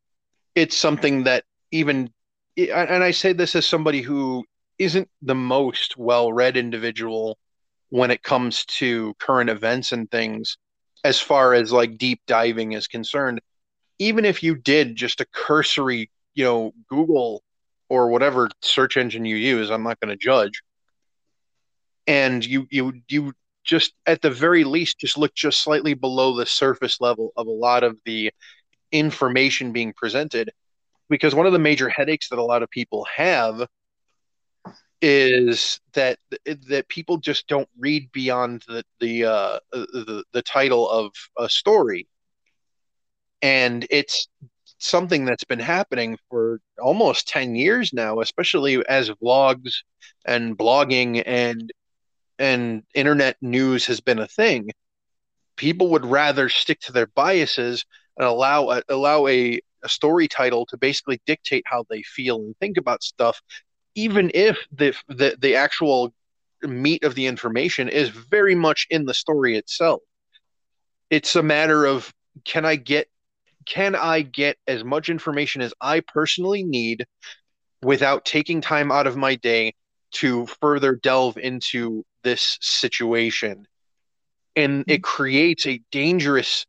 it's 0.54 0.78
something 0.78 1.24
that 1.24 1.44
even 1.72 2.10
and 2.56 3.04
I 3.04 3.10
say 3.10 3.32
this 3.32 3.54
as 3.54 3.66
somebody 3.66 4.02
who 4.02 4.44
isn't 4.78 5.08
the 5.22 5.34
most 5.34 5.96
well 5.96 6.32
read 6.32 6.56
individual 6.56 7.38
when 7.90 8.10
it 8.10 8.22
comes 8.22 8.64
to 8.64 9.14
current 9.18 9.50
events 9.50 9.92
and 9.92 10.10
things, 10.10 10.56
as 11.04 11.20
far 11.20 11.54
as 11.54 11.72
like 11.72 11.98
deep 11.98 12.20
diving 12.26 12.72
is 12.72 12.86
concerned. 12.86 13.40
Even 13.98 14.24
if 14.24 14.42
you 14.42 14.54
did 14.54 14.96
just 14.96 15.20
a 15.20 15.26
cursory, 15.26 16.10
you 16.34 16.44
know, 16.44 16.72
Google 16.88 17.42
or 17.88 18.08
whatever 18.08 18.48
search 18.62 18.96
engine 18.96 19.24
you 19.24 19.36
use, 19.36 19.70
I'm 19.70 19.82
not 19.82 20.00
going 20.00 20.10
to 20.10 20.16
judge. 20.16 20.62
And 22.06 22.44
you 22.44 22.66
you 22.70 22.94
you 23.08 23.32
just 23.64 23.92
at 24.06 24.22
the 24.22 24.30
very 24.30 24.64
least 24.64 24.98
just 24.98 25.18
look 25.18 25.34
just 25.34 25.62
slightly 25.62 25.94
below 25.94 26.34
the 26.34 26.46
surface 26.46 27.00
level 27.00 27.32
of 27.36 27.46
a 27.46 27.50
lot 27.50 27.84
of 27.84 27.98
the 28.06 28.32
information 28.90 29.72
being 29.72 29.92
presented 29.92 30.50
because 31.10 31.34
one 31.34 31.46
of 31.46 31.52
the 31.52 31.58
major 31.58 31.88
headaches 31.88 32.28
that 32.30 32.38
a 32.38 32.44
lot 32.44 32.62
of 32.62 32.70
people 32.70 33.06
have 33.14 33.66
is 35.02 35.80
that 35.94 36.18
that 36.68 36.88
people 36.88 37.18
just 37.18 37.46
don't 37.48 37.68
read 37.78 38.10
beyond 38.12 38.62
the 38.68 38.84
the 39.00 39.24
uh, 39.24 39.58
the, 39.72 40.24
the 40.32 40.42
title 40.42 40.88
of 40.88 41.12
a 41.38 41.48
story, 41.48 42.06
and 43.42 43.86
it's 43.90 44.28
something 44.78 45.26
that's 45.26 45.44
been 45.44 45.58
happening 45.58 46.16
for 46.30 46.58
almost 46.80 47.28
10 47.28 47.54
years 47.54 47.92
now 47.92 48.20
especially 48.20 48.82
as 48.86 49.10
vlogs 49.22 49.74
and 50.24 50.56
blogging 50.56 51.22
and 51.26 51.70
and 52.40 52.82
internet 52.94 53.36
news 53.42 53.86
has 53.86 54.00
been 54.00 54.18
a 54.18 54.26
thing. 54.26 54.70
People 55.56 55.90
would 55.90 56.06
rather 56.06 56.48
stick 56.48 56.80
to 56.80 56.92
their 56.92 57.06
biases 57.06 57.84
and 58.16 58.26
allow 58.26 58.80
allow 58.88 59.26
a 59.26 59.60
a 59.82 59.88
story 59.88 60.28
title 60.28 60.66
to 60.66 60.76
basically 60.76 61.20
dictate 61.26 61.64
how 61.66 61.84
they 61.88 62.02
feel 62.02 62.36
and 62.36 62.56
think 62.58 62.76
about 62.76 63.02
stuff, 63.02 63.40
even 63.94 64.30
if 64.34 64.58
the 64.72 64.94
the, 65.08 65.36
the 65.40 65.56
actual 65.56 66.12
meat 66.62 67.04
of 67.04 67.14
the 67.14 67.26
information 67.26 67.88
is 67.88 68.08
very 68.08 68.54
much 68.54 68.86
in 68.90 69.06
the 69.06 69.14
story 69.14 69.56
itself. 69.56 70.00
It's 71.08 71.36
a 71.36 71.42
matter 71.42 71.86
of 71.86 72.12
can 72.44 72.64
I 72.64 72.76
get 72.76 73.08
can 73.66 73.94
I 73.94 74.22
get 74.22 74.56
as 74.66 74.84
much 74.84 75.08
information 75.08 75.62
as 75.62 75.74
I 75.80 76.00
personally 76.00 76.64
need 76.64 77.06
without 77.82 78.24
taking 78.24 78.60
time 78.60 78.90
out 78.90 79.06
of 79.06 79.16
my 79.16 79.34
day 79.36 79.74
to 80.12 80.46
further 80.60 80.94
delve 80.96 81.36
into 81.38 82.04
this 82.22 82.58
situation? 82.60 83.66
And 84.56 84.84
it 84.88 85.02
mm-hmm. 85.02 85.02
creates 85.02 85.66
a 85.66 85.80
dangerous 85.90 86.66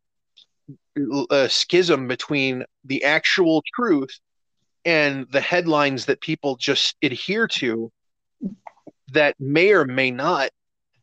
a 1.29 1.49
schism 1.49 2.07
between 2.07 2.63
the 2.85 3.03
actual 3.03 3.63
truth 3.75 4.19
and 4.85 5.27
the 5.31 5.41
headlines 5.41 6.05
that 6.05 6.21
people 6.21 6.55
just 6.55 6.95
adhere 7.01 7.47
to 7.47 7.91
that 9.13 9.35
may 9.39 9.71
or 9.71 9.85
may 9.85 10.11
not 10.11 10.49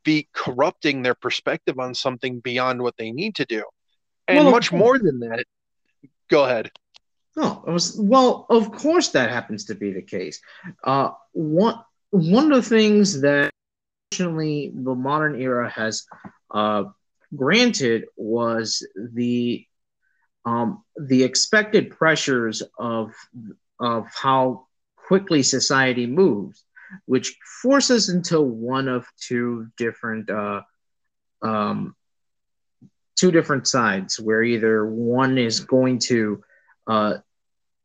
be 0.04 0.28
corrupting 0.32 1.02
their 1.02 1.14
perspective 1.14 1.78
on 1.78 1.94
something 1.94 2.40
beyond 2.40 2.80
what 2.80 2.96
they 2.96 3.12
need 3.12 3.34
to 3.36 3.44
do. 3.44 3.62
And 4.26 4.44
well, 4.44 4.50
much 4.50 4.72
more 4.72 4.98
than 4.98 5.20
that, 5.20 5.44
go 6.28 6.44
ahead. 6.44 6.70
Oh, 7.36 7.62
it 7.66 7.70
was 7.70 7.96
well, 7.98 8.46
of 8.50 8.72
course 8.72 9.08
that 9.10 9.30
happens 9.30 9.66
to 9.66 9.74
be 9.74 9.92
the 9.92 10.02
case. 10.02 10.40
Uh, 10.82 11.10
one 11.32 11.80
one 12.10 12.50
of 12.52 12.62
the 12.64 12.68
things 12.68 13.20
that 13.20 13.52
unfortunately 14.10 14.72
the 14.74 14.94
modern 14.94 15.40
era 15.40 15.70
has 15.70 16.04
uh, 16.52 16.84
granted 17.36 18.06
was 18.16 18.86
the 18.96 19.64
um, 20.48 20.82
the 20.96 21.22
expected 21.24 21.90
pressures 21.90 22.62
of 22.78 23.12
of 23.78 24.06
how 24.14 24.66
quickly 24.96 25.42
society 25.42 26.06
moves, 26.06 26.64
which 27.04 27.36
forces 27.62 28.08
into 28.08 28.40
one 28.40 28.88
of 28.88 29.06
two 29.20 29.68
different 29.76 30.30
uh, 30.30 30.62
um, 31.42 31.94
two 33.16 33.30
different 33.30 33.68
sides, 33.68 34.18
where 34.18 34.42
either 34.42 34.86
one 34.86 35.36
is 35.36 35.60
going 35.60 35.98
to 35.98 36.42
uh, 36.86 37.14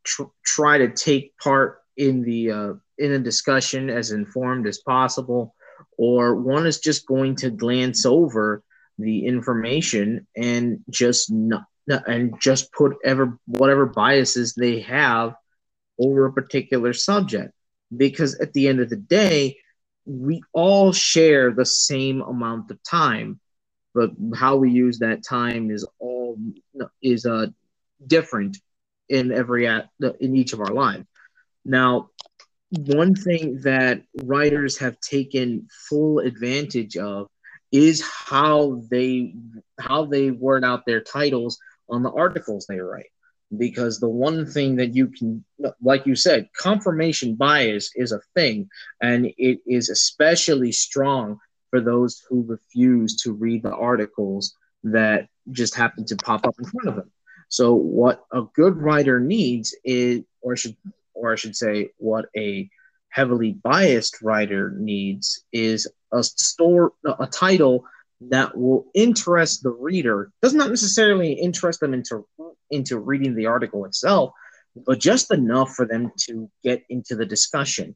tr- 0.03 0.33
try 0.45 0.77
to 0.77 0.89
take 0.89 1.37
part 1.37 1.81
in 1.97 2.23
the 2.23 2.51
uh, 2.51 2.73
in 2.97 3.11
a 3.11 3.19
discussion 3.19 3.89
as 3.89 4.11
informed 4.11 4.67
as 4.67 4.77
possible, 4.77 5.53
or 5.97 6.35
one 6.35 6.65
is 6.65 6.79
just 6.79 7.05
going 7.07 7.35
to 7.35 7.49
glance 7.49 8.05
over 8.05 8.63
the 8.97 9.25
information 9.25 10.25
and 10.37 10.79
just 10.89 11.29
not 11.31 11.65
and 11.87 12.33
just 12.39 12.71
put 12.71 12.95
ever 13.03 13.37
whatever 13.45 13.85
biases 13.85 14.53
they 14.53 14.79
have 14.81 15.35
over 15.99 16.25
a 16.25 16.33
particular 16.33 16.93
subject 16.93 17.53
because 17.95 18.39
at 18.39 18.53
the 18.53 18.67
end 18.67 18.79
of 18.79 18.89
the 18.89 18.95
day 18.95 19.57
we 20.05 20.41
all 20.53 20.91
share 20.91 21.51
the 21.51 21.65
same 21.65 22.21
amount 22.21 22.69
of 22.71 22.81
time, 22.83 23.39
but 23.93 24.11
how 24.35 24.55
we 24.57 24.71
use 24.71 24.99
that 24.99 25.23
time 25.23 25.71
is 25.71 25.87
all 25.99 26.37
is 27.01 27.25
uh 27.25 27.47
different 28.05 28.57
in 29.09 29.31
every 29.31 29.65
in 29.65 30.35
each 30.35 30.53
of 30.53 30.59
our 30.59 30.73
lives. 30.73 31.05
Now, 31.65 32.09
one 32.69 33.15
thing 33.15 33.61
that 33.61 34.01
writers 34.23 34.77
have 34.79 34.99
taken 34.99 35.67
full 35.87 36.19
advantage 36.19 36.97
of 36.97 37.29
is 37.71 38.01
how 38.01 38.81
they 38.89 39.35
how 39.79 40.05
they 40.05 40.31
word 40.31 40.63
out 40.63 40.85
their 40.85 41.01
titles 41.01 41.59
on 41.93 42.03
the 42.03 42.11
articles 42.11 42.65
they 42.67 42.79
write 42.79 43.11
because 43.57 43.99
the 43.99 44.09
one 44.09 44.45
thing 44.45 44.77
that 44.77 44.95
you 44.95 45.07
can 45.07 45.43
like 45.81 46.05
you 46.05 46.15
said 46.15 46.49
confirmation 46.57 47.35
bias 47.35 47.91
is 47.95 48.11
a 48.11 48.21
thing 48.35 48.67
and 49.01 49.27
it 49.37 49.59
is 49.67 49.89
especially 49.89 50.71
strong 50.71 51.39
for 51.73 51.81
those 51.81 52.21
who 52.29 52.43
refuse 52.43 53.15
to 53.17 53.33
read 53.33 53.63
the 53.63 53.73
articles 53.73 54.55
that 54.83 55.27
just 55.51 55.75
happen 55.75 56.05
to 56.05 56.15
pop 56.17 56.45
up 56.45 56.53
in 56.59 56.65
front 56.65 56.87
of 56.87 56.95
them. 56.95 57.11
So 57.49 57.73
what 57.73 58.23
a 58.31 58.43
good 58.55 58.77
writer 58.77 59.19
needs 59.19 59.75
is 59.83 60.21
or 60.41 60.55
should 60.55 60.75
or 61.15 61.33
I 61.33 61.35
should 61.35 61.55
say 61.55 61.89
what 61.97 62.25
a 62.37 62.69
heavily 63.09 63.53
biased 63.53 64.21
writer 64.21 64.71
needs 64.77 65.43
is 65.51 65.87
a 66.11 66.23
store 66.23 66.93
a 67.19 67.27
title 67.27 67.85
that 68.29 68.57
will 68.57 68.85
interest 68.93 69.63
the 69.63 69.71
reader 69.71 70.31
does 70.41 70.53
not 70.53 70.69
necessarily 70.69 71.33
interest 71.33 71.79
them 71.79 71.93
into 71.93 72.25
into 72.71 72.99
reading 72.99 73.35
the 73.35 73.45
article 73.45 73.85
itself 73.85 74.31
but 74.75 74.99
just 74.99 75.31
enough 75.31 75.71
for 75.73 75.85
them 75.85 76.11
to 76.17 76.49
get 76.63 76.83
into 76.89 77.15
the 77.15 77.25
discussion 77.25 77.95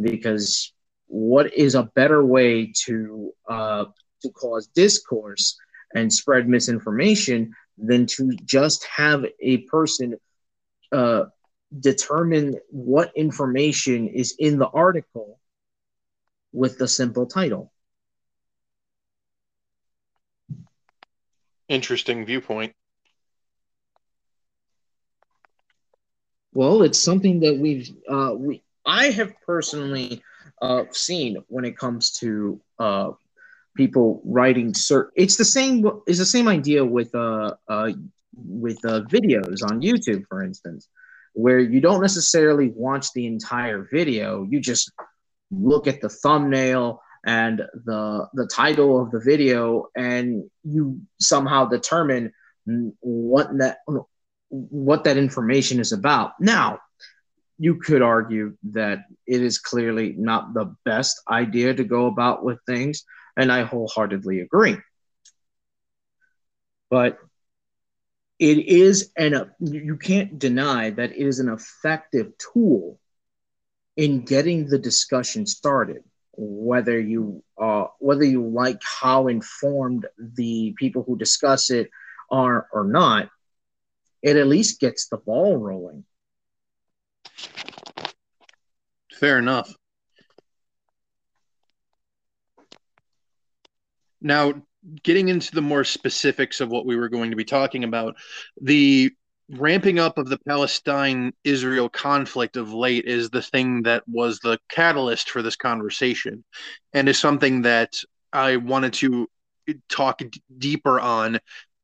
because 0.00 0.72
what 1.06 1.52
is 1.54 1.74
a 1.74 1.90
better 1.94 2.24
way 2.24 2.72
to 2.84 3.32
uh, 3.48 3.84
to 4.22 4.30
cause 4.30 4.68
discourse 4.68 5.56
and 5.94 6.12
spread 6.12 6.48
misinformation 6.48 7.52
than 7.78 8.06
to 8.06 8.30
just 8.44 8.84
have 8.84 9.24
a 9.40 9.58
person 9.58 10.16
uh, 10.92 11.24
determine 11.80 12.56
what 12.70 13.12
information 13.16 14.08
is 14.08 14.34
in 14.38 14.58
the 14.58 14.68
article 14.68 15.38
with 16.52 16.78
the 16.78 16.88
simple 16.88 17.26
title. 17.26 17.72
Interesting 21.68 22.24
viewpoint. 22.24 22.74
Well, 26.52 26.82
it's 26.82 26.98
something 26.98 27.40
that 27.40 27.58
we've 27.58 27.90
uh, 28.08 28.34
we 28.36 28.62
I 28.84 29.10
have 29.10 29.32
personally 29.46 30.22
uh, 30.62 30.84
seen 30.92 31.36
when 31.48 31.64
it 31.64 31.76
comes 31.76 32.12
to 32.12 32.60
uh, 32.78 33.10
people 33.76 34.22
writing 34.24 34.72
cert. 34.72 35.08
It's 35.14 35.36
the 35.36 35.44
same. 35.44 35.86
It's 36.06 36.18
the 36.18 36.24
same 36.24 36.48
idea 36.48 36.84
with 36.84 37.14
uh, 37.14 37.54
uh 37.68 37.92
with 38.34 38.78
uh, 38.84 39.02
videos 39.02 39.62
on 39.62 39.82
YouTube, 39.82 40.24
for 40.28 40.42
instance 40.42 40.88
where 41.38 41.60
you 41.60 41.80
don't 41.80 42.00
necessarily 42.00 42.72
watch 42.74 43.12
the 43.12 43.24
entire 43.24 43.86
video. 43.92 44.42
You 44.42 44.58
just 44.58 44.90
look 45.52 45.86
at 45.86 46.00
the 46.00 46.08
thumbnail 46.08 47.00
and 47.28 47.58
the 47.84 48.26
the 48.32 48.46
title 48.46 49.02
of 49.02 49.10
the 49.10 49.20
video, 49.20 49.88
and 49.94 50.50
you 50.64 51.02
somehow 51.20 51.66
determine 51.66 52.32
what 53.00 53.48
that 53.58 53.80
what 54.48 55.04
that 55.04 55.18
information 55.18 55.78
is 55.78 55.92
about. 55.92 56.32
Now, 56.40 56.78
you 57.58 57.74
could 57.74 58.00
argue 58.00 58.56
that 58.72 59.00
it 59.26 59.42
is 59.42 59.58
clearly 59.58 60.14
not 60.16 60.54
the 60.54 60.74
best 60.86 61.20
idea 61.28 61.74
to 61.74 61.84
go 61.84 62.06
about 62.06 62.44
with 62.44 62.60
things, 62.64 63.04
and 63.36 63.52
I 63.52 63.64
wholeheartedly 63.64 64.40
agree. 64.40 64.78
But 66.88 67.18
it 68.38 68.58
is 68.68 69.12
an 69.18 69.50
you 69.60 69.98
can't 69.98 70.38
deny 70.38 70.88
that 70.88 71.12
it 71.12 71.26
is 71.26 71.40
an 71.40 71.50
effective 71.50 72.32
tool 72.38 72.98
in 73.98 74.22
getting 74.22 74.66
the 74.66 74.78
discussion 74.78 75.44
started 75.44 76.02
whether 76.40 76.98
you 76.98 77.42
uh, 77.60 77.86
whether 77.98 78.24
you 78.24 78.46
like 78.46 78.80
how 78.82 79.26
informed 79.26 80.06
the 80.18 80.72
people 80.78 81.02
who 81.02 81.18
discuss 81.18 81.70
it 81.70 81.90
are 82.30 82.68
or 82.72 82.84
not 82.84 83.28
it 84.22 84.36
at 84.36 84.46
least 84.46 84.80
gets 84.80 85.08
the 85.08 85.16
ball 85.16 85.56
rolling. 85.56 86.04
Fair 89.12 89.38
enough. 89.38 89.74
Now 94.20 94.54
getting 95.02 95.28
into 95.28 95.54
the 95.54 95.62
more 95.62 95.84
specifics 95.84 96.60
of 96.60 96.70
what 96.70 96.86
we 96.86 96.96
were 96.96 97.08
going 97.08 97.30
to 97.30 97.36
be 97.36 97.44
talking 97.44 97.84
about, 97.84 98.14
the 98.60 99.12
ramping 99.50 99.98
up 99.98 100.18
of 100.18 100.28
the 100.28 100.38
Palestine 100.46 101.32
Israel 101.44 101.88
conflict 101.88 102.56
of 102.56 102.72
late 102.72 103.06
is 103.06 103.30
the 103.30 103.42
thing 103.42 103.82
that 103.82 104.02
was 104.06 104.38
the 104.40 104.58
catalyst 104.68 105.30
for 105.30 105.42
this 105.42 105.56
conversation 105.56 106.44
and 106.92 107.08
is 107.08 107.18
something 107.18 107.62
that 107.62 107.94
I 108.32 108.56
wanted 108.56 108.92
to 108.94 109.26
talk 109.88 110.18
d- 110.18 110.42
deeper 110.58 111.00
on 111.00 111.38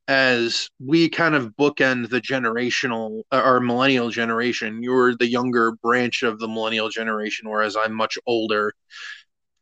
as 0.07 0.69
we 0.79 1.09
kind 1.09 1.35
of 1.35 1.57
bookend 1.57 2.11
the 2.11 2.21
generational 2.21 3.23
uh, 3.33 3.41
or 3.43 3.61
millennial 3.61 4.11
generation. 4.11 4.83
You're 4.83 5.17
the 5.17 5.27
younger 5.27 5.73
branch 5.83 6.23
of 6.23 6.39
the 6.39 6.49
millennial 6.49 6.91
generation, 6.91 7.49
whereas 7.49 7.77
I'm 7.77 7.95
much 7.95 8.19
older 8.27 8.75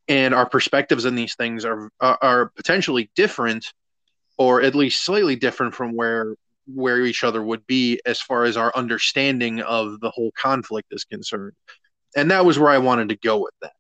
and 0.09 0.35
our 0.35 0.49
perspectives 0.49 1.07
on 1.07 1.15
these 1.15 1.37
things 1.37 1.65
are, 1.65 1.89
are 2.01 2.19
are 2.21 2.53
potentially 2.57 3.11
different 3.15 3.73
or 4.37 4.63
at 4.63 4.75
least 4.75 5.05
slightly 5.05 5.37
different 5.37 5.75
from 5.75 5.95
where 5.95 6.35
where 6.67 7.03
each 7.03 7.25
other 7.25 7.43
would 7.43 7.67
be 7.67 8.01
as 8.07 8.21
far 8.21 8.45
as 8.45 8.57
our 8.57 8.73
understanding 8.75 9.61
of 9.61 10.01
the 10.01 10.11
whole 10.11 10.33
conflict 10.33 10.89
is 10.91 11.05
concerned. 11.05 11.53
And 12.17 12.31
that 12.31 12.45
was 12.45 12.59
where 12.59 12.71
i 12.71 12.79
wanted 12.79 13.09
to 13.09 13.17
go 13.17 13.39
with 13.39 13.55
that. 13.63 13.73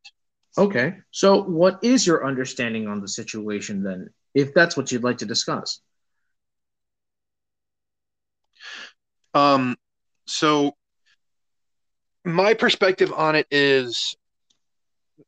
Okay. 0.58 0.96
So 1.10 1.42
what 1.42 1.78
is 1.82 2.06
your 2.06 2.26
understanding 2.26 2.86
on 2.86 3.00
the 3.00 3.08
situation 3.08 3.82
then 3.82 4.10
if 4.34 4.54
that's 4.54 4.76
what 4.76 4.90
you'd 4.90 5.04
like 5.04 5.18
to 5.18 5.26
discuss? 5.26 5.80
Um 9.34 9.76
so 10.26 10.74
my 12.24 12.54
perspective 12.54 13.12
on 13.12 13.34
it 13.34 13.46
is 13.50 14.14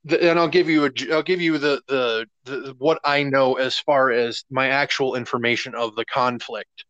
the, 0.04 0.30
and 0.30 0.38
I'll 0.38 0.48
give 0.48 0.68
you 0.68 0.86
a 0.86 0.90
I'll 1.12 1.22
give 1.22 1.40
you 1.40 1.58
the, 1.58 1.80
the 1.88 2.26
the 2.44 2.74
what 2.78 3.00
I 3.04 3.22
know 3.22 3.54
as 3.54 3.78
far 3.78 4.10
as 4.10 4.44
my 4.50 4.68
actual 4.68 5.14
information 5.14 5.74
of 5.74 5.94
the 5.94 6.04
conflict. 6.04 6.84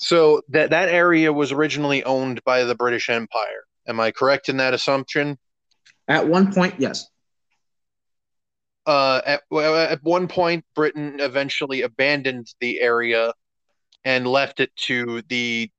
So 0.00 0.40
that 0.48 0.70
that 0.70 0.88
area 0.88 1.30
was 1.32 1.52
originally 1.52 2.02
owned 2.04 2.42
by 2.44 2.64
the 2.64 2.74
British 2.74 3.10
Empire. 3.10 3.64
Am 3.86 4.00
I 4.00 4.10
correct 4.10 4.48
in 4.48 4.56
that 4.56 4.72
assumption? 4.72 5.38
At 6.08 6.26
one 6.26 6.52
point, 6.52 6.74
yes. 6.78 7.06
Uh, 8.86 9.20
at, 9.26 9.42
at 9.52 10.02
one 10.02 10.26
point, 10.26 10.64
Britain 10.74 11.20
eventually 11.20 11.82
abandoned 11.82 12.52
the 12.60 12.80
area 12.80 13.32
and 14.04 14.26
left 14.26 14.60
it 14.60 14.74
to 14.74 15.22
the 15.28 15.70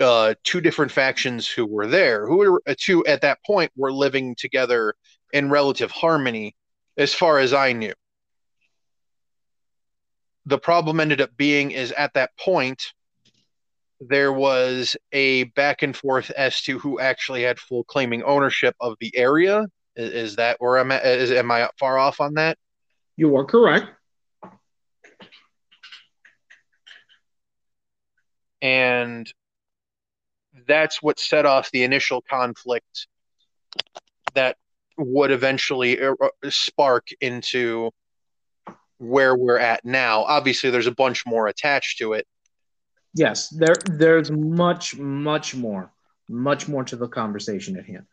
uh, 0.00 0.34
two 0.42 0.62
different 0.62 0.90
factions 0.90 1.46
who 1.46 1.66
were 1.66 1.86
there, 1.86 2.26
who 2.26 2.38
were 2.38 2.62
uh, 2.66 2.74
two 2.78 3.04
at 3.04 3.20
that 3.20 3.38
point 3.44 3.70
were 3.76 3.92
living 3.92 4.34
together 4.36 4.94
in 5.32 5.50
relative 5.50 5.90
harmony, 5.90 6.56
as 6.96 7.12
far 7.12 7.38
as 7.38 7.52
I 7.52 7.74
knew. 7.74 7.92
The 10.46 10.58
problem 10.58 10.98
ended 10.98 11.20
up 11.20 11.36
being 11.36 11.72
is 11.72 11.92
at 11.92 12.14
that 12.14 12.30
point 12.38 12.82
there 14.00 14.32
was 14.32 14.96
a 15.12 15.44
back 15.44 15.82
and 15.82 15.96
forth 15.96 16.30
as 16.30 16.60
to 16.62 16.78
who 16.78 17.00
actually 17.00 17.42
had 17.42 17.58
full 17.58 17.84
claiming 17.84 18.22
ownership 18.22 18.74
of 18.80 18.96
the 19.00 19.16
area. 19.16 19.66
Is, 19.94 20.10
is 20.12 20.36
that 20.36 20.56
where 20.60 20.78
I'm 20.78 20.92
at? 20.92 21.04
Is, 21.04 21.30
am 21.30 21.50
I 21.50 21.68
far 21.78 21.98
off 21.98 22.20
on 22.20 22.34
that? 22.34 22.58
You 23.16 23.36
are 23.36 23.44
correct. 23.44 23.86
And 28.60 29.30
that's 30.66 31.02
what 31.02 31.18
set 31.18 31.46
off 31.46 31.70
the 31.70 31.84
initial 31.84 32.22
conflict 32.28 33.06
that 34.34 34.56
would 34.98 35.30
eventually 35.30 36.00
uh, 36.00 36.14
uh, 36.20 36.28
spark 36.48 37.08
into 37.20 37.90
where 38.98 39.36
we're 39.36 39.58
at 39.58 39.84
now. 39.84 40.22
Obviously, 40.24 40.70
there's 40.70 40.86
a 40.86 40.94
bunch 40.94 41.24
more 41.26 41.46
attached 41.46 41.98
to 41.98 42.14
it. 42.14 42.26
Yes, 43.16 43.48
there 43.48 43.74
there's 43.86 44.30
much 44.30 44.96
much 44.98 45.54
more, 45.54 45.90
much 46.28 46.68
more 46.68 46.84
to 46.84 46.96
the 46.96 47.08
conversation 47.08 47.78
at 47.78 47.86
hand. 47.86 48.04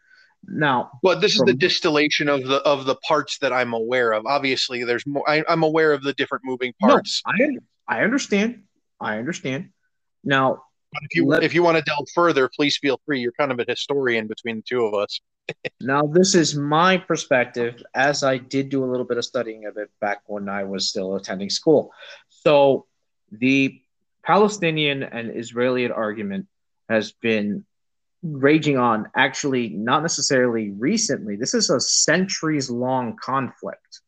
Now, 0.46 0.92
but 1.02 1.20
this 1.20 1.36
from, 1.36 1.48
is 1.48 1.54
the 1.54 1.58
distillation 1.58 2.30
of 2.30 2.44
the 2.46 2.58
of 2.64 2.86
the 2.86 2.96
parts 2.96 3.38
that 3.40 3.52
I'm 3.52 3.74
aware 3.74 4.14
of. 4.14 4.26
Obviously, 4.26 4.84
there's 4.86 5.06
more. 5.06 5.30
I, 5.30 5.44
am 5.50 5.64
aware 5.64 5.92
of 5.92 6.04
the 6.04 6.14
different 6.14 6.46
moving 6.46 6.74
parts. 6.80 7.22
No, 7.28 7.60
I 7.90 7.98
I 8.00 8.04
understand. 8.04 8.64
I 9.00 9.18
understand. 9.18 9.70
Now, 10.24 10.64
But 10.94 11.02
if 11.04 11.16
you 11.16 11.26
Let- 11.26 11.44
if 11.44 11.54
you 11.54 11.64
want 11.64 11.78
to 11.78 11.84
delve 11.84 12.08
further, 12.16 12.50
please 12.56 12.78
feel 12.78 13.00
free. 13.06 13.20
You're 13.20 13.34
kind 13.34 13.52
of 13.52 13.60
a 13.60 13.66
historian 13.68 14.28
between 14.28 14.58
the 14.58 14.64
two 14.64 14.86
of 14.86 14.94
us. 14.94 15.20
Now, 15.82 16.04
this 16.04 16.36
is 16.36 16.56
my 16.56 16.98
perspective, 16.98 17.84
as 17.94 18.24
I 18.24 18.38
did 18.38 18.70
do 18.70 18.86
a 18.86 18.90
little 18.90 19.06
bit 19.06 19.18
of 19.18 19.26
studying 19.26 19.66
of 19.66 19.76
it 19.76 19.90
back 20.00 20.22
when 20.28 20.48
I 20.48 20.64
was 20.64 20.88
still 20.88 21.16
attending 21.18 21.50
school. 21.50 21.92
So, 22.30 22.86
the 23.30 23.83
Palestinian 24.24 25.04
and 25.04 25.36
Israeli 25.36 25.90
argument 25.90 26.48
has 26.90 27.12
been 27.12 27.66
raging 28.24 28.78
on, 28.78 29.08
actually, 29.16 29.70
not 29.70 30.02
necessarily 30.02 30.72
recently. 30.72 31.36
This 31.36 31.54
is 31.54 31.70
a 31.70 31.80
centuries 31.80 32.70
long 32.70 33.18
conflict. 33.18 34.02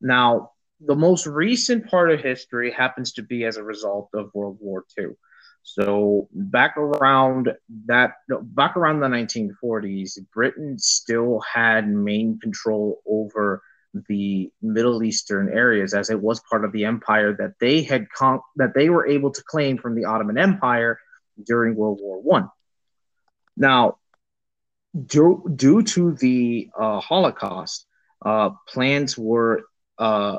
Now, 0.00 0.52
the 0.84 0.96
most 0.96 1.26
recent 1.26 1.86
part 1.86 2.10
of 2.10 2.20
history 2.20 2.72
happens 2.72 3.12
to 3.12 3.22
be 3.22 3.44
as 3.44 3.56
a 3.56 3.62
result 3.62 4.08
of 4.14 4.34
World 4.34 4.58
War 4.60 4.84
II. 4.98 5.10
So 5.62 6.28
back 6.32 6.76
around 6.76 7.52
that, 7.86 8.14
back 8.28 8.76
around 8.76 8.98
the 8.98 9.06
1940s, 9.06 10.18
Britain 10.34 10.76
still 10.78 11.40
had 11.40 11.88
main 11.88 12.40
control 12.40 13.00
over 13.06 13.62
the 14.08 14.50
Middle 14.60 15.02
Eastern 15.02 15.48
areas, 15.48 15.94
as 15.94 16.10
it 16.10 16.20
was 16.20 16.40
part 16.40 16.64
of 16.64 16.72
the 16.72 16.84
empire 16.84 17.34
that 17.38 17.54
they 17.60 17.82
had 17.82 18.08
con- 18.10 18.40
that 18.56 18.74
they 18.74 18.88
were 18.88 19.06
able 19.06 19.30
to 19.30 19.42
claim 19.44 19.78
from 19.78 19.94
the 19.94 20.06
Ottoman 20.06 20.38
Empire 20.38 20.98
during 21.44 21.74
World 21.74 21.98
War 22.00 22.20
One. 22.20 22.48
Now, 23.56 23.98
due, 25.06 25.44
due 25.54 25.82
to 25.82 26.12
the 26.12 26.70
uh, 26.78 27.00
Holocaust, 27.00 27.86
uh, 28.24 28.50
plans 28.68 29.18
were 29.18 29.62
uh, 29.98 30.38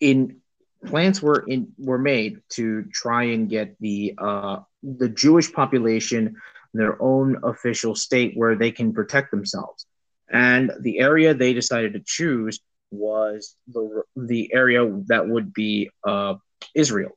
in 0.00 0.40
plans 0.84 1.22
were 1.22 1.44
in 1.46 1.72
were 1.78 1.98
made 1.98 2.40
to 2.50 2.84
try 2.92 3.24
and 3.24 3.48
get 3.48 3.76
the 3.80 4.14
uh, 4.18 4.60
the 4.82 5.08
Jewish 5.08 5.52
population 5.52 6.36
their 6.72 7.00
own 7.02 7.36
official 7.42 7.94
state 7.94 8.32
where 8.36 8.56
they 8.56 8.70
can 8.70 8.92
protect 8.92 9.30
themselves. 9.30 9.86
And 10.30 10.70
the 10.80 11.00
area 11.00 11.34
they 11.34 11.52
decided 11.52 11.94
to 11.94 12.02
choose 12.04 12.60
was 12.90 13.56
the 13.68 14.02
the 14.16 14.52
area 14.52 14.84
that 15.06 15.28
would 15.28 15.52
be 15.52 15.90
uh, 16.04 16.34
Israel. 16.74 17.16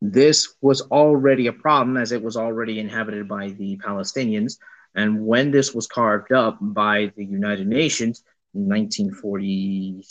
This 0.00 0.54
was 0.60 0.80
already 0.82 1.46
a 1.46 1.52
problem 1.52 1.96
as 1.96 2.10
it 2.10 2.22
was 2.22 2.36
already 2.36 2.80
inhabited 2.80 3.28
by 3.28 3.50
the 3.50 3.76
Palestinians. 3.78 4.58
And 4.94 5.24
when 5.24 5.50
this 5.52 5.72
was 5.72 5.86
carved 5.86 6.32
up 6.32 6.58
by 6.60 7.12
the 7.16 7.24
United 7.24 7.66
Nations, 7.66 8.24
in 8.54 8.68
1940, 8.68 10.04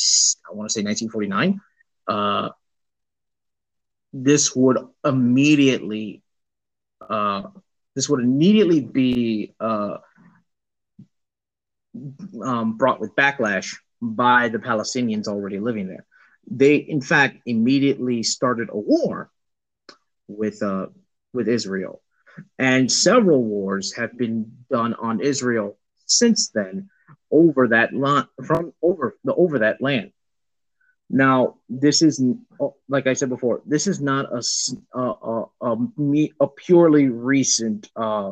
I 0.49 0.53
want 0.53 0.69
to 0.69 0.73
say 0.73 0.83
1949, 0.83 1.61
uh, 2.07 2.49
this 4.13 4.55
would 4.55 4.77
immediately, 5.05 6.23
uh, 7.07 7.43
this 7.95 8.09
would 8.09 8.21
immediately 8.21 8.81
be 8.81 9.53
uh, 9.59 9.97
um, 12.43 12.77
brought 12.77 12.99
with 12.99 13.15
backlash 13.15 13.75
by 14.01 14.49
the 14.49 14.59
Palestinians 14.59 15.27
already 15.27 15.59
living 15.59 15.87
there. 15.87 16.05
They, 16.49 16.75
in 16.75 17.01
fact, 17.01 17.37
immediately 17.45 18.23
started 18.23 18.69
a 18.71 18.77
war 18.77 19.29
with 20.27 20.61
uh, 20.63 20.87
with 21.33 21.47
Israel, 21.47 22.01
and 22.57 22.91
several 22.91 23.43
wars 23.43 23.93
have 23.93 24.17
been 24.17 24.51
done 24.69 24.93
on 24.95 25.21
Israel 25.21 25.77
since 26.05 26.49
then 26.49 26.89
over 27.31 27.69
that 27.69 27.93
land 27.93 28.27
from 28.45 28.73
over 28.81 29.17
the 29.23 29.33
over 29.33 29.59
that 29.59 29.81
land. 29.81 30.11
Now, 31.09 31.57
this 31.69 32.01
is 32.01 32.23
like 32.87 33.05
I 33.05 33.13
said 33.13 33.29
before. 33.29 33.61
This 33.65 33.85
is 33.85 34.01
not 34.01 34.25
a 34.33 34.41
a, 34.97 35.01
a, 35.01 35.45
a, 35.61 36.29
a 36.39 36.47
purely 36.47 37.07
recent 37.07 37.89
uh, 37.95 38.31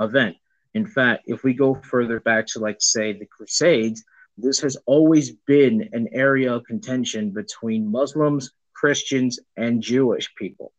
event. 0.00 0.36
In 0.74 0.86
fact, 0.86 1.24
if 1.26 1.44
we 1.44 1.54
go 1.54 1.74
further 1.74 2.20
back 2.20 2.46
to 2.48 2.58
like 2.58 2.76
say 2.80 3.12
the 3.12 3.26
Crusades, 3.26 4.04
this 4.36 4.60
has 4.60 4.76
always 4.86 5.30
been 5.46 5.88
an 5.92 6.08
area 6.12 6.52
of 6.52 6.64
contention 6.64 7.30
between 7.30 7.90
Muslims, 7.90 8.50
Christians, 8.74 9.38
and 9.56 9.80
Jewish 9.80 10.34
people. 10.34 10.72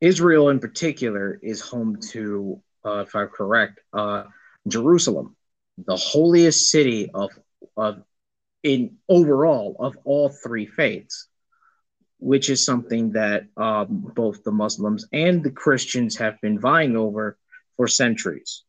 Israel, 0.00 0.48
in 0.48 0.58
particular, 0.58 1.38
is 1.42 1.60
home 1.60 1.98
to, 2.10 2.60
uh, 2.84 3.04
if 3.06 3.14
I'm 3.14 3.28
correct, 3.28 3.80
uh, 3.92 4.24
Jerusalem, 4.66 5.36
the 5.78 5.96
holiest 5.96 6.70
city 6.70 7.10
of 7.14 7.30
of 7.76 8.02
in 8.62 8.96
overall 9.08 9.76
of 9.78 9.96
all 10.04 10.28
three 10.28 10.66
faiths, 10.66 11.28
which 12.24 12.48
is 12.48 12.64
something 12.64 13.12
that 13.12 13.44
um, 13.58 14.10
both 14.14 14.42
the 14.44 14.50
Muslims 14.50 15.06
and 15.12 15.44
the 15.44 15.50
Christians 15.50 16.16
have 16.16 16.40
been 16.40 16.58
vying 16.58 16.96
over 16.96 17.36
for 17.76 17.86
centuries. 17.86 18.62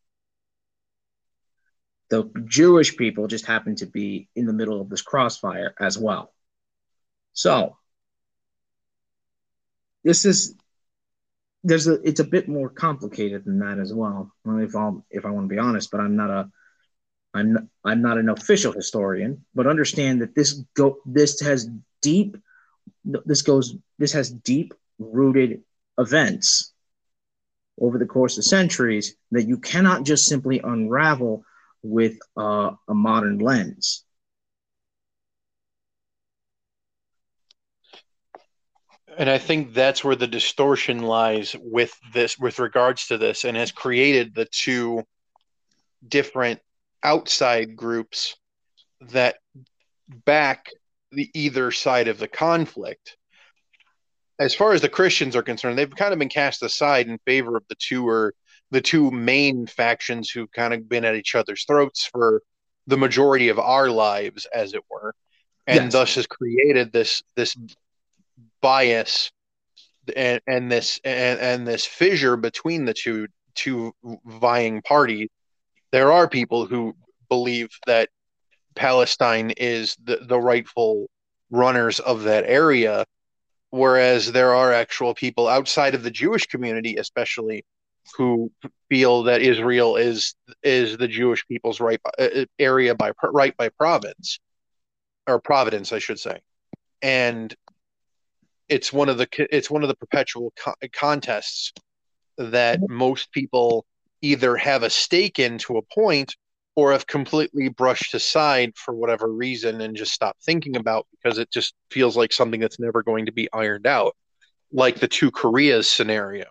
The 2.09 2.29
Jewish 2.43 2.97
people 2.97 3.27
just 3.27 3.45
happen 3.45 3.77
to 3.77 3.85
be 3.85 4.27
in 4.35 4.45
the 4.45 4.51
middle 4.51 4.81
of 4.81 4.89
this 4.89 5.01
crossfire 5.01 5.73
as 5.79 5.97
well. 5.97 6.33
So, 7.31 7.77
this 10.03 10.25
is 10.25 10.53
there's 11.63 11.87
a 11.87 11.93
it's 12.01 12.19
a 12.19 12.25
bit 12.25 12.49
more 12.49 12.69
complicated 12.69 13.45
than 13.45 13.59
that 13.59 13.79
as 13.79 13.93
well. 13.93 14.33
If 14.45 14.75
i 14.75 14.91
if 15.09 15.25
I 15.25 15.29
want 15.29 15.45
to 15.49 15.55
be 15.55 15.59
honest, 15.59 15.91
but 15.91 16.01
I'm 16.01 16.17
not 16.17 16.29
a 16.29 16.51
I'm 17.33 17.69
I'm 17.85 18.01
not 18.01 18.17
an 18.17 18.27
official 18.27 18.73
historian, 18.73 19.45
but 19.55 19.65
understand 19.65 20.21
that 20.21 20.35
this 20.35 20.61
go 20.73 20.97
this 21.05 21.39
has 21.39 21.69
deep 22.01 22.35
this 23.03 23.41
goes 23.41 23.75
this 23.99 24.13
has 24.13 24.31
deep 24.31 24.73
rooted 24.99 25.61
events 25.97 26.73
over 27.79 27.97
the 27.97 28.05
course 28.05 28.37
of 28.37 28.45
centuries 28.45 29.15
that 29.31 29.47
you 29.47 29.57
cannot 29.57 30.03
just 30.03 30.25
simply 30.25 30.59
unravel 30.63 31.43
with 31.83 32.17
uh, 32.37 32.71
a 32.87 32.93
modern 32.93 33.39
lens. 33.39 34.05
and 39.17 39.29
I 39.29 39.37
think 39.37 39.73
that's 39.73 40.03
where 40.03 40.15
the 40.15 40.27
distortion 40.27 41.03
lies 41.03 41.55
with 41.59 41.97
this, 42.13 42.37
with 42.37 42.59
regards 42.59 43.07
to 43.07 43.17
this, 43.17 43.45
and 43.45 43.55
has 43.55 43.71
created 43.71 44.35
the 44.35 44.45
two 44.45 45.03
different 46.07 46.59
outside 47.03 47.75
groups 47.75 48.35
that 49.09 49.37
back 50.25 50.69
the 51.15 51.29
either 51.33 51.71
side 51.71 52.07
of 52.07 52.19
the 52.19 52.27
conflict. 52.27 53.17
As 54.37 54.53
far 54.53 54.73
as 54.73 54.81
the 54.81 54.89
Christians 54.89 55.35
are 55.35 55.43
concerned, 55.43 55.77
they've 55.77 55.95
kind 55.95 56.13
of 56.13 56.19
been 56.19 56.29
cast 56.29 56.61
aside 56.61 57.07
in 57.07 57.17
favor 57.25 57.55
of 57.55 57.63
the 57.69 57.75
two 57.75 58.07
or 58.07 58.33
the 58.71 58.81
two 58.81 59.09
main 59.11 59.65
factions 59.65 60.29
who've 60.29 60.51
kind 60.51 60.73
of 60.73 60.89
been 60.89 61.05
at 61.05 61.15
each 61.15 61.35
other's 61.35 61.63
throats 61.65 62.05
for 62.05 62.41
the 62.87 62.97
majority 62.97 63.49
of 63.49 63.59
our 63.59 63.89
lives, 63.89 64.45
as 64.53 64.73
it 64.73 64.81
were, 64.89 65.13
and 65.67 65.85
Yes. 65.85 65.93
thus 65.93 66.15
has 66.15 66.27
created 66.27 66.91
this 66.91 67.23
this 67.35 67.55
bias 68.61 69.31
and, 70.15 70.41
and 70.47 70.71
this 70.71 70.99
and, 71.03 71.39
and 71.39 71.67
this 71.67 71.85
fissure 71.85 72.35
between 72.37 72.85
the 72.85 72.93
two 72.93 73.27
two 73.55 73.93
vying 74.25 74.81
parties. 74.81 75.29
There 75.91 76.11
are 76.11 76.27
people 76.27 76.65
who 76.65 76.93
believe 77.29 77.69
that 77.87 78.09
Palestine 78.75 79.51
is 79.51 79.95
the, 80.03 80.17
the 80.17 80.39
rightful 80.39 81.09
runners 81.49 81.99
of 81.99 82.23
that 82.23 82.43
area, 82.45 83.05
whereas 83.69 84.31
there 84.31 84.53
are 84.53 84.73
actual 84.73 85.13
people 85.13 85.47
outside 85.47 85.95
of 85.95 86.03
the 86.03 86.11
Jewish 86.11 86.45
community, 86.47 86.97
especially, 86.97 87.65
who 88.17 88.51
feel 88.89 89.23
that 89.23 89.41
Israel 89.41 89.95
is 89.95 90.35
is 90.63 90.97
the 90.97 91.07
Jewish 91.07 91.45
people's 91.47 91.79
right 91.79 91.99
uh, 92.19 92.45
area 92.59 92.93
by 92.93 93.11
right 93.23 93.55
by 93.57 93.69
province 93.69 94.39
or 95.27 95.39
providence, 95.39 95.91
I 95.91 95.99
should 95.99 96.19
say, 96.19 96.39
and 97.01 97.53
it's 98.69 98.93
one 98.93 99.09
of 99.09 99.17
the 99.17 99.27
it's 99.55 99.71
one 99.71 99.83
of 99.83 99.89
the 99.89 99.95
perpetual 99.95 100.53
co- 100.55 100.75
contests 100.93 101.73
that 102.37 102.79
most 102.89 103.31
people 103.31 103.85
either 104.21 104.55
have 104.55 104.83
a 104.83 104.89
stake 104.89 105.39
in 105.39 105.57
to 105.59 105.77
a 105.77 105.81
point 105.81 106.35
or 106.75 106.91
have 106.91 107.07
completely 107.07 107.69
brushed 107.69 108.13
aside 108.13 108.73
for 108.75 108.93
whatever 108.93 109.31
reason 109.31 109.81
and 109.81 109.95
just 109.95 110.13
stopped 110.13 110.43
thinking 110.43 110.75
about 110.75 111.07
because 111.11 111.37
it 111.37 111.49
just 111.51 111.73
feels 111.89 112.17
like 112.17 112.33
something 112.33 112.59
that's 112.59 112.79
never 112.79 113.01
going 113.01 113.25
to 113.25 113.31
be 113.31 113.47
ironed 113.53 113.87
out 113.87 114.15
like 114.71 114.99
the 114.99 115.07
two 115.07 115.31
koreas 115.31 115.89
scenario 115.89 116.45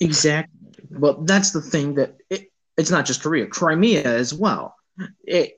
Exactly. 0.00 0.58
Well, 0.90 1.22
that's 1.22 1.52
the 1.52 1.60
thing 1.60 1.94
that 1.96 2.16
it, 2.30 2.50
it's 2.76 2.90
not 2.90 3.04
just 3.04 3.22
Korea, 3.22 3.46
Crimea 3.46 4.02
as 4.02 4.32
well. 4.32 4.74
It 5.24 5.56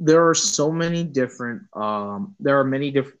there 0.00 0.28
are 0.28 0.34
so 0.34 0.72
many 0.72 1.04
different. 1.04 1.62
Um, 1.72 2.34
there 2.40 2.58
are 2.58 2.64
many 2.64 2.90
different. 2.90 3.20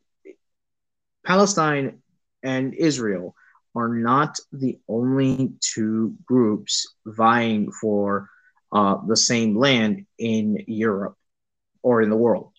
Palestine 1.24 2.02
and 2.42 2.74
Israel 2.74 3.36
are 3.76 3.88
not 3.88 4.38
the 4.52 4.80
only 4.88 5.52
two 5.60 6.16
groups 6.26 6.94
vying 7.06 7.70
for 7.70 8.28
uh, 8.72 8.96
the 9.06 9.16
same 9.16 9.56
land 9.56 10.06
in 10.18 10.64
Europe 10.66 11.16
or 11.82 12.02
in 12.02 12.10
the 12.10 12.16
world. 12.16 12.52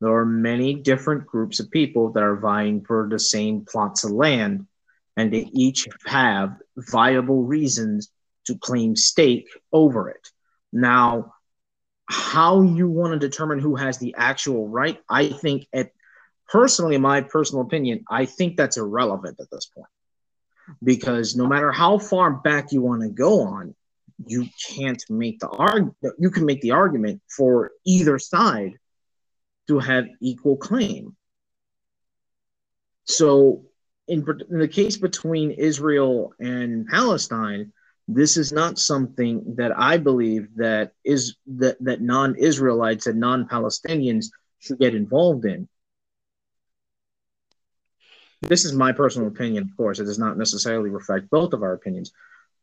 There 0.00 0.14
are 0.14 0.26
many 0.26 0.74
different 0.74 1.26
groups 1.26 1.58
of 1.58 1.70
people 1.70 2.12
that 2.12 2.22
are 2.22 2.36
vying 2.36 2.84
for 2.84 3.08
the 3.10 3.18
same 3.18 3.64
plots 3.64 4.04
of 4.04 4.12
land, 4.12 4.66
and 5.16 5.32
they 5.32 5.48
each 5.52 5.88
have 6.06 6.56
viable 6.76 7.42
reasons 7.42 8.10
to 8.44 8.58
claim 8.58 8.94
stake 8.94 9.48
over 9.72 10.10
it. 10.10 10.28
Now, 10.72 11.34
how 12.06 12.62
you 12.62 12.88
want 12.88 13.14
to 13.14 13.18
determine 13.18 13.58
who 13.58 13.76
has 13.76 13.98
the 13.98 14.14
actual 14.18 14.68
right, 14.68 15.00
I 15.08 15.28
think 15.28 15.66
at 15.72 15.90
personally, 16.48 16.98
my 16.98 17.22
personal 17.22 17.62
opinion, 17.62 18.04
I 18.08 18.26
think 18.26 18.56
that's 18.56 18.76
irrelevant 18.76 19.40
at 19.40 19.50
this 19.50 19.66
point. 19.66 19.88
Because 20.82 21.36
no 21.36 21.46
matter 21.46 21.72
how 21.72 21.98
far 21.98 22.30
back 22.30 22.72
you 22.72 22.82
want 22.82 23.02
to 23.02 23.08
go 23.08 23.42
on, 23.42 23.74
you 24.24 24.46
can't 24.70 25.02
make 25.10 25.38
the 25.40 25.48
argument 25.48 25.94
you 26.18 26.30
can 26.30 26.46
make 26.46 26.60
the 26.62 26.70
argument 26.70 27.20
for 27.28 27.72
either 27.84 28.18
side 28.18 28.72
to 29.68 29.78
have 29.78 30.06
equal 30.20 30.56
claim. 30.56 31.16
So 33.04 33.64
in, 34.08 34.24
in 34.50 34.58
the 34.58 34.68
case 34.68 34.96
between 34.96 35.50
Israel 35.50 36.32
and 36.38 36.86
Palestine, 36.86 37.72
this 38.08 38.36
is 38.36 38.52
not 38.52 38.78
something 38.78 39.56
that 39.56 39.76
I 39.76 39.98
believe 39.98 40.48
that 40.56 40.92
is 41.04 41.36
that, 41.46 41.76
that 41.80 42.00
non-Israelites 42.00 43.06
and 43.06 43.18
non-Palestinians 43.18 44.26
should 44.60 44.78
get 44.78 44.94
involved 44.94 45.44
in. 45.44 45.68
This 48.42 48.64
is 48.64 48.74
my 48.74 48.92
personal 48.92 49.28
opinion, 49.28 49.64
of 49.64 49.76
course. 49.76 49.98
It 49.98 50.04
does 50.04 50.18
not 50.18 50.38
necessarily 50.38 50.90
reflect 50.90 51.30
both 51.30 51.52
of 51.52 51.62
our 51.62 51.72
opinions, 51.72 52.12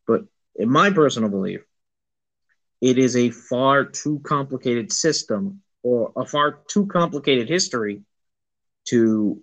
but 0.08 0.24
in 0.56 0.70
my 0.70 0.90
personal 0.92 1.30
belief, 1.30 1.62
it 2.82 2.98
is 2.98 3.16
a 3.16 3.30
far 3.30 3.86
too 3.86 4.20
complicated 4.24 4.92
system 4.92 5.62
or 5.84 6.12
a 6.16 6.26
far 6.26 6.60
too 6.68 6.86
complicated 6.88 7.48
history 7.48 8.02
to 8.86 9.42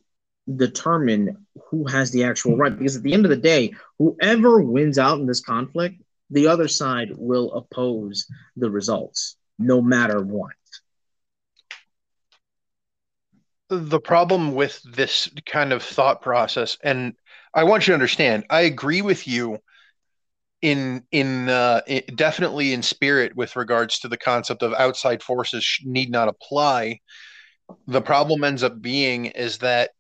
determine 0.57 1.47
who 1.71 1.87
has 1.87 2.11
the 2.11 2.25
actual 2.25 2.57
right. 2.57 2.77
Because 2.77 2.97
at 2.97 3.03
the 3.03 3.15
end 3.15 3.25
of 3.25 3.31
the 3.31 3.37
day, 3.37 3.75
whoever 3.99 4.61
wins 4.61 4.99
out 4.99 5.21
in 5.21 5.27
this 5.27 5.41
conflict, 5.41 6.03
the 6.31 6.47
other 6.47 6.69
side 6.69 7.11
will 7.17 7.53
oppose 7.53 8.27
the 8.57 8.71
results, 8.71 9.37
no 9.59 9.81
matter 9.81 10.21
what. 10.23 10.53
The 13.69 14.01
problem 14.01 14.55
with 14.55 14.81
this 14.83 15.29
kind 15.47 15.73
of 15.73 15.83
thought 15.83 16.23
process, 16.23 16.77
and 16.83 17.15
I 17.55 17.65
want 17.65 17.87
you 17.87 17.93
to 17.93 17.95
understand, 17.95 18.45
I 18.51 18.63
agree 18.63 19.03
with 19.03 19.29
you 19.29 19.59
in 20.63 21.03
in 21.11 21.49
uh, 21.49 21.81
definitely 22.15 22.73
in 22.73 22.83
spirit 22.83 23.35
with 23.35 23.57
regards 23.57 23.99
to 24.01 24.09
the 24.09 24.17
concept 24.17 24.63
of 24.63 24.75
outside 24.75 25.23
forces 25.23 25.79
need 25.85 26.11
not 26.11 26.29
apply. 26.29 27.01
The 27.87 28.03
problem 28.03 28.45
ends 28.45 28.63
up 28.63 28.81
being 28.81 29.27
is 29.27 29.59
that 29.59 29.91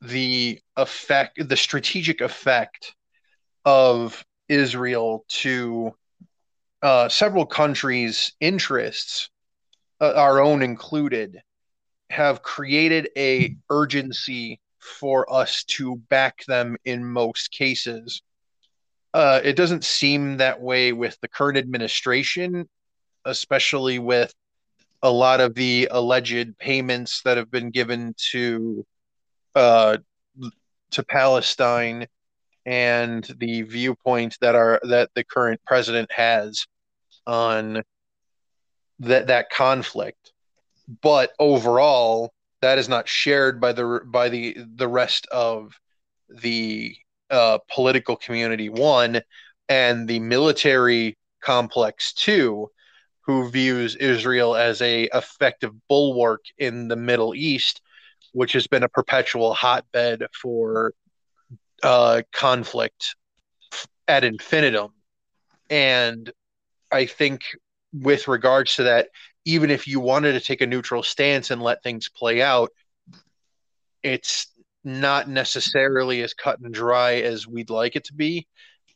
the 0.00 0.60
effect, 0.76 1.48
the 1.48 1.56
strategic 1.56 2.20
effect 2.20 2.94
of 3.64 4.24
Israel 4.48 5.24
to 5.28 5.92
uh, 6.82 7.08
several 7.08 7.46
countries' 7.46 8.32
interests, 8.40 9.30
uh, 10.00 10.12
our 10.16 10.40
own 10.40 10.62
included, 10.62 11.40
have 12.10 12.42
created 12.42 13.08
a 13.16 13.56
urgency 13.70 14.60
for 14.78 15.32
us 15.32 15.64
to 15.64 15.96
back 16.10 16.44
them 16.46 16.76
in 16.84 17.04
most 17.04 17.52
cases. 17.52 18.22
Uh, 19.14 19.40
it 19.44 19.56
doesn't 19.56 19.84
seem 19.84 20.38
that 20.38 20.60
way 20.60 20.92
with 20.92 21.18
the 21.20 21.28
current 21.28 21.58
administration, 21.58 22.68
especially 23.24 23.98
with 23.98 24.32
a 25.02 25.10
lot 25.10 25.40
of 25.40 25.54
the 25.54 25.88
alleged 25.90 26.56
payments 26.58 27.22
that 27.22 27.36
have 27.36 27.50
been 27.50 27.70
given 27.70 28.14
to 28.30 28.86
uh, 29.54 29.98
to 30.92 31.02
Palestine 31.02 32.06
and 32.64 33.24
the 33.38 33.62
viewpoint 33.62 34.36
that 34.40 34.54
are 34.54 34.80
that 34.84 35.10
the 35.14 35.24
current 35.24 35.60
president 35.66 36.10
has 36.12 36.66
on 37.26 37.82
that 39.00 39.26
that 39.26 39.50
conflict. 39.50 40.32
But 41.02 41.32
overall, 41.38 42.32
that 42.60 42.78
is 42.78 42.88
not 42.88 43.08
shared 43.08 43.60
by 43.60 43.72
the 43.72 44.00
by 44.04 44.28
the 44.28 44.56
the 44.76 44.88
rest 44.88 45.26
of 45.26 45.78
the 46.28 46.96
uh, 47.32 47.58
political 47.74 48.14
community. 48.14 48.68
One 48.68 49.20
and 49.68 50.06
the 50.06 50.20
military 50.20 51.18
complex 51.42 52.12
two, 52.12 52.70
who 53.22 53.50
views 53.50 53.96
Israel 53.96 54.54
as 54.54 54.80
a 54.82 55.08
effective 55.14 55.72
bulwark 55.88 56.44
in 56.58 56.86
the 56.86 56.96
Middle 56.96 57.34
East 57.34 57.80
which 58.32 58.52
has 58.52 58.66
been 58.66 58.82
a 58.82 58.88
perpetual 58.88 59.54
hotbed 59.54 60.24
for 60.32 60.94
uh, 61.82 62.22
conflict 62.32 63.16
ad 64.08 64.24
infinitum. 64.24 64.92
And 65.70 66.30
I 66.90 67.06
think 67.06 67.42
with 67.92 68.28
regards 68.28 68.76
to 68.76 68.84
that, 68.84 69.08
even 69.44 69.70
if 69.70 69.86
you 69.86 70.00
wanted 70.00 70.32
to 70.32 70.40
take 70.40 70.60
a 70.60 70.66
neutral 70.66 71.02
stance 71.02 71.50
and 71.50 71.62
let 71.62 71.82
things 71.82 72.08
play 72.08 72.42
out, 72.42 72.70
it's 74.02 74.51
not 74.84 75.28
necessarily 75.28 76.22
as 76.22 76.34
cut 76.34 76.58
and 76.60 76.72
dry 76.72 77.14
as 77.14 77.46
we'd 77.46 77.70
like 77.70 77.96
it 77.96 78.04
to 78.04 78.14
be. 78.14 78.46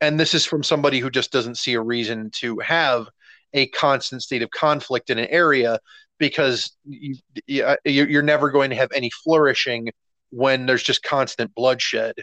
And 0.01 0.19
this 0.19 0.35
is 0.35 0.45
from 0.45 0.63
somebody 0.63 0.99
who 0.99 1.11
just 1.11 1.33
doesn't 1.33 1.59
see 1.59 1.75
a 1.75 1.81
reason 1.81 2.31
to 2.37 2.59
have 2.59 3.09
a 3.55 3.69
constant 3.69 4.23
state 4.23 4.43
of 4.43 4.51
conflict 4.51 5.11
in 5.11 5.19
an 5.19 5.27
area 5.27 5.79
because 6.19 6.77
you, 6.85 7.17
uh, 7.65 7.77
you're 7.85 8.23
never 8.23 8.51
going 8.51 8.71
to 8.71 8.77
have 8.77 8.91
any 8.95 9.11
flourishing 9.23 9.91
when 10.31 10.67
there's 10.67 10.83
just 10.83 11.03
constant 11.03 11.55
bloodshed. 11.55 12.15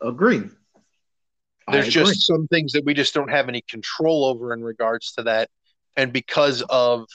Agree. 0.00 0.42
There's 1.70 1.88
just 1.88 2.26
some 2.26 2.48
things 2.48 2.72
that 2.72 2.84
we 2.84 2.94
just 2.94 3.14
don't 3.14 3.30
have 3.30 3.48
any 3.48 3.62
control 3.68 4.24
over 4.24 4.52
in 4.52 4.62
regards 4.62 5.12
to 5.12 5.22
that. 5.24 5.48
And 5.96 6.12
because 6.12 6.62
of 6.62 7.06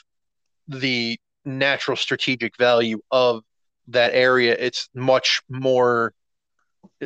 the 0.68 1.18
natural 1.44 1.96
strategic 1.96 2.56
value 2.56 3.00
of 3.10 3.42
that 3.88 4.14
area, 4.14 4.56
it's 4.58 4.88
much 4.94 5.42
more 5.48 6.12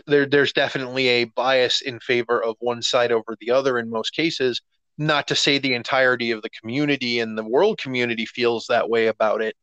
there 0.07 0.27
there's 0.27 0.53
definitely 0.53 1.09
a 1.09 1.25
bias 1.25 1.81
in 1.83 2.01
favor 2.01 2.43
of 2.43 2.57
one 2.61 2.83
side 2.83 3.13
over 3.13 3.37
the 3.41 3.51
other 3.51 3.79
in 3.79 3.91
most 3.91 4.15
cases 4.15 4.61
not 4.99 5.27
to 5.29 5.35
say 5.35 5.59
the 5.59 5.75
entirety 5.75 6.31
of 6.31 6.43
the 6.43 6.51
community 6.51 7.21
and 7.21 7.37
the 7.37 7.45
world 7.45 7.79
community 7.79 8.27
feels 8.27 8.67
that 8.69 8.89
way 8.89 9.07
about 9.07 9.41
it, 9.41 9.57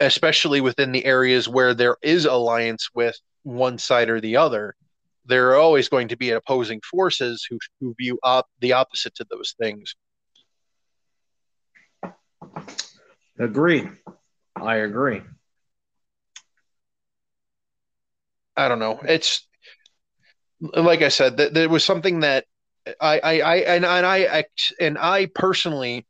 especially 0.00 0.60
within 0.60 0.92
the 0.92 1.04
areas 1.04 1.48
where 1.48 1.74
there 1.74 1.96
is 2.02 2.24
alliance 2.24 2.90
with 2.94 3.18
one 3.42 3.78
side 3.78 4.08
or 4.08 4.20
the 4.20 4.36
other. 4.36 4.74
There 5.24 5.50
are 5.50 5.56
always 5.56 5.88
going 5.88 6.08
to 6.08 6.16
be 6.16 6.30
opposing 6.30 6.80
forces 6.88 7.46
who, 7.48 7.58
who 7.80 7.94
view 7.98 8.18
op- 8.22 8.48
the 8.60 8.72
opposite 8.72 9.14
to 9.16 9.26
those 9.30 9.54
things. 9.58 9.94
Agree. 13.38 13.88
I 14.56 14.76
agree. 14.76 15.22
I 18.56 18.68
don't 18.68 18.78
know. 18.78 19.00
It's 19.02 19.46
like 20.60 21.02
I 21.02 21.08
said, 21.08 21.38
that 21.38 21.54
there 21.54 21.68
was 21.68 21.84
something 21.84 22.20
that 22.20 22.44
I, 23.00 23.18
I, 23.18 23.40
I 23.40 23.56
and, 23.56 23.84
and 23.84 24.06
I 24.06 24.44
and 24.78 24.98
I 24.98 25.26
personally 25.26 26.06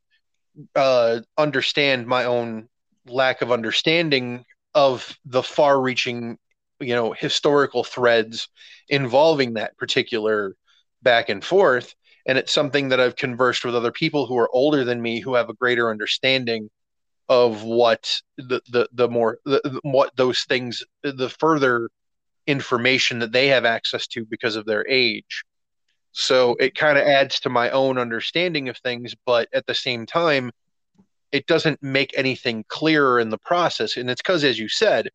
uh, 0.74 1.20
understand 1.38 2.06
my 2.06 2.24
own 2.24 2.68
lack 3.06 3.42
of 3.42 3.52
understanding 3.52 4.44
of 4.74 5.16
the 5.24 5.42
far-reaching, 5.42 6.38
you 6.80 6.94
know, 6.94 7.12
historical 7.12 7.84
threads 7.84 8.48
involving 8.88 9.54
that 9.54 9.76
particular 9.76 10.54
back 11.02 11.28
and 11.28 11.44
forth. 11.44 11.94
And 12.26 12.36
it's 12.38 12.52
something 12.52 12.90
that 12.90 13.00
I've 13.00 13.16
conversed 13.16 13.64
with 13.64 13.74
other 13.74 13.92
people 13.92 14.26
who 14.26 14.36
are 14.38 14.50
older 14.52 14.84
than 14.84 15.00
me 15.00 15.20
who 15.20 15.34
have 15.34 15.48
a 15.48 15.54
greater 15.54 15.90
understanding 15.90 16.70
of 17.28 17.62
what 17.62 18.20
the 18.36 18.60
the, 18.70 18.88
the 18.92 19.08
more 19.08 19.38
the, 19.44 19.80
what 19.82 20.14
those 20.16 20.42
things 20.42 20.82
the 21.02 21.28
further 21.38 21.88
information 22.50 23.20
that 23.20 23.32
they 23.32 23.48
have 23.48 23.64
access 23.64 24.06
to 24.08 24.24
because 24.24 24.56
of 24.56 24.66
their 24.66 24.86
age 24.88 25.44
so 26.12 26.56
it 26.58 26.74
kind 26.74 26.98
of 26.98 27.06
adds 27.06 27.40
to 27.40 27.48
my 27.48 27.70
own 27.70 27.98
understanding 27.98 28.68
of 28.68 28.76
things, 28.78 29.14
but 29.26 29.48
at 29.54 29.66
the 29.66 29.74
same 29.74 30.06
time, 30.06 30.50
it 31.30 31.46
doesn't 31.46 31.82
make 31.82 32.12
anything 32.16 32.64
clearer 32.68 33.20
in 33.20 33.30
the 33.30 33.38
process. 33.38 33.96
And 33.96 34.10
it's 34.10 34.20
because, 34.20 34.42
as 34.42 34.58
you 34.58 34.68
said, 34.68 35.10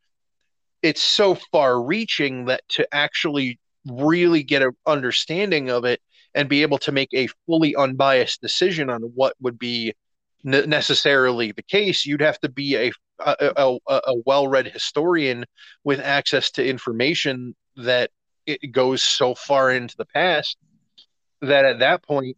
it's 0.82 1.02
so 1.02 1.36
far 1.52 1.82
reaching 1.82 2.46
that 2.46 2.62
to 2.70 2.88
actually 2.94 3.60
really 3.86 4.44
get 4.44 4.62
an 4.62 4.72
understanding 4.86 5.70
of 5.70 5.84
it 5.84 6.02
and 6.34 6.48
be 6.48 6.62
able 6.62 6.78
to 6.80 6.92
make 6.92 7.14
a 7.14 7.28
fully 7.46 7.76
unbiased 7.76 8.42
decision 8.42 8.90
on 8.90 9.02
what 9.02 9.36
would 9.42 9.60
be 9.60 9.94
necessarily 10.44 11.52
the 11.52 11.64
case, 11.64 12.06
you'd 12.06 12.22
have 12.22 12.40
to 12.40 12.50
be 12.50 12.78
a 12.78 12.92
a, 13.20 13.54
a, 13.58 13.78
a 13.88 14.16
well-read 14.26 14.68
historian 14.68 15.46
with 15.84 16.00
access 16.00 16.52
to 16.52 16.68
information 16.68 17.56
that 17.78 18.12
it 18.46 18.72
goes 18.72 19.02
so 19.02 19.34
far 19.36 19.72
into 19.72 19.96
the 19.98 20.06
past 20.06 20.58
that 21.42 21.66
at 21.66 21.80
that 21.80 22.04
point 22.04 22.38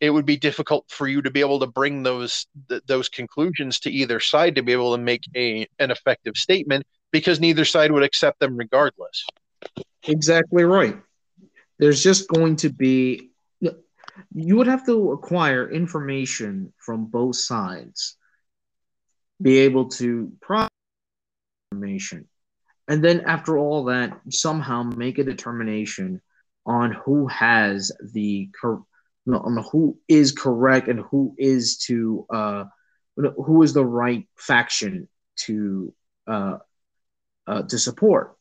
it 0.00 0.10
would 0.10 0.26
be 0.26 0.36
difficult 0.36 0.84
for 0.88 1.06
you 1.06 1.22
to 1.22 1.30
be 1.30 1.40
able 1.40 1.60
to 1.60 1.66
bring 1.66 2.02
those 2.02 2.46
th- 2.68 2.82
those 2.86 3.08
conclusions 3.08 3.78
to 3.80 3.90
either 3.90 4.18
side 4.18 4.54
to 4.56 4.62
be 4.62 4.72
able 4.72 4.96
to 4.96 5.02
make 5.02 5.24
a 5.36 5.66
an 5.78 5.90
effective 5.90 6.36
statement 6.36 6.84
because 7.12 7.38
neither 7.38 7.64
side 7.64 7.92
would 7.92 8.02
accept 8.02 8.40
them 8.40 8.56
regardless. 8.56 9.24
Exactly 10.08 10.64
right. 10.64 10.96
There's 11.78 12.02
just 12.02 12.28
going 12.28 12.56
to 12.56 12.70
be 12.70 13.30
you 14.34 14.56
would 14.56 14.66
have 14.66 14.84
to 14.86 15.12
acquire 15.12 15.70
information 15.70 16.72
from 16.78 17.06
both 17.06 17.36
sides, 17.36 18.16
be 19.42 19.58
able 19.58 19.88
to 19.88 20.32
process 20.40 20.70
information, 21.72 22.28
and 22.88 23.04
then 23.04 23.22
after 23.26 23.58
all 23.58 23.84
that, 23.84 24.18
somehow 24.30 24.82
make 24.82 25.18
a 25.18 25.24
determination 25.24 26.20
on 26.64 26.92
who 26.92 27.26
has 27.26 27.92
the 28.12 28.48
on 29.26 29.64
who 29.70 29.98
is 30.08 30.32
correct 30.32 30.88
and 30.88 31.00
who 31.00 31.34
is 31.38 31.78
to 31.78 32.26
uh, 32.30 32.64
who 33.16 33.62
is 33.62 33.72
the 33.72 33.84
right 33.84 34.26
faction 34.36 35.08
to 35.36 35.92
uh, 36.26 36.58
uh, 37.46 37.62
to 37.62 37.78
support. 37.78 38.36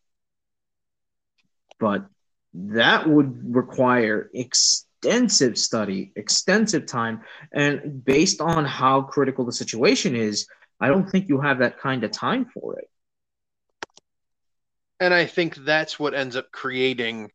But 1.79 2.05
that 2.53 3.09
would 3.09 3.55
require 3.55 4.29
extensive 4.33 5.57
study, 5.57 6.11
extensive 6.15 6.85
time, 6.85 7.21
and 7.51 8.03
based 8.03 8.41
on 8.41 8.65
how 8.65 9.01
critical 9.01 9.45
the 9.45 9.53
situation 9.53 10.15
is, 10.15 10.47
I 10.81 10.87
don't 10.87 11.09
think 11.09 11.29
you 11.29 11.39
have 11.39 11.59
that 11.59 11.79
kind 11.79 12.03
of 12.03 12.11
time 12.11 12.45
for 12.51 12.79
it. 12.79 12.89
And 14.99 15.13
I 15.13 15.25
think 15.25 15.55
that's 15.55 15.99
what 15.99 16.15
ends 16.15 16.35
up 16.35 16.51
creating 16.51 17.31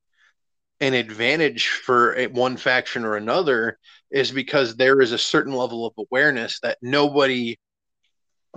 an 0.80 0.94
advantage 0.94 1.68
for 1.68 2.20
one 2.32 2.56
faction 2.56 3.04
or 3.04 3.16
another 3.16 3.78
is 4.10 4.30
because 4.30 4.76
there 4.76 5.00
is 5.00 5.12
a 5.12 5.18
certain 5.18 5.52
level 5.52 5.86
of 5.86 5.94
awareness 5.96 6.60
that 6.60 6.78
nobody 6.82 7.56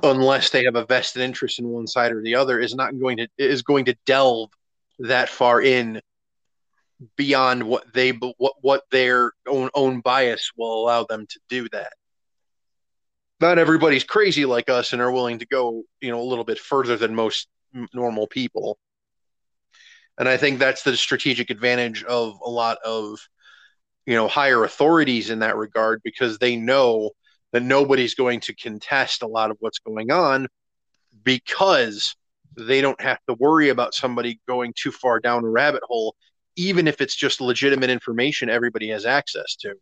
unless 0.03 0.49
they 0.49 0.63
have 0.63 0.75
a 0.75 0.85
vested 0.85 1.21
interest 1.21 1.59
in 1.59 1.67
one 1.67 1.87
side 1.87 2.11
or 2.11 2.21
the 2.21 2.35
other 2.35 2.59
is 2.59 2.75
not 2.75 2.97
going 2.99 3.17
to 3.17 3.27
is 3.37 3.61
going 3.61 3.85
to 3.85 3.95
delve 4.05 4.49
that 4.99 5.29
far 5.29 5.61
in 5.61 6.01
beyond 7.15 7.63
what 7.63 7.85
they 7.93 8.11
what 8.11 8.53
what 8.61 8.83
their 8.91 9.31
own 9.47 9.69
own 9.73 10.01
bias 10.01 10.51
will 10.57 10.83
allow 10.83 11.03
them 11.03 11.25
to 11.27 11.39
do 11.49 11.67
that 11.69 11.93
not 13.39 13.57
everybody's 13.57 14.03
crazy 14.03 14.45
like 14.45 14.69
us 14.69 14.93
and 14.93 15.01
are 15.01 15.11
willing 15.11 15.39
to 15.39 15.45
go 15.45 15.83
you 16.01 16.11
know 16.11 16.21
a 16.21 16.23
little 16.23 16.43
bit 16.43 16.59
further 16.59 16.97
than 16.97 17.15
most 17.15 17.47
normal 17.93 18.27
people. 18.27 18.77
And 20.17 20.27
I 20.27 20.37
think 20.37 20.59
that's 20.59 20.83
the 20.83 20.97
strategic 20.97 21.49
advantage 21.49 22.03
of 22.03 22.37
a 22.43 22.49
lot 22.49 22.77
of 22.83 23.19
you 24.05 24.15
know 24.15 24.27
higher 24.27 24.63
authorities 24.63 25.29
in 25.29 25.39
that 25.39 25.55
regard 25.55 26.01
because 26.03 26.37
they 26.37 26.55
know 26.55 27.11
that 27.51 27.63
nobody's 27.63 28.15
going 28.15 28.39
to 28.41 28.55
contest 28.55 29.23
a 29.23 29.27
lot 29.27 29.51
of 29.51 29.57
what's 29.59 29.79
going 29.79 30.11
on 30.11 30.47
because 31.23 32.15
they 32.57 32.81
don't 32.81 32.99
have 33.01 33.19
to 33.27 33.35
worry 33.35 33.69
about 33.69 33.93
somebody 33.93 34.39
going 34.47 34.73
too 34.75 34.91
far 34.91 35.19
down 35.19 35.43
a 35.43 35.49
rabbit 35.49 35.83
hole 35.83 36.15
even 36.55 36.87
if 36.87 36.99
it's 36.99 37.15
just 37.15 37.39
legitimate 37.39 37.89
information 37.89 38.49
everybody 38.49 38.89
has 38.89 39.05
access 39.05 39.55
to. 39.55 39.75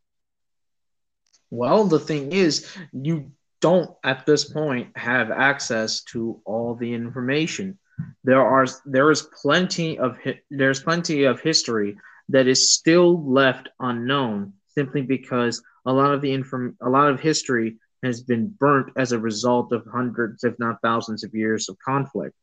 Well 1.49 1.85
the 1.85 1.99
thing 1.99 2.33
is 2.33 2.69
you 2.91 3.31
don't 3.61 3.89
at 4.03 4.25
this 4.25 4.45
point 4.45 4.95
have 4.95 5.31
access 5.31 6.03
to 6.03 6.41
all 6.45 6.75
the 6.75 6.93
information. 6.93 7.77
There 8.23 8.45
are 8.45 8.67
there 8.85 9.09
is 9.09 9.27
plenty 9.41 9.97
of 9.97 10.17
there's 10.51 10.81
plenty 10.81 11.23
of 11.23 11.41
history 11.41 11.97
that 12.29 12.47
is 12.47 12.71
still 12.71 13.23
left 13.31 13.69
unknown 13.79 14.53
simply 14.67 15.01
because 15.01 15.63
a 15.85 15.93
lot 15.93 16.13
of 16.13 16.21
the 16.21 16.33
inform 16.33 16.77
a 16.81 16.89
lot 16.89 17.09
of 17.09 17.19
history 17.19 17.77
has 18.03 18.21
been 18.21 18.47
burnt 18.59 18.91
as 18.95 19.11
a 19.11 19.19
result 19.19 19.71
of 19.71 19.87
hundreds 19.91 20.43
if 20.43 20.53
not 20.59 20.81
thousands 20.83 21.23
of 21.23 21.33
years 21.33 21.69
of 21.69 21.77
conflict. 21.79 22.35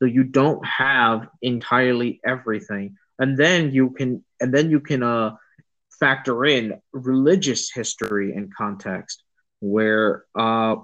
So 0.00 0.04
you 0.04 0.24
don't 0.24 0.64
have 0.66 1.28
entirely 1.40 2.20
everything. 2.24 2.96
And 3.18 3.36
then 3.38 3.72
you 3.72 3.90
can 3.90 4.24
and 4.40 4.52
then 4.52 4.70
you 4.70 4.80
can 4.80 5.02
uh 5.02 5.36
factor 5.98 6.44
in 6.44 6.80
religious 6.92 7.72
history 7.72 8.32
and 8.32 8.54
context 8.54 9.24
where 9.60 10.24
uh 10.34 10.76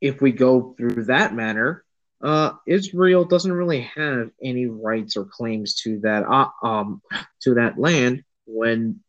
if 0.00 0.20
we 0.20 0.32
go 0.32 0.74
through 0.76 1.04
that 1.04 1.34
manner 1.34 1.84
uh, 2.22 2.52
Israel 2.66 3.26
doesn't 3.26 3.52
really 3.52 3.82
have 3.94 4.30
any 4.42 4.66
rights 4.66 5.18
or 5.18 5.26
claims 5.26 5.74
to 5.82 6.00
that 6.00 6.24
uh, 6.24 6.48
um 6.66 7.02
to 7.42 7.54
that 7.54 7.78
land 7.78 8.24
when 8.46 9.00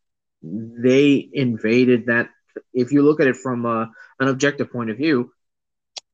they 0.44 1.30
invaded 1.32 2.08
that. 2.08 2.30
If 2.74 2.92
you 2.92 3.04
look 3.04 3.20
at 3.20 3.28
it 3.28 3.38
from 3.38 3.66
uh, 3.66 3.86
an 4.20 4.28
objective 4.28 4.72
point 4.72 4.90
of 4.90 4.98
view, 4.98 5.32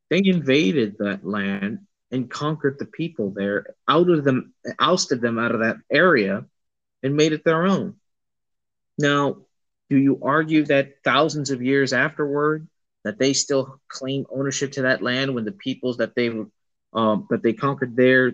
they 0.10 0.22
invaded 0.24 0.98
that 1.00 1.26
land 1.26 1.80
and 2.12 2.30
conquered 2.30 2.78
the 2.78 2.86
people 2.86 3.32
there, 3.32 3.76
out 3.88 4.10
of 4.10 4.24
them, 4.24 4.54
ousted 4.80 5.22
them 5.22 5.40
out 5.40 5.54
of 5.54 5.62
that 5.62 5.78
area, 5.92 6.46
and 7.02 7.16
made 7.16 7.34
it 7.34 7.44
their 7.44 7.66
own. 7.66 7.96
Now, 9.00 9.38
do 9.90 9.98
you 9.98 10.20
argue 10.22 10.66
that 10.66 10.96
thousands 11.04 11.50
of 11.50 11.64
years 11.64 11.92
afterward, 11.92 12.68
that 13.04 13.20
they 13.20 13.34
still 13.34 13.80
claim 13.88 14.26
ownership 14.32 14.72
to 14.74 14.84
that 14.84 15.02
land 15.02 15.34
when 15.34 15.46
the 15.46 15.52
peoples 15.52 15.98
that 15.98 16.16
they 16.16 16.30
um, 16.94 17.28
that 17.30 17.42
they 17.42 17.54
conquered 17.54 17.96
there 17.96 18.34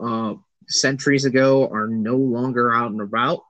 uh, 0.00 0.34
centuries 0.68 1.24
ago 1.24 1.68
are 1.68 1.88
no 1.88 2.16
longer 2.16 2.72
out 2.72 2.90
and 2.90 3.00
about. 3.00 3.40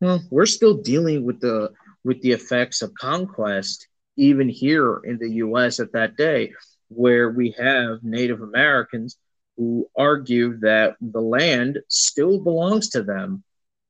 Well, 0.00 0.20
we're 0.30 0.46
still 0.46 0.74
dealing 0.74 1.24
with 1.24 1.40
the 1.40 1.72
with 2.04 2.20
the 2.22 2.32
effects 2.32 2.82
of 2.82 2.94
conquest 2.94 3.88
even 4.16 4.48
here 4.48 5.00
in 5.04 5.18
the 5.18 5.30
U.S. 5.34 5.80
at 5.80 5.92
that 5.92 6.16
day, 6.16 6.52
where 6.88 7.30
we 7.30 7.54
have 7.58 8.02
Native 8.02 8.42
Americans 8.42 9.16
who 9.56 9.88
argue 9.96 10.58
that 10.60 10.96
the 11.00 11.20
land 11.20 11.80
still 11.88 12.40
belongs 12.40 12.90
to 12.90 13.02
them 13.02 13.42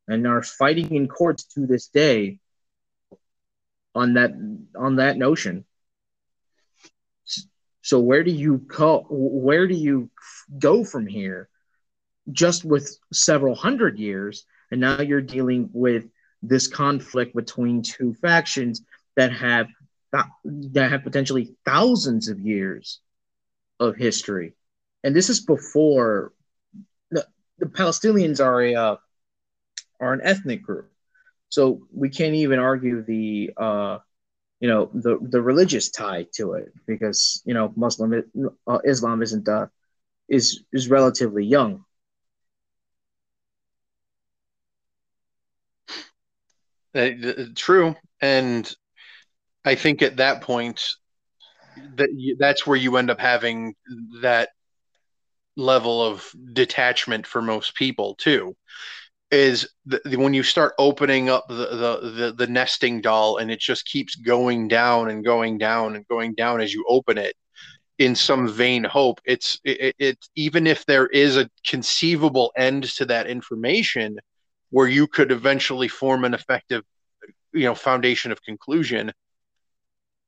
and 0.06 0.26
are 0.26 0.42
fighting 0.42 0.94
in 0.94 1.08
courts 1.08 1.44
to 1.44 1.66
this 1.66 1.88
day 1.88 2.38
on 3.99 4.14
that 4.14 4.32
on 4.76 4.96
that 4.96 5.16
notion. 5.16 5.64
So 7.82 7.99
where 8.01 8.22
do 8.22 8.30
you 8.30 8.59
go? 8.59 9.07
Where 9.11 9.66
do 9.66 9.74
you 9.74 10.11
go 10.59 10.84
from 10.84 11.07
here? 11.07 11.49
Just 12.30 12.64
with 12.64 12.96
several 13.12 13.55
hundred 13.55 13.99
years, 13.99 14.44
and 14.70 14.80
now 14.80 15.01
you're 15.01 15.22
dealing 15.22 15.70
with 15.72 16.05
this 16.42 16.68
conflict 16.68 17.34
between 17.34 17.82
two 17.82 18.14
factions 18.14 18.82
that 19.16 19.32
have 19.32 19.66
that 20.12 20.90
have 20.90 21.03
potentially 21.03 21.57
thousands 21.64 22.28
of 22.28 22.38
years 22.40 23.01
of 23.80 23.96
history, 23.96 24.55
and 25.03 25.14
this 25.14 25.28
is 25.28 25.40
before 25.40 26.32
the, 27.11 27.26
the 27.59 27.66
Palestinians 27.66 28.38
are 28.44 28.62
a 28.62 28.74
uh, 28.74 28.96
are 29.99 30.12
an 30.12 30.20
ethnic 30.22 30.62
group, 30.62 30.92
so 31.49 31.80
we 31.92 32.09
can't 32.11 32.34
even 32.34 32.59
argue 32.59 33.03
the 33.03 33.51
uh, 33.57 33.99
you 34.61 34.68
know 34.68 34.90
the 34.94 35.18
the 35.20 35.40
religious 35.40 35.90
tie 35.90 36.26
to 36.34 36.53
it 36.55 36.72
because 36.86 37.42
you 37.44 37.55
know 37.55 37.72
Muslim 37.76 38.22
uh, 38.66 38.78
Islam 38.84 39.22
isn't 39.22 39.49
uh, 39.49 39.66
is 40.28 40.62
is 40.72 40.88
relatively 40.88 41.44
young. 41.44 41.84
Uh, 46.94 47.11
true, 47.55 47.94
and 48.20 48.74
I 49.64 49.74
think 49.74 50.03
at 50.03 50.16
that 50.16 50.42
point 50.42 50.80
that 51.96 52.09
that's 52.38 52.66
where 52.66 52.76
you 52.76 52.96
end 52.96 53.11
up 53.11 53.20
having 53.20 53.74
that 54.22 54.51
level 55.57 56.03
of 56.03 56.30
detachment 56.53 57.26
for 57.26 57.42
most 57.42 57.74
people 57.74 58.14
too 58.14 58.57
is 59.30 59.68
the, 59.84 60.00
the, 60.04 60.16
when 60.16 60.32
you 60.32 60.42
start 60.42 60.74
opening 60.78 61.28
up 61.28 61.46
the, 61.48 61.54
the, 61.54 62.10
the 62.10 62.34
the 62.36 62.46
nesting 62.46 63.00
doll 63.00 63.36
and 63.36 63.50
it 63.50 63.60
just 63.60 63.86
keeps 63.86 64.14
going 64.14 64.68
down 64.68 65.10
and 65.10 65.24
going 65.24 65.58
down 65.58 65.96
and 65.96 66.06
going 66.08 66.34
down 66.34 66.60
as 66.60 66.72
you 66.72 66.84
open 66.88 67.18
it 67.18 67.34
in 67.98 68.14
some 68.14 68.48
vain 68.48 68.84
hope 68.84 69.20
it's 69.24 69.60
it, 69.64 69.94
it 69.98 70.18
even 70.34 70.66
if 70.66 70.86
there 70.86 71.08
is 71.08 71.36
a 71.36 71.50
conceivable 71.66 72.52
end 72.56 72.84
to 72.84 73.04
that 73.04 73.26
information 73.26 74.16
where 74.70 74.88
you 74.88 75.06
could 75.06 75.30
eventually 75.30 75.88
form 75.88 76.24
an 76.24 76.32
effective 76.32 76.82
you 77.52 77.64
know 77.64 77.74
foundation 77.74 78.32
of 78.32 78.42
conclusion 78.42 79.12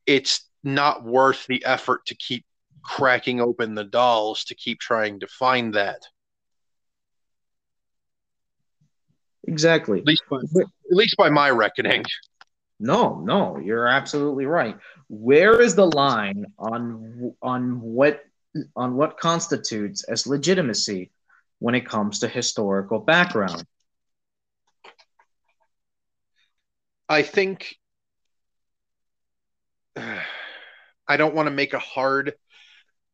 it's 0.04 0.48
not 0.62 1.04
worth 1.04 1.46
the 1.46 1.64
effort 1.64 2.04
to 2.04 2.14
keep 2.16 2.44
cracking 2.82 3.40
open 3.40 3.74
the 3.74 3.84
dolls 3.84 4.44
to 4.44 4.54
keep 4.54 4.78
trying 4.78 5.20
to 5.20 5.26
find 5.26 5.74
that 5.74 6.02
Exactly. 9.46 10.00
At 10.00 10.06
least 10.06 10.22
by, 10.30 10.38
at 10.38 10.66
least 10.90 11.16
by 11.16 11.30
my 11.30 11.50
reckoning. 11.50 12.04
No, 12.78 13.20
no, 13.20 13.58
you're 13.58 13.86
absolutely 13.86 14.46
right. 14.46 14.76
Where 15.08 15.60
is 15.60 15.74
the 15.74 15.86
line 15.86 16.46
on 16.58 17.34
on 17.42 17.80
what 17.80 18.24
on 18.74 18.96
what 18.96 19.18
constitutes 19.18 20.02
as 20.04 20.26
legitimacy 20.26 21.10
when 21.58 21.74
it 21.74 21.86
comes 21.86 22.20
to 22.20 22.28
historical 22.28 22.98
background? 22.98 23.64
I 27.08 27.22
think 27.22 27.76
I 29.96 31.16
don't 31.16 31.34
want 31.34 31.48
to 31.48 31.50
make 31.50 31.74
a 31.74 31.78
hard 31.78 32.34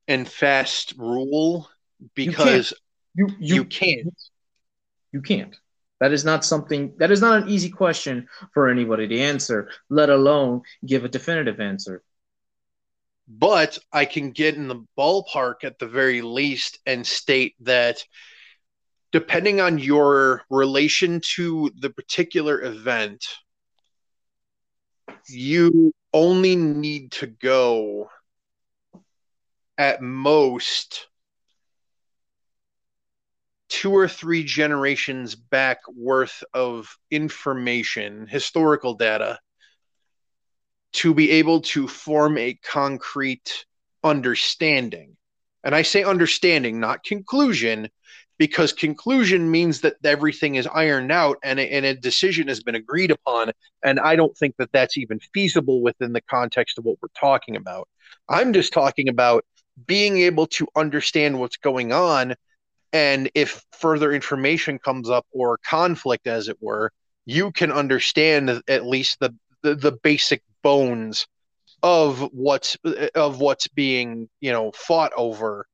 and 0.07 0.29
fast 0.29 0.95
rule 0.99 1.69
because 2.15 2.73
you 3.15 3.29
you, 3.39 3.57
you 3.57 3.65
can't. 3.65 4.15
You 5.13 5.23
can't. 5.23 5.57
That 6.01 6.13
is 6.13 6.25
not 6.25 6.45
something 6.45 6.95
that 6.99 7.11
is 7.11 7.21
not 7.21 7.43
an 7.43 7.49
easy 7.49 7.71
question 7.71 8.29
for 8.53 8.69
anybody 8.69 9.09
to 9.09 9.19
answer, 9.19 9.71
let 9.89 10.11
alone 10.11 10.63
give 10.85 11.05
a 11.05 11.09
definitive 11.09 11.59
answer. 11.59 12.03
But 13.29 13.79
I 13.93 14.05
can 14.05 14.31
get 14.31 14.55
in 14.55 14.69
the 14.69 14.85
ballpark 14.97 15.65
at 15.65 15.79
the 15.79 15.89
very 15.89 16.23
least 16.23 16.79
and 16.87 17.07
state 17.07 17.55
that 17.61 18.05
depending 19.11 19.61
on 19.61 19.79
your 19.79 20.43
relation 20.51 21.21
to 21.35 21.71
the 21.79 21.91
particular 21.91 22.63
event, 22.63 23.25
you 25.29 25.93
only 26.13 26.57
need 26.57 27.13
to 27.13 27.27
go 27.27 28.11
at 29.79 30.03
most 30.03 31.09
two 33.77 33.93
or 33.93 34.09
three 34.09 34.43
generations 34.43 35.35
back 35.35 35.81
worth 35.95 36.43
of 36.55 36.97
information, 37.11 38.27
historical 38.27 38.95
data, 38.95 39.39
to 40.95 41.13
be 41.13 41.31
able 41.33 41.61
to 41.61 41.87
form 41.87 42.39
a 42.39 42.55
concrete 42.55 43.67
understanding. 44.03 45.15
And 45.63 45.75
I 45.75 45.83
say 45.83 46.05
understanding, 46.05 46.81
not 46.81 47.05
conclusion, 47.05 47.91
because 48.39 48.73
conclusion 48.73 49.51
means 49.51 49.83
that 49.83 49.97
everything 50.03 50.55
is 50.55 50.67
ironed 50.67 51.13
out 51.13 51.37
and 51.43 51.61
a, 51.61 51.71
and 51.71 51.85
a 51.85 51.95
decision 51.95 52.49
has 52.49 52.63
been 52.63 52.77
agreed 52.77 53.11
upon. 53.11 53.53
And 53.85 54.01
I 54.01 54.17
don't 54.17 54.35
think 54.39 54.55
that 54.57 54.73
that's 54.73 54.97
even 54.97 55.21
feasible 55.35 55.83
within 55.83 56.15
the 56.15 56.23
context 56.23 56.79
of 56.79 56.87
what 56.87 56.97
we're 57.03 57.09
talking 57.15 57.57
about. 57.57 57.89
I'm 58.27 58.55
just 58.55 58.73
talking 58.73 59.11
about 59.11 59.45
being 59.87 60.17
able 60.17 60.47
to 60.47 60.67
understand 60.75 61.39
what's 61.39 61.59
going 61.59 61.93
on 61.93 62.37
and 62.93 63.31
if 63.35 63.63
further 63.79 64.13
information 64.13 64.79
comes 64.79 65.11
up 65.11 65.27
or 65.33 65.59
conflict 65.59 66.27
as 66.27 66.49
it 66.49 66.57
were 66.61 66.91
you 67.27 67.51
can 67.51 67.73
understand 67.73 68.63
at 68.69 68.87
least 68.87 69.19
the 69.21 69.35
the, 69.63 69.75
the 69.75 69.93
basic 69.93 70.43
bones 70.63 71.27
of 71.83 72.21
what's 72.33 72.77
of 73.15 73.41
what's 73.41 73.69
being 73.69 74.29
you 74.41 74.53
know 74.53 74.73
fought 74.73 75.13
over 75.17 75.67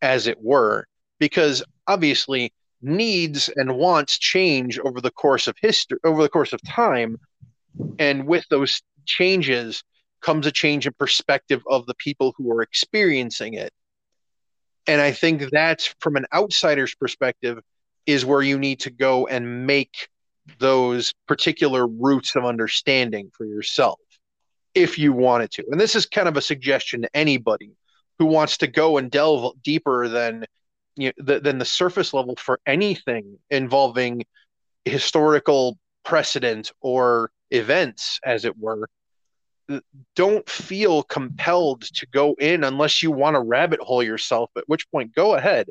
as 0.00 0.26
it 0.26 0.42
were. 0.42 0.86
Because 1.18 1.62
obviously 1.86 2.52
needs 2.80 3.48
and 3.56 3.76
wants 3.76 4.18
change 4.18 4.78
over 4.80 5.00
the 5.00 5.10
course 5.10 5.46
of 5.46 5.56
history 5.60 5.98
over 6.04 6.22
the 6.22 6.28
course 6.28 6.52
of 6.52 6.60
time. 6.62 7.18
And 7.98 8.26
with 8.26 8.44
those 8.50 8.82
changes 9.04 9.82
comes 10.20 10.46
a 10.46 10.52
change 10.52 10.86
in 10.86 10.92
perspective 10.94 11.62
of 11.68 11.86
the 11.86 11.94
people 11.94 12.34
who 12.36 12.50
are 12.52 12.62
experiencing 12.62 13.54
it 13.54 13.72
and 14.86 15.00
I 15.00 15.12
think 15.12 15.50
that's 15.50 15.94
from 16.00 16.16
an 16.16 16.26
outsider's 16.32 16.94
perspective 16.94 17.58
is 18.06 18.24
where 18.24 18.42
you 18.42 18.58
need 18.58 18.80
to 18.80 18.90
go 18.90 19.26
and 19.26 19.66
make 19.66 20.08
those 20.58 21.14
particular 21.28 21.86
roots 21.86 22.34
of 22.34 22.44
understanding 22.44 23.30
for 23.36 23.44
yourself 23.44 24.00
if 24.74 24.98
you 24.98 25.12
wanted 25.12 25.50
to. 25.52 25.64
And 25.70 25.80
this 25.80 25.94
is 25.94 26.06
kind 26.06 26.28
of 26.28 26.36
a 26.36 26.42
suggestion 26.42 27.02
to 27.02 27.16
anybody 27.16 27.70
who 28.18 28.26
wants 28.26 28.58
to 28.58 28.66
go 28.66 28.98
and 28.98 29.10
delve 29.10 29.54
deeper 29.62 30.08
than 30.08 30.46
you 30.96 31.12
know, 31.18 31.38
than 31.38 31.58
the 31.58 31.64
surface 31.64 32.12
level 32.12 32.36
for 32.36 32.60
anything 32.66 33.38
involving 33.50 34.24
historical 34.84 35.78
precedent 36.04 36.72
or 36.80 37.30
events 37.50 38.18
as 38.24 38.44
it 38.44 38.58
were 38.58 38.88
don't 40.16 40.48
feel 40.48 41.02
compelled 41.04 41.82
to 41.82 42.06
go 42.12 42.34
in 42.38 42.64
unless 42.64 43.02
you 43.02 43.10
want 43.10 43.34
to 43.34 43.40
rabbit 43.40 43.80
hole 43.80 44.02
yourself. 44.02 44.50
At 44.56 44.68
which 44.68 44.90
point, 44.90 45.14
go 45.14 45.34
ahead, 45.34 45.68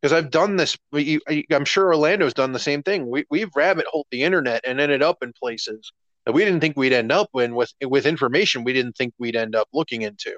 because 0.00 0.12
I've 0.12 0.30
done 0.30 0.56
this. 0.56 0.76
I'm 0.92 1.64
sure 1.64 1.94
Orlando's 1.94 2.34
done 2.34 2.52
the 2.52 2.58
same 2.58 2.82
thing. 2.82 3.08
We 3.08 3.24
we've 3.30 3.54
rabbit 3.54 3.86
holed 3.88 4.06
the 4.10 4.22
internet 4.22 4.62
and 4.66 4.80
ended 4.80 5.02
up 5.02 5.22
in 5.22 5.32
places 5.32 5.92
that 6.26 6.32
we 6.32 6.44
didn't 6.44 6.60
think 6.60 6.76
we'd 6.76 6.92
end 6.92 7.12
up 7.12 7.30
in 7.34 7.54
with 7.54 7.72
with 7.82 8.06
information 8.06 8.64
we 8.64 8.72
didn't 8.72 8.96
think 8.96 9.14
we'd 9.18 9.36
end 9.36 9.54
up 9.54 9.68
looking 9.72 10.02
into. 10.02 10.34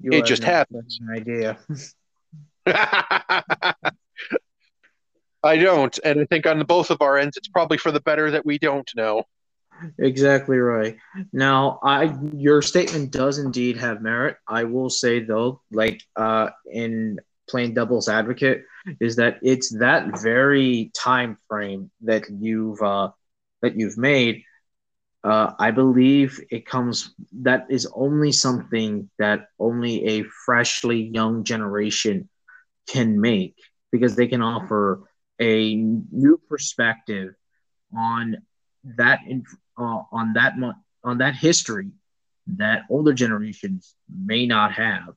You 0.00 0.12
it 0.12 0.24
just 0.24 0.42
happened. 0.44 0.90
idea. 1.14 1.58
I 5.42 5.56
don't, 5.56 5.98
and 6.04 6.20
I 6.20 6.24
think 6.26 6.46
on 6.46 6.62
both 6.64 6.90
of 6.90 7.00
our 7.00 7.16
ends, 7.16 7.36
it's 7.36 7.48
probably 7.48 7.78
for 7.78 7.90
the 7.90 8.00
better 8.00 8.30
that 8.30 8.44
we 8.44 8.58
don't 8.58 8.90
know. 8.94 9.24
Exactly 9.98 10.58
right. 10.58 10.96
Now, 11.32 11.78
I 11.82 12.14
your 12.32 12.62
statement 12.62 13.12
does 13.12 13.38
indeed 13.38 13.76
have 13.76 14.02
merit. 14.02 14.36
I 14.48 14.64
will 14.64 14.90
say 14.90 15.20
though, 15.20 15.60
like 15.70 16.02
uh, 16.16 16.50
in 16.70 17.18
playing 17.48 17.74
devil's 17.74 18.08
advocate, 18.08 18.64
is 19.00 19.16
that 19.16 19.38
it's 19.42 19.70
that 19.78 20.20
very 20.20 20.90
time 20.94 21.36
frame 21.48 21.90
that 22.02 22.24
you've 22.30 22.80
uh, 22.82 23.10
that 23.62 23.76
you've 23.78 23.98
made. 23.98 24.42
Uh, 25.22 25.52
I 25.58 25.70
believe 25.70 26.40
it 26.50 26.66
comes 26.66 27.14
that 27.42 27.66
is 27.70 27.86
only 27.94 28.32
something 28.32 29.10
that 29.18 29.46
only 29.58 30.04
a 30.06 30.22
freshly 30.46 31.02
young 31.12 31.44
generation 31.44 32.28
can 32.88 33.20
make 33.20 33.56
because 33.92 34.16
they 34.16 34.26
can 34.28 34.42
offer 34.42 35.02
a 35.40 35.74
new 35.76 36.40
perspective 36.48 37.34
on 37.96 38.36
that 38.96 39.20
uh, 39.78 40.02
on 40.12 40.32
that 40.34 40.54
on 41.04 41.18
that 41.18 41.34
history 41.34 41.90
that 42.46 42.82
older 42.90 43.12
generations 43.12 43.94
may 44.08 44.46
not 44.46 44.72
have, 44.72 45.14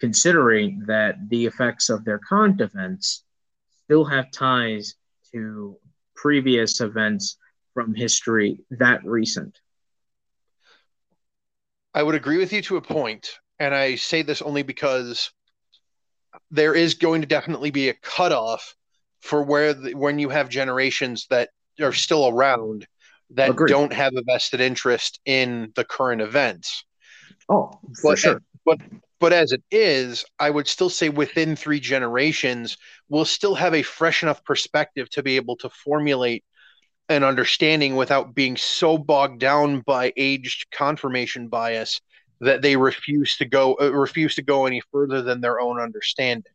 considering 0.00 0.82
that 0.86 1.16
the 1.28 1.46
effects 1.46 1.88
of 1.88 2.04
their 2.04 2.18
current 2.18 2.60
events 2.60 3.24
still 3.84 4.04
have 4.04 4.30
ties 4.30 4.94
to 5.32 5.76
previous 6.14 6.80
events 6.80 7.36
from 7.74 7.94
history 7.94 8.60
that 8.70 9.04
recent. 9.04 9.58
I 11.94 12.02
would 12.02 12.14
agree 12.14 12.38
with 12.38 12.52
you 12.52 12.62
to 12.62 12.76
a 12.76 12.82
point, 12.82 13.30
and 13.58 13.74
I 13.74 13.96
say 13.96 14.22
this 14.22 14.42
only 14.42 14.62
because 14.62 15.30
there 16.50 16.74
is 16.74 16.94
going 16.94 17.20
to 17.22 17.26
definitely 17.26 17.70
be 17.70 17.88
a 17.88 17.94
cutoff 17.94 18.74
for 19.20 19.42
where 19.42 19.74
the, 19.74 19.94
when 19.94 20.18
you 20.18 20.28
have 20.28 20.48
generations 20.48 21.26
that 21.30 21.50
are 21.80 21.92
still 21.92 22.28
around 22.28 22.86
that 23.34 23.50
Agreed. 23.50 23.68
don't 23.68 23.92
have 23.92 24.14
a 24.16 24.22
vested 24.22 24.60
interest 24.60 25.20
in 25.24 25.72
the 25.74 25.84
current 25.84 26.20
events. 26.20 26.84
Oh, 27.48 27.78
for 28.00 28.12
but, 28.12 28.18
sure. 28.18 28.42
But 28.64 28.80
but 29.20 29.32
as 29.32 29.52
it 29.52 29.62
is, 29.70 30.24
I 30.38 30.50
would 30.50 30.66
still 30.66 30.90
say 30.90 31.08
within 31.08 31.54
three 31.54 31.78
generations, 31.78 32.76
we'll 33.08 33.24
still 33.24 33.54
have 33.54 33.74
a 33.74 33.82
fresh 33.82 34.22
enough 34.22 34.44
perspective 34.44 35.08
to 35.10 35.22
be 35.22 35.36
able 35.36 35.56
to 35.58 35.70
formulate 35.70 36.44
an 37.08 37.24
understanding 37.24 37.94
without 37.96 38.34
being 38.34 38.56
so 38.56 38.98
bogged 38.98 39.40
down 39.40 39.80
by 39.80 40.12
aged 40.16 40.70
confirmation 40.72 41.48
bias 41.48 42.00
that 42.40 42.62
they 42.62 42.76
refuse 42.76 43.36
to 43.36 43.44
go 43.44 43.76
uh, 43.80 43.92
refuse 43.92 44.34
to 44.34 44.42
go 44.42 44.66
any 44.66 44.82
further 44.92 45.22
than 45.22 45.40
their 45.40 45.60
own 45.60 45.80
understanding. 45.80 46.52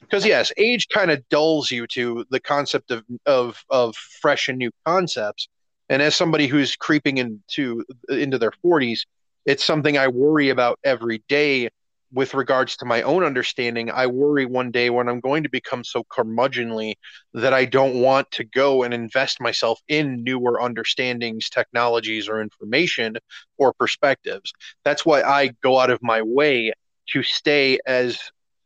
Because 0.00 0.26
yes, 0.26 0.52
age 0.56 0.88
kind 0.88 1.10
of 1.10 1.26
dulls 1.28 1.70
you 1.70 1.86
to 1.88 2.24
the 2.30 2.40
concept 2.40 2.90
of 2.90 3.04
of 3.26 3.62
of 3.68 3.94
fresh 3.96 4.48
and 4.48 4.58
new 4.58 4.70
concepts, 4.84 5.48
and 5.88 6.02
as 6.02 6.14
somebody 6.14 6.46
who's 6.46 6.76
creeping 6.76 7.18
into 7.18 7.84
into 8.08 8.38
their 8.38 8.52
40s, 8.64 9.00
it's 9.44 9.64
something 9.64 9.96
I 9.96 10.08
worry 10.08 10.50
about 10.50 10.78
every 10.84 11.22
day 11.28 11.68
with 12.12 12.34
regards 12.34 12.76
to 12.76 12.84
my 12.84 13.02
own 13.02 13.24
understanding. 13.24 13.90
I 13.90 14.06
worry 14.06 14.46
one 14.46 14.70
day 14.70 14.90
when 14.90 15.08
I'm 15.08 15.20
going 15.20 15.42
to 15.42 15.48
become 15.48 15.84
so 15.84 16.04
curmudgeonly 16.04 16.94
that 17.34 17.52
I 17.52 17.64
don't 17.64 18.00
want 18.00 18.30
to 18.32 18.44
go 18.44 18.82
and 18.84 18.94
invest 18.94 19.40
myself 19.40 19.80
in 19.88 20.22
newer 20.22 20.60
understandings, 20.60 21.50
technologies, 21.50 22.28
or 22.28 22.40
information 22.40 23.16
or 23.58 23.72
perspectives. 23.72 24.52
That's 24.84 25.04
why 25.04 25.22
I 25.22 25.52
go 25.62 25.78
out 25.78 25.90
of 25.90 26.02
my 26.02 26.22
way 26.22 26.72
to 27.10 27.22
stay 27.22 27.78
as 27.86 28.18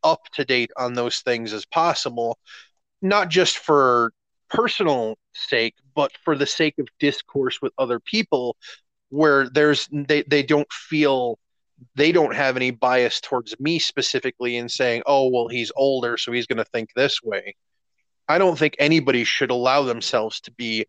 up 0.02 0.20
to 0.34 0.44
date 0.44 0.70
on 0.76 0.94
those 0.94 1.20
things 1.20 1.52
as 1.52 1.66
possible, 1.66 2.38
not 3.02 3.28
just 3.28 3.58
for 3.58 4.12
personal 4.50 5.16
sake, 5.32 5.74
but 5.94 6.12
for 6.24 6.36
the 6.36 6.46
sake 6.46 6.78
of 6.78 6.88
discourse 6.98 7.60
with 7.62 7.72
other 7.78 8.00
people 8.00 8.56
where 9.10 9.48
there's 9.48 9.88
they, 9.92 10.22
they 10.22 10.42
don't 10.42 10.70
feel 10.72 11.38
they 11.94 12.12
don't 12.12 12.34
have 12.34 12.56
any 12.56 12.70
bias 12.70 13.20
towards 13.20 13.58
me 13.58 13.78
specifically 13.78 14.56
in 14.56 14.68
saying, 14.68 15.02
oh, 15.06 15.28
well, 15.28 15.48
he's 15.48 15.72
older, 15.76 16.16
so 16.16 16.32
he's 16.32 16.46
going 16.46 16.58
to 16.58 16.64
think 16.64 16.90
this 16.94 17.22
way. 17.22 17.54
I 18.28 18.38
don't 18.38 18.58
think 18.58 18.76
anybody 18.78 19.24
should 19.24 19.50
allow 19.50 19.82
themselves 19.82 20.40
to 20.42 20.52
be 20.52 20.86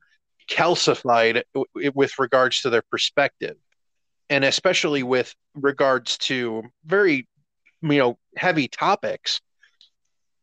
calcified 0.49 1.43
with 1.95 2.19
regards 2.19 2.61
to 2.61 2.69
their 2.69 2.83
perspective. 2.83 3.55
And 4.29 4.43
especially 4.45 5.03
with 5.03 5.33
regards 5.55 6.17
to 6.19 6.63
very, 6.85 7.27
you 7.81 7.97
know, 7.97 8.17
heavy 8.35 8.67
topics. 8.67 9.41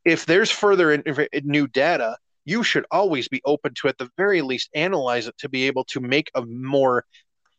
If 0.04 0.26
there's 0.26 0.50
further 0.50 0.92
in, 0.92 1.04
new 1.44 1.66
data, 1.66 2.16
you 2.48 2.62
should 2.62 2.86
always 2.90 3.28
be 3.28 3.42
open 3.44 3.74
to 3.74 3.88
at 3.88 3.98
the 3.98 4.08
very 4.16 4.40
least 4.40 4.70
analyze 4.74 5.26
it 5.26 5.36
to 5.36 5.50
be 5.50 5.66
able 5.66 5.84
to 5.84 6.00
make 6.00 6.30
a 6.34 6.44
more 6.46 7.04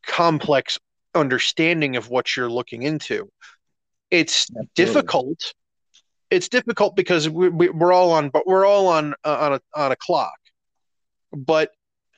complex 0.07 0.79
understanding 1.13 1.95
of 1.95 2.09
what 2.09 2.35
you're 2.35 2.49
looking 2.49 2.81
into. 2.81 3.29
It's 4.09 4.49
Absolutely. 4.49 4.69
difficult. 4.73 5.53
It's 6.31 6.49
difficult 6.49 6.95
because 6.95 7.29
we, 7.29 7.49
we, 7.49 7.69
are 7.69 7.93
all 7.93 8.11
on, 8.11 8.29
but 8.29 8.47
we're 8.47 8.65
all 8.65 8.87
on 8.87 9.13
uh, 9.23 9.37
on 9.39 9.53
a 9.53 9.61
on 9.75 9.91
a 9.91 9.95
clock. 9.95 10.39
But 11.31 11.71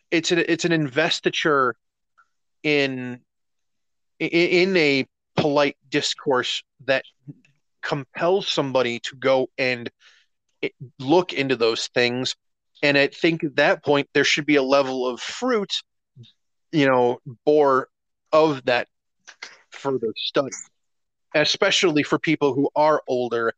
it's 0.09 0.32
an 0.32 0.39
it's 0.47 0.63
an 0.63 0.72
investiture 0.72 1.76
in 2.63 3.19
in 4.19 4.78
a 4.78 5.05
polite 5.36 5.76
discourse 5.89 6.63
that 6.86 7.03
compels 7.82 8.47
somebody 8.47 8.99
to 8.99 9.15
go 9.17 9.49
and 9.57 9.89
look 10.99 11.34
into 11.34 11.57
those 11.57 11.88
things 11.88 12.36
and 12.82 12.97
i 12.97 13.07
think 13.07 13.43
at 13.43 13.55
that 13.55 13.84
point 13.84 14.07
there 14.13 14.23
should 14.23 14.45
be 14.45 14.55
a 14.55 14.63
level 14.63 15.07
of 15.07 15.19
fruit 15.19 15.71
you 16.71 16.86
know 16.86 17.19
bore 17.45 17.88
of 18.32 18.63
that 18.65 18.88
further 19.69 20.13
study 20.15 20.51
especially 21.36 22.03
for 22.03 22.19
people 22.19 22.53
who 22.53 22.69
are 22.75 23.01
older 23.07 23.53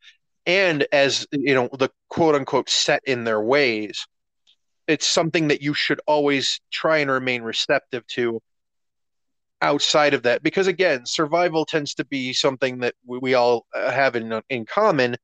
and 0.46 0.86
as 0.92 1.26
you 1.32 1.54
know 1.54 1.68
the 1.78 1.88
quote 2.08 2.34
unquote 2.34 2.68
set 2.68 3.02
in 3.06 3.24
their 3.24 3.40
ways. 3.40 4.06
It's 4.86 5.06
something 5.06 5.48
that 5.48 5.62
you 5.62 5.72
should 5.72 6.00
always 6.06 6.60
try 6.70 6.98
and 6.98 7.10
remain 7.10 7.42
receptive 7.42 8.06
to 8.08 8.42
outside 9.62 10.12
of 10.12 10.24
that 10.24 10.42
because 10.42 10.66
again 10.66 11.06
survival 11.06 11.64
tends 11.64 11.94
to 11.94 12.04
be 12.04 12.34
something 12.34 12.80
that 12.80 12.94
we, 13.06 13.18
we 13.18 13.34
all 13.34 13.64
uh, 13.74 13.90
have 13.90 14.14
in 14.14 14.42
in 14.50 14.66
common 14.66 15.16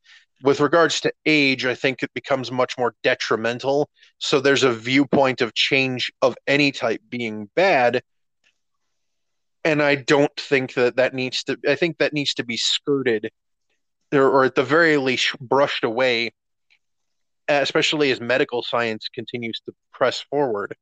with 0.42 0.60
regards 0.60 1.00
to 1.00 1.12
age 1.26 1.66
i 1.66 1.74
think 1.74 2.02
it 2.02 2.10
becomes 2.14 2.50
much 2.50 2.78
more 2.78 2.94
detrimental. 3.02 3.88
So 4.18 4.40
there's 4.40 4.62
a 4.62 4.72
viewpoint 4.72 5.40
of 5.40 5.54
change 5.54 6.12
of 6.22 6.36
any 6.46 6.72
type 6.72 7.00
being 7.08 7.50
bad. 7.54 8.02
And 9.64 9.82
i 9.82 9.94
don't 9.94 10.34
think 10.38 10.74
that 10.74 10.96
that 10.96 11.14
needs 11.14 11.44
to 11.44 11.58
i 11.68 11.74
think 11.74 11.98
that 11.98 12.12
needs 12.12 12.34
to 12.34 12.44
be 12.44 12.56
skirted 12.56 13.30
or, 14.12 14.44
at 14.44 14.56
the 14.56 14.64
very 14.64 14.96
least 14.96 15.38
brushed 15.38 15.84
away 15.84 16.32
especially 17.58 18.10
as 18.10 18.20
medical 18.20 18.62
science 18.62 19.08
continues 19.12 19.60
to 19.66 19.72
press 19.92 20.20
forward. 20.20 20.76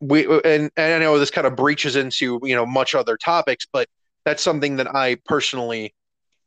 We 0.00 0.24
and, 0.26 0.70
and 0.76 0.94
I 0.94 0.98
know 0.98 1.18
this 1.18 1.30
kind 1.30 1.46
of 1.46 1.56
breaches 1.56 1.96
into 1.96 2.40
you 2.42 2.54
know 2.54 2.66
much 2.66 2.94
other 2.94 3.16
topics, 3.16 3.66
but 3.70 3.88
that's 4.24 4.42
something 4.42 4.76
that 4.76 4.94
I 4.94 5.16
personally 5.26 5.94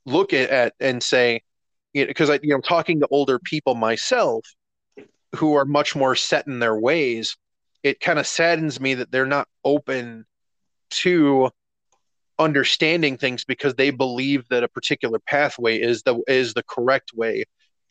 look 0.05 0.33
at 0.33 0.73
and 0.79 1.01
say, 1.01 1.41
because 1.93 2.29
you 2.29 2.33
know, 2.33 2.33
I 2.33 2.39
you 2.43 2.53
know 2.55 2.61
talking 2.61 2.99
to 2.99 3.07
older 3.11 3.39
people 3.39 3.75
myself 3.75 4.45
who 5.35 5.55
are 5.55 5.65
much 5.65 5.95
more 5.95 6.15
set 6.15 6.47
in 6.47 6.59
their 6.59 6.77
ways, 6.77 7.37
it 7.81 7.99
kind 7.99 8.19
of 8.19 8.27
saddens 8.27 8.79
me 8.79 8.95
that 8.95 9.11
they're 9.11 9.25
not 9.25 9.47
open 9.63 10.25
to 10.91 11.49
understanding 12.39 13.17
things 13.17 13.45
because 13.45 13.75
they 13.75 13.91
believe 13.91 14.47
that 14.49 14.63
a 14.63 14.67
particular 14.67 15.19
pathway 15.19 15.79
is 15.79 16.01
the 16.03 16.21
is 16.27 16.53
the 16.53 16.63
correct 16.63 17.11
way 17.13 17.45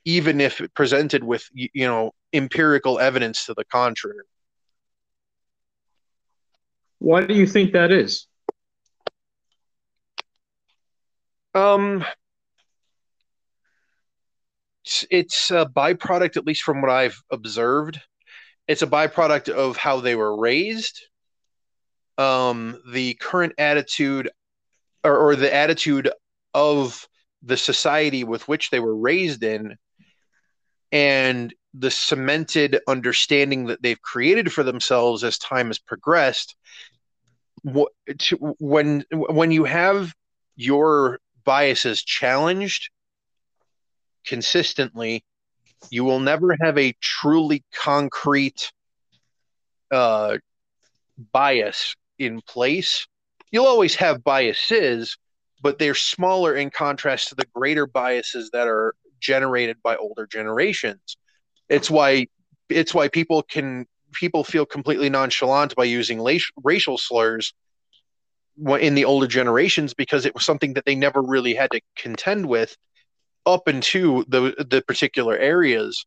even 0.05 0.41
if 0.41 0.61
presented 0.75 1.23
with 1.23 1.49
you 1.55 1.87
know 1.87 2.11
empirical 2.33 2.99
evidence 2.99 3.47
to 3.47 3.55
the 3.55 3.65
contrary 3.67 4.25
why 7.03 7.27
do 7.27 7.35
you 7.35 7.49
think 7.49 7.73
that 7.73 7.91
is? 7.91 8.29
Um, 11.53 12.05
it's, 14.85 15.07
it's 15.11 15.51
a 15.51 15.67
byproduct, 15.67 16.37
at 16.37 16.47
least 16.47 16.63
from 16.63 16.81
what 16.81 16.91
I've 16.91 17.21
observed. 17.31 18.01
It's 18.69 18.83
a 18.83 18.87
byproduct 18.87 19.49
of 19.49 19.77
how 19.77 20.01
they 20.01 20.15
were 20.15 20.37
raised, 20.37 21.01
um, 22.19 22.81
the 22.91 23.15
current 23.15 23.55
attitude, 23.59 24.31
or, 25.05 25.17
or 25.17 25.37
the 25.37 25.53
attitude 25.53 26.11
of 26.55 27.07
the 27.43 27.57
society 27.57 28.25
with 28.25 28.47
which 28.49 28.71
they 28.71 28.81
were 28.81 28.97
raised 28.97 29.43
in, 29.43 29.77
and 30.93 31.53
the 31.75 31.91
cemented 31.91 32.79
understanding 32.87 33.67
that 33.67 33.83
they've 33.83 34.03
created 34.03 34.53
for 34.53 34.63
themselves 34.63 35.25
as 35.25 35.39
time 35.39 35.69
has 35.69 35.79
progressed 35.79 36.55
when 37.65 39.05
when 39.11 39.51
you 39.51 39.65
have 39.65 40.13
your 40.57 41.21
biases 41.45 42.03
challenged 42.03 42.91
consistently 44.25 45.25
you 45.91 46.05
will 46.05 46.21
never 46.21 46.57
have 46.61 46.79
a 46.79 46.95
truly 47.01 47.65
concrete 47.75 48.71
uh, 49.91 50.39
bias 51.33 51.97
in 52.19 52.41
place. 52.41 53.07
You'll 53.51 53.67
always 53.67 53.97
have 53.97 54.23
biases 54.23 55.17
but 55.63 55.79
they're 55.79 55.95
smaller 55.95 56.55
in 56.57 56.71
contrast 56.71 57.29
to 57.29 57.35
the 57.37 57.47
greater 57.55 57.87
biases 57.87 58.51
that 58.51 58.67
are 58.67 58.95
generated 59.21 59.77
by 59.83 59.97
older 59.97 60.27
generations. 60.27 61.17
It's 61.69 61.89
why 61.89 62.27
it's 62.69 62.93
why 62.93 63.09
people 63.09 63.43
can 63.43 63.87
people 64.13 64.45
feel 64.45 64.67
completely 64.67 65.09
nonchalant 65.09 65.75
by 65.77 65.85
using 65.85 66.23
racial 66.63 66.99
slurs 66.99 67.55
in 68.81 68.95
the 68.95 69.05
older 69.05 69.27
generations 69.27 69.95
because 69.95 70.27
it 70.27 70.35
was 70.35 70.45
something 70.45 70.75
that 70.75 70.85
they 70.85 70.95
never 70.95 71.23
really 71.23 71.55
had 71.55 71.71
to 71.71 71.81
contend 71.97 72.45
with 72.45 72.77
up 73.47 73.69
into 73.69 74.25
the 74.29 74.55
the 74.69 74.83
particular 74.87 75.37
areas 75.37 76.05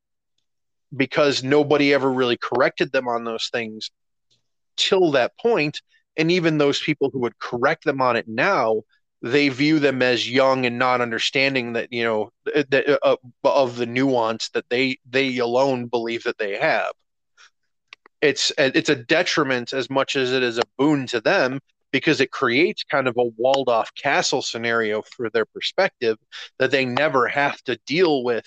because 0.95 1.43
nobody 1.43 1.93
ever 1.93 2.11
really 2.11 2.37
corrected 2.37 2.91
them 2.91 3.07
on 3.07 3.23
those 3.23 3.49
things 3.51 3.91
till 4.77 5.11
that 5.11 5.37
point. 5.37 5.81
And 6.17 6.31
even 6.31 6.57
those 6.57 6.81
people 6.81 7.09
who 7.09 7.19
would 7.19 7.37
correct 7.39 7.83
them 7.83 8.01
on 8.01 8.15
it 8.15 8.27
now 8.27 8.83
they 9.25 9.49
view 9.49 9.79
them 9.79 10.03
as 10.03 10.29
young 10.29 10.67
and 10.67 10.77
not 10.77 11.01
understanding 11.01 11.73
that 11.73 11.91
you 11.91 12.03
know 12.03 12.31
that 12.45 12.99
uh, 13.01 13.15
of 13.43 13.75
the 13.75 13.85
nuance 13.87 14.49
that 14.49 14.69
they 14.69 14.99
they 15.09 15.37
alone 15.39 15.87
believe 15.87 16.23
that 16.23 16.37
they 16.37 16.55
have. 16.57 16.91
It's 18.21 18.51
it's 18.57 18.89
a 18.89 18.95
detriment 18.95 19.73
as 19.73 19.89
much 19.89 20.15
as 20.15 20.31
it 20.31 20.43
is 20.43 20.59
a 20.59 20.63
boon 20.77 21.07
to 21.07 21.21
them 21.21 21.59
because 21.95 22.19
it 22.19 22.29
creates 22.29 22.83
kind 22.83 23.07
of 23.07 23.15
a 23.17 23.31
walled 23.37 23.69
off 23.69 23.89
castle 23.95 24.41
scenario 24.41 25.01
for 25.01 25.29
their 25.29 25.45
perspective 25.45 26.17
that 26.59 26.69
they 26.69 26.83
never 26.83 27.25
have 27.25 27.55
to 27.61 27.79
deal 27.87 28.21
with 28.25 28.45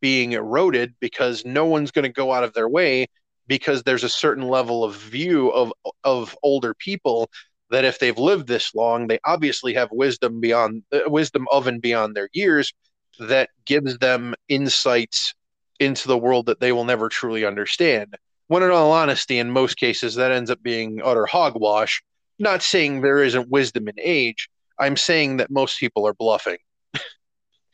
being 0.00 0.32
eroded 0.32 0.92
because 0.98 1.44
no 1.44 1.64
one's 1.64 1.92
going 1.92 2.02
to 2.02 2.08
go 2.08 2.32
out 2.32 2.42
of 2.42 2.52
their 2.54 2.68
way 2.68 3.06
because 3.46 3.84
there's 3.84 4.02
a 4.02 4.08
certain 4.08 4.48
level 4.48 4.82
of 4.82 4.96
view 4.96 5.48
of 5.50 5.72
of 6.02 6.36
older 6.42 6.74
people 6.74 7.30
that 7.70 7.84
if 7.84 8.00
they've 8.00 8.18
lived 8.18 8.48
this 8.48 8.74
long 8.74 9.06
they 9.06 9.20
obviously 9.24 9.74
have 9.74 9.92
wisdom 9.92 10.40
beyond 10.40 10.82
uh, 10.92 10.98
wisdom 11.06 11.46
of 11.52 11.68
and 11.68 11.80
beyond 11.80 12.16
their 12.16 12.28
years 12.32 12.72
that 13.20 13.48
gives 13.64 13.96
them 13.98 14.34
insights 14.48 15.34
into 15.78 16.08
the 16.08 16.18
world 16.18 16.46
that 16.46 16.58
they 16.58 16.72
will 16.72 16.84
never 16.84 17.08
truly 17.08 17.44
understand 17.44 18.16
when 18.48 18.62
in 18.62 18.70
all 18.70 18.92
honesty, 18.92 19.38
in 19.38 19.50
most 19.50 19.76
cases, 19.76 20.14
that 20.14 20.32
ends 20.32 20.50
up 20.50 20.62
being 20.62 21.00
utter 21.04 21.26
hogwash. 21.26 22.02
Not 22.38 22.62
saying 22.62 23.00
there 23.00 23.22
isn't 23.22 23.50
wisdom 23.50 23.88
in 23.88 23.94
age. 23.98 24.48
I'm 24.78 24.96
saying 24.96 25.38
that 25.38 25.50
most 25.50 25.78
people 25.80 26.06
are 26.06 26.14
bluffing. 26.14 26.58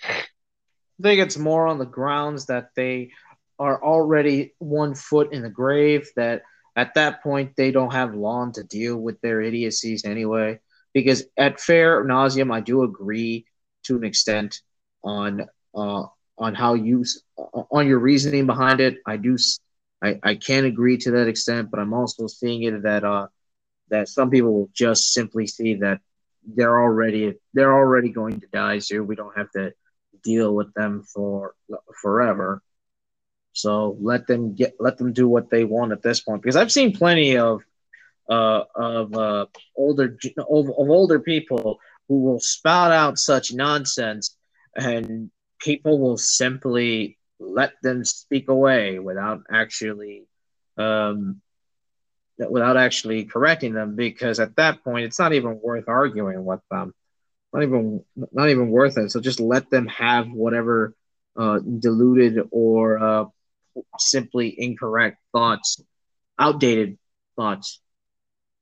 I 0.03 1.03
think 1.03 1.21
it's 1.21 1.37
more 1.37 1.67
on 1.67 1.79
the 1.79 1.87
grounds 1.87 2.47
that 2.47 2.69
they 2.77 3.11
are 3.59 3.83
already 3.83 4.55
one 4.59 4.95
foot 4.95 5.33
in 5.33 5.43
the 5.43 5.51
grave, 5.51 6.09
that 6.17 6.43
at 6.77 6.95
that 6.95 7.23
point 7.23 7.53
they 7.57 7.71
don't 7.71 7.93
have 7.93 8.15
long 8.15 8.53
to 8.53 8.65
deal 8.65 8.97
with 8.97 9.21
their 9.21 9.41
idiocies 9.41 10.05
anyway. 10.05 10.61
Because 10.93 11.25
at 11.37 11.61
fair 11.61 12.05
nauseum, 12.05 12.53
I 12.53 12.61
do 12.61 12.85
agree 12.85 13.47
to 13.85 13.97
an 13.97 14.05
extent 14.05 14.61
on 15.03 15.47
uh, 15.75 16.05
on 16.39 16.55
how 16.55 16.75
you 16.75 17.05
on 17.71 17.87
your 17.87 17.99
reasoning 17.99 18.47
behind 18.47 18.81
it. 18.81 18.99
I 19.07 19.17
do 19.17 19.37
I, 20.03 20.19
I 20.23 20.35
can 20.37 20.65
agree 20.65 20.99
to 20.99 21.11
that 21.13 21.29
extent, 21.29 21.71
but 21.71 21.81
I'm 21.81 21.95
also 21.95 22.27
seeing 22.27 22.63
it 22.63 22.83
that 22.83 23.05
uh 23.05 23.27
that 23.89 24.09
some 24.09 24.31
people 24.31 24.53
will 24.53 24.71
just 24.73 25.13
simply 25.13 25.47
see 25.47 25.75
that 25.77 26.01
they're 26.47 26.81
already 26.81 27.35
they're 27.53 27.75
already 27.75 28.11
going 28.11 28.41
to 28.41 28.47
die, 28.49 28.79
so 28.79 29.03
we 29.03 29.17
don't 29.17 29.37
have 29.37 29.51
to 29.53 29.73
deal 30.23 30.55
with 30.55 30.73
them 30.75 31.03
for 31.03 31.55
forever. 32.01 32.63
So 33.53 33.97
let 34.01 34.27
them 34.27 34.55
get 34.55 34.75
let 34.81 34.99
them 34.99 35.13
do 35.13 35.29
what 35.29 35.51
they 35.51 35.65
want 35.65 35.93
at 35.93 36.03
this 36.03 36.21
point 36.21 36.43
because 36.43 36.57
I've 36.57 36.73
seen 36.73 36.97
plenty 36.97 37.39
of 37.39 37.63
uh, 38.29 38.65
of 38.75 39.15
uh, 39.15 39.47
older 39.77 40.17
of, 40.39 40.69
of 40.69 40.91
older 40.91 41.21
people 41.21 41.79
who 42.09 42.21
will 42.21 42.41
spout 42.41 42.93
out 42.93 43.19
such 43.19 43.53
nonsense 43.53 44.37
and 44.77 45.31
people 45.61 45.99
will 45.99 46.19
simply 46.19 47.19
let 47.39 47.73
them 47.83 48.05
speak 48.05 48.49
away 48.49 48.99
without 48.99 49.43
actually 49.51 50.27
um, 50.77 51.41
without 52.39 52.77
actually 52.77 53.25
correcting 53.25 53.75
them 53.75 53.95
because 53.97 54.41
at 54.41 54.57
that 54.57 54.83
point 54.85 55.05
it's 55.05 55.19
not 55.19 55.33
even 55.33 55.61
worth 55.63 55.89
arguing 55.89 56.45
with 56.45 56.61
them. 56.71 56.93
Not 57.53 57.63
even 57.63 58.05
not 58.33 58.51
even 58.51 58.71
worth 58.71 58.99
it. 58.99 59.11
So 59.11 59.21
just 59.21 59.41
let 59.41 59.71
them 59.71 59.87
have 59.87 60.29
whatever 60.31 60.95
uh, 61.39 61.61
diluted 61.61 62.39
or 62.51 62.99
uh, 62.99 63.25
simply 63.99 64.55
incorrect 64.57 65.19
thoughts 65.33 65.81
outdated 66.39 66.99
thoughts 67.37 67.81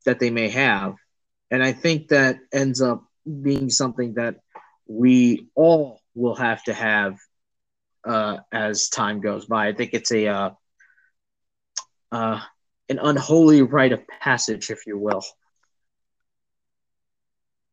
that 0.05 0.19
they 0.21 0.31
may 0.31 0.49
have. 0.51 0.95
And 1.51 1.63
I 1.63 1.73
think 1.73 2.09
that 2.09 2.39
ends 2.53 2.81
up 2.81 3.05
being 3.43 3.71
something 3.71 4.15
that 4.15 4.37
we 4.87 5.49
all 5.55 6.01
will 6.15 6.35
have 6.37 6.63
to 6.65 6.73
have 6.75 7.17
uh, 8.07 8.39
as 8.53 8.89
time 8.89 9.21
goes 9.21 9.47
by. 9.47 9.69
I 9.69 9.73
think 9.73 9.91
it's 9.95 10.13
a 10.13 10.27
uh, 10.29 10.51
uh, 12.13 12.41
an 12.93 12.99
unholy 13.03 13.63
rite 13.63 13.93
of 13.93 14.07
passage, 14.07 14.71
if 14.71 14.87
you 14.87 14.99
will. 14.99 15.25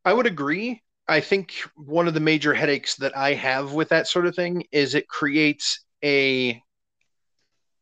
I 0.05 0.13
would 0.13 0.25
agree. 0.25 0.81
I 1.07 1.19
think 1.19 1.53
one 1.75 2.07
of 2.07 2.13
the 2.13 2.19
major 2.19 2.53
headaches 2.53 2.95
that 2.95 3.17
I 3.17 3.33
have 3.33 3.73
with 3.73 3.89
that 3.89 4.07
sort 4.07 4.25
of 4.25 4.35
thing 4.35 4.63
is 4.71 4.95
it 4.95 5.09
creates 5.09 5.83
a 6.03 6.61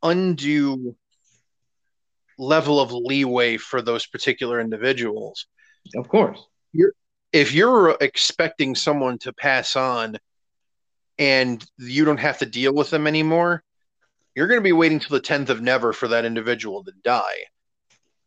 undue 0.01 0.95
level 2.39 2.79
of 2.79 2.91
leeway 2.91 3.57
for 3.57 3.81
those 3.81 4.07
particular 4.07 4.59
individuals. 4.59 5.45
Of 5.95 6.07
course. 6.07 6.43
You're, 6.73 6.93
if 7.33 7.53
you're 7.53 7.97
expecting 8.01 8.73
someone 8.73 9.19
to 9.19 9.33
pass 9.33 9.75
on 9.75 10.17
and 11.19 11.63
you 11.77 12.03
don't 12.03 12.19
have 12.19 12.39
to 12.39 12.45
deal 12.45 12.73
with 12.73 12.89
them 12.89 13.05
anymore, 13.05 13.63
you're 14.37 14.47
going 14.47 14.59
to 14.59 14.63
be 14.63 14.71
waiting 14.71 14.99
till 14.99 15.15
the 15.17 15.19
10th 15.19 15.49
of 15.49 15.61
never 15.61 15.91
for 15.91 16.07
that 16.09 16.23
individual 16.23 16.83
to 16.83 16.91
die 17.03 17.45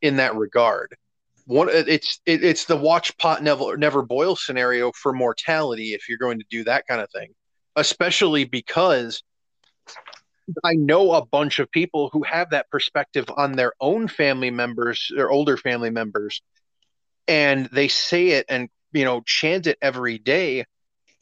in 0.02 0.16
that 0.16 0.34
regard. 0.34 0.96
One, 1.46 1.68
it's 1.70 2.20
it, 2.26 2.42
it's 2.42 2.64
the 2.64 2.76
watch 2.76 3.16
pot 3.16 3.44
never 3.44 3.76
never 3.76 4.02
boil 4.02 4.34
scenario 4.34 4.90
for 4.90 5.12
mortality 5.12 5.94
if 5.94 6.08
you're 6.08 6.18
going 6.18 6.40
to 6.40 6.44
do 6.50 6.64
that 6.64 6.88
kind 6.88 7.00
of 7.00 7.08
thing, 7.12 7.32
especially 7.76 8.44
because 8.44 9.22
I 10.64 10.72
know 10.74 11.12
a 11.12 11.24
bunch 11.24 11.60
of 11.60 11.70
people 11.70 12.10
who 12.12 12.24
have 12.24 12.50
that 12.50 12.70
perspective 12.70 13.26
on 13.36 13.52
their 13.52 13.72
own 13.80 14.08
family 14.08 14.50
members, 14.50 15.12
their 15.14 15.30
older 15.30 15.56
family 15.56 15.90
members, 15.90 16.42
and 17.28 17.66
they 17.66 17.86
say 17.86 18.30
it 18.30 18.46
and 18.48 18.68
you 18.92 19.04
know 19.04 19.22
chant 19.24 19.68
it 19.68 19.78
every 19.80 20.18
day, 20.18 20.64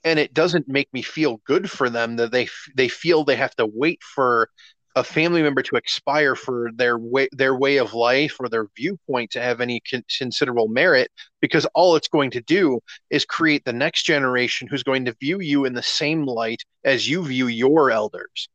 and 0.02 0.18
it 0.18 0.32
doesn't 0.32 0.66
make 0.66 0.90
me 0.94 1.02
feel 1.02 1.42
good 1.44 1.70
for 1.70 1.90
them 1.90 2.16
that 2.16 2.32
they 2.32 2.48
they 2.74 2.88
feel 2.88 3.24
they 3.24 3.36
have 3.36 3.54
to 3.56 3.66
wait 3.66 4.02
for 4.02 4.48
a 4.96 5.04
family 5.04 5.42
member 5.42 5.62
to 5.62 5.76
expire 5.76 6.34
for 6.34 6.70
their 6.74 6.98
way 6.98 7.28
their 7.32 7.54
way 7.54 7.76
of 7.76 7.94
life 7.94 8.36
or 8.40 8.48
their 8.48 8.66
viewpoint 8.76 9.30
to 9.30 9.40
have 9.40 9.60
any 9.60 9.80
con- 9.80 10.04
considerable 10.18 10.68
merit 10.68 11.10
because 11.40 11.66
all 11.74 11.94
it's 11.94 12.08
going 12.08 12.30
to 12.30 12.40
do 12.40 12.80
is 13.10 13.24
create 13.24 13.64
the 13.64 13.72
next 13.72 14.04
generation 14.04 14.66
who's 14.68 14.82
going 14.82 15.04
to 15.04 15.16
view 15.20 15.40
you 15.40 15.64
in 15.64 15.74
the 15.74 15.82
same 15.82 16.24
light 16.24 16.62
as 16.84 17.08
you 17.08 17.24
view 17.24 17.46
your 17.46 17.90
elders 17.90 18.48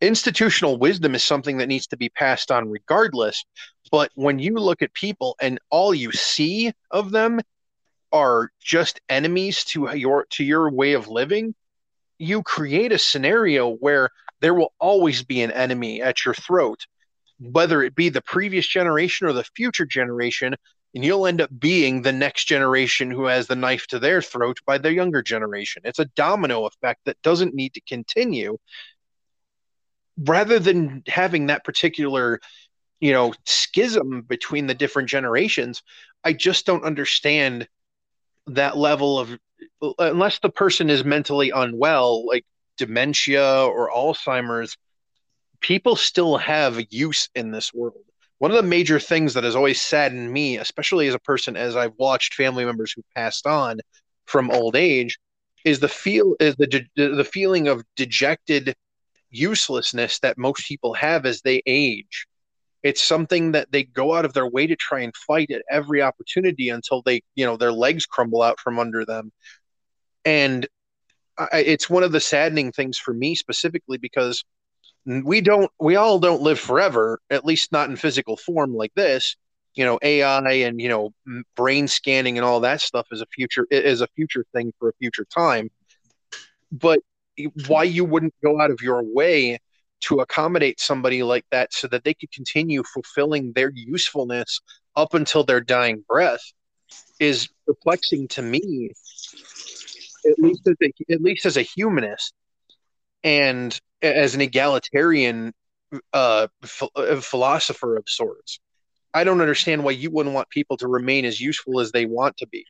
institutional 0.00 0.76
wisdom 0.76 1.14
is 1.14 1.22
something 1.22 1.58
that 1.58 1.68
needs 1.68 1.86
to 1.88 1.96
be 1.96 2.08
passed 2.08 2.50
on 2.50 2.70
regardless. 2.70 3.44
But 3.90 4.10
when 4.14 4.38
you 4.38 4.54
look 4.54 4.82
at 4.82 4.92
people 4.92 5.36
and 5.40 5.58
all 5.70 5.94
you 5.94 6.12
see 6.12 6.72
of 6.90 7.10
them 7.10 7.40
are 8.12 8.50
just 8.60 9.00
enemies 9.08 9.64
to 9.64 9.96
your 9.96 10.26
to 10.30 10.44
your 10.44 10.70
way 10.70 10.92
of 10.92 11.08
living, 11.08 11.54
you 12.18 12.42
create 12.42 12.92
a 12.92 12.98
scenario 12.98 13.74
where 13.76 14.10
there 14.40 14.54
will 14.54 14.72
always 14.78 15.22
be 15.22 15.42
an 15.42 15.50
enemy 15.50 16.02
at 16.02 16.24
your 16.24 16.34
throat, 16.34 16.86
whether 17.40 17.82
it 17.82 17.94
be 17.94 18.08
the 18.08 18.22
previous 18.22 18.66
generation 18.66 19.26
or 19.26 19.32
the 19.32 19.44
future 19.56 19.86
generation, 19.86 20.54
and 20.94 21.04
you'll 21.04 21.26
end 21.26 21.40
up 21.40 21.50
being 21.58 22.02
the 22.02 22.12
next 22.12 22.44
generation 22.46 23.10
who 23.10 23.24
has 23.24 23.46
the 23.46 23.56
knife 23.56 23.86
to 23.88 23.98
their 23.98 24.22
throat 24.22 24.58
by 24.66 24.78
the 24.78 24.92
younger 24.92 25.22
generation. 25.22 25.82
It's 25.84 25.98
a 25.98 26.04
domino 26.04 26.66
effect 26.66 27.00
that 27.06 27.20
doesn't 27.22 27.54
need 27.54 27.74
to 27.74 27.80
continue 27.80 28.58
rather 30.18 30.58
than 30.58 31.02
having 31.08 31.46
that 31.46 31.64
particular 31.64 32.40
you 33.00 33.12
know 33.12 33.34
schism 33.44 34.22
between 34.22 34.66
the 34.66 34.74
different 34.74 35.08
generations 35.08 35.82
i 36.22 36.32
just 36.32 36.66
don't 36.66 36.84
understand 36.84 37.68
that 38.46 38.76
level 38.76 39.18
of 39.18 39.36
unless 39.98 40.38
the 40.38 40.50
person 40.50 40.88
is 40.88 41.04
mentally 41.04 41.50
unwell 41.50 42.26
like 42.26 42.44
dementia 42.76 43.64
or 43.64 43.90
alzheimer's 43.90 44.76
people 45.60 45.96
still 45.96 46.36
have 46.36 46.80
use 46.90 47.28
in 47.34 47.50
this 47.50 47.72
world 47.72 48.04
one 48.38 48.50
of 48.50 48.56
the 48.56 48.62
major 48.62 48.98
things 48.98 49.34
that 49.34 49.44
has 49.44 49.56
always 49.56 49.80
saddened 49.80 50.32
me 50.32 50.58
especially 50.58 51.08
as 51.08 51.14
a 51.14 51.20
person 51.20 51.56
as 51.56 51.76
i've 51.76 51.94
watched 51.98 52.34
family 52.34 52.64
members 52.64 52.92
who 52.92 53.02
passed 53.14 53.46
on 53.46 53.78
from 54.26 54.50
old 54.50 54.76
age 54.76 55.18
is 55.64 55.80
the 55.80 55.88
feel 55.88 56.34
is 56.40 56.56
the 56.56 56.84
the 56.96 57.24
feeling 57.24 57.68
of 57.68 57.82
dejected 57.96 58.74
uselessness 59.34 60.20
that 60.20 60.38
most 60.38 60.66
people 60.66 60.94
have 60.94 61.26
as 61.26 61.42
they 61.42 61.62
age. 61.66 62.26
It's 62.82 63.02
something 63.02 63.52
that 63.52 63.72
they 63.72 63.84
go 63.84 64.14
out 64.14 64.24
of 64.24 64.34
their 64.34 64.48
way 64.48 64.66
to 64.66 64.76
try 64.76 65.00
and 65.00 65.16
fight 65.16 65.50
at 65.50 65.62
every 65.70 66.02
opportunity 66.02 66.68
until 66.68 67.02
they, 67.02 67.22
you 67.34 67.44
know, 67.46 67.56
their 67.56 67.72
legs 67.72 68.06
crumble 68.06 68.42
out 68.42 68.60
from 68.60 68.78
under 68.78 69.04
them. 69.04 69.32
And 70.24 70.66
I, 71.38 71.58
it's 71.58 71.90
one 71.90 72.02
of 72.02 72.12
the 72.12 72.20
saddening 72.20 72.72
things 72.72 72.98
for 72.98 73.12
me 73.12 73.34
specifically 73.34 73.98
because 73.98 74.44
we 75.06 75.40
don't, 75.40 75.70
we 75.80 75.96
all 75.96 76.18
don't 76.18 76.42
live 76.42 76.58
forever, 76.58 77.20
at 77.30 77.44
least 77.44 77.72
not 77.72 77.90
in 77.90 77.96
physical 77.96 78.36
form 78.36 78.74
like 78.74 78.94
this. 78.94 79.36
You 79.74 79.84
know, 79.84 79.98
AI 80.02 80.52
and 80.52 80.80
you 80.80 80.88
know, 80.88 81.12
brain 81.56 81.88
scanning 81.88 82.38
and 82.38 82.44
all 82.44 82.60
that 82.60 82.80
stuff 82.80 83.08
is 83.10 83.20
a 83.20 83.26
future 83.26 83.66
is 83.70 84.00
a 84.02 84.06
future 84.14 84.44
thing 84.54 84.72
for 84.78 84.90
a 84.90 84.92
future 85.00 85.26
time. 85.34 85.68
But 86.70 87.00
why 87.66 87.82
you 87.82 88.04
wouldn't 88.04 88.34
go 88.42 88.60
out 88.60 88.70
of 88.70 88.80
your 88.80 89.02
way 89.02 89.58
to 90.02 90.20
accommodate 90.20 90.78
somebody 90.80 91.22
like 91.22 91.44
that 91.50 91.72
so 91.72 91.88
that 91.88 92.04
they 92.04 92.14
could 92.14 92.30
continue 92.30 92.82
fulfilling 92.82 93.52
their 93.52 93.72
usefulness 93.74 94.60
up 94.96 95.14
until 95.14 95.42
their 95.44 95.60
dying 95.60 96.04
breath 96.08 96.52
is 97.18 97.48
perplexing 97.66 98.28
to 98.28 98.42
me 98.42 98.90
at 100.26 100.38
least 100.38 100.66
as 100.66 100.76
a, 100.82 101.12
at 101.12 101.20
least 101.20 101.46
as 101.46 101.56
a 101.56 101.62
humanist 101.62 102.34
and 103.22 103.78
as 104.02 104.34
an 104.34 104.40
egalitarian 104.40 105.52
uh, 106.12 106.46
philosopher 107.20 107.96
of 107.96 108.04
sorts 108.08 108.60
i 109.12 109.22
don't 109.24 109.40
understand 109.40 109.84
why 109.84 109.92
you 109.92 110.10
wouldn't 110.10 110.34
want 110.34 110.48
people 110.50 110.76
to 110.76 110.88
remain 110.88 111.24
as 111.24 111.40
useful 111.40 111.80
as 111.80 111.92
they 111.92 112.04
want 112.04 112.36
to 112.36 112.46
be 112.48 112.64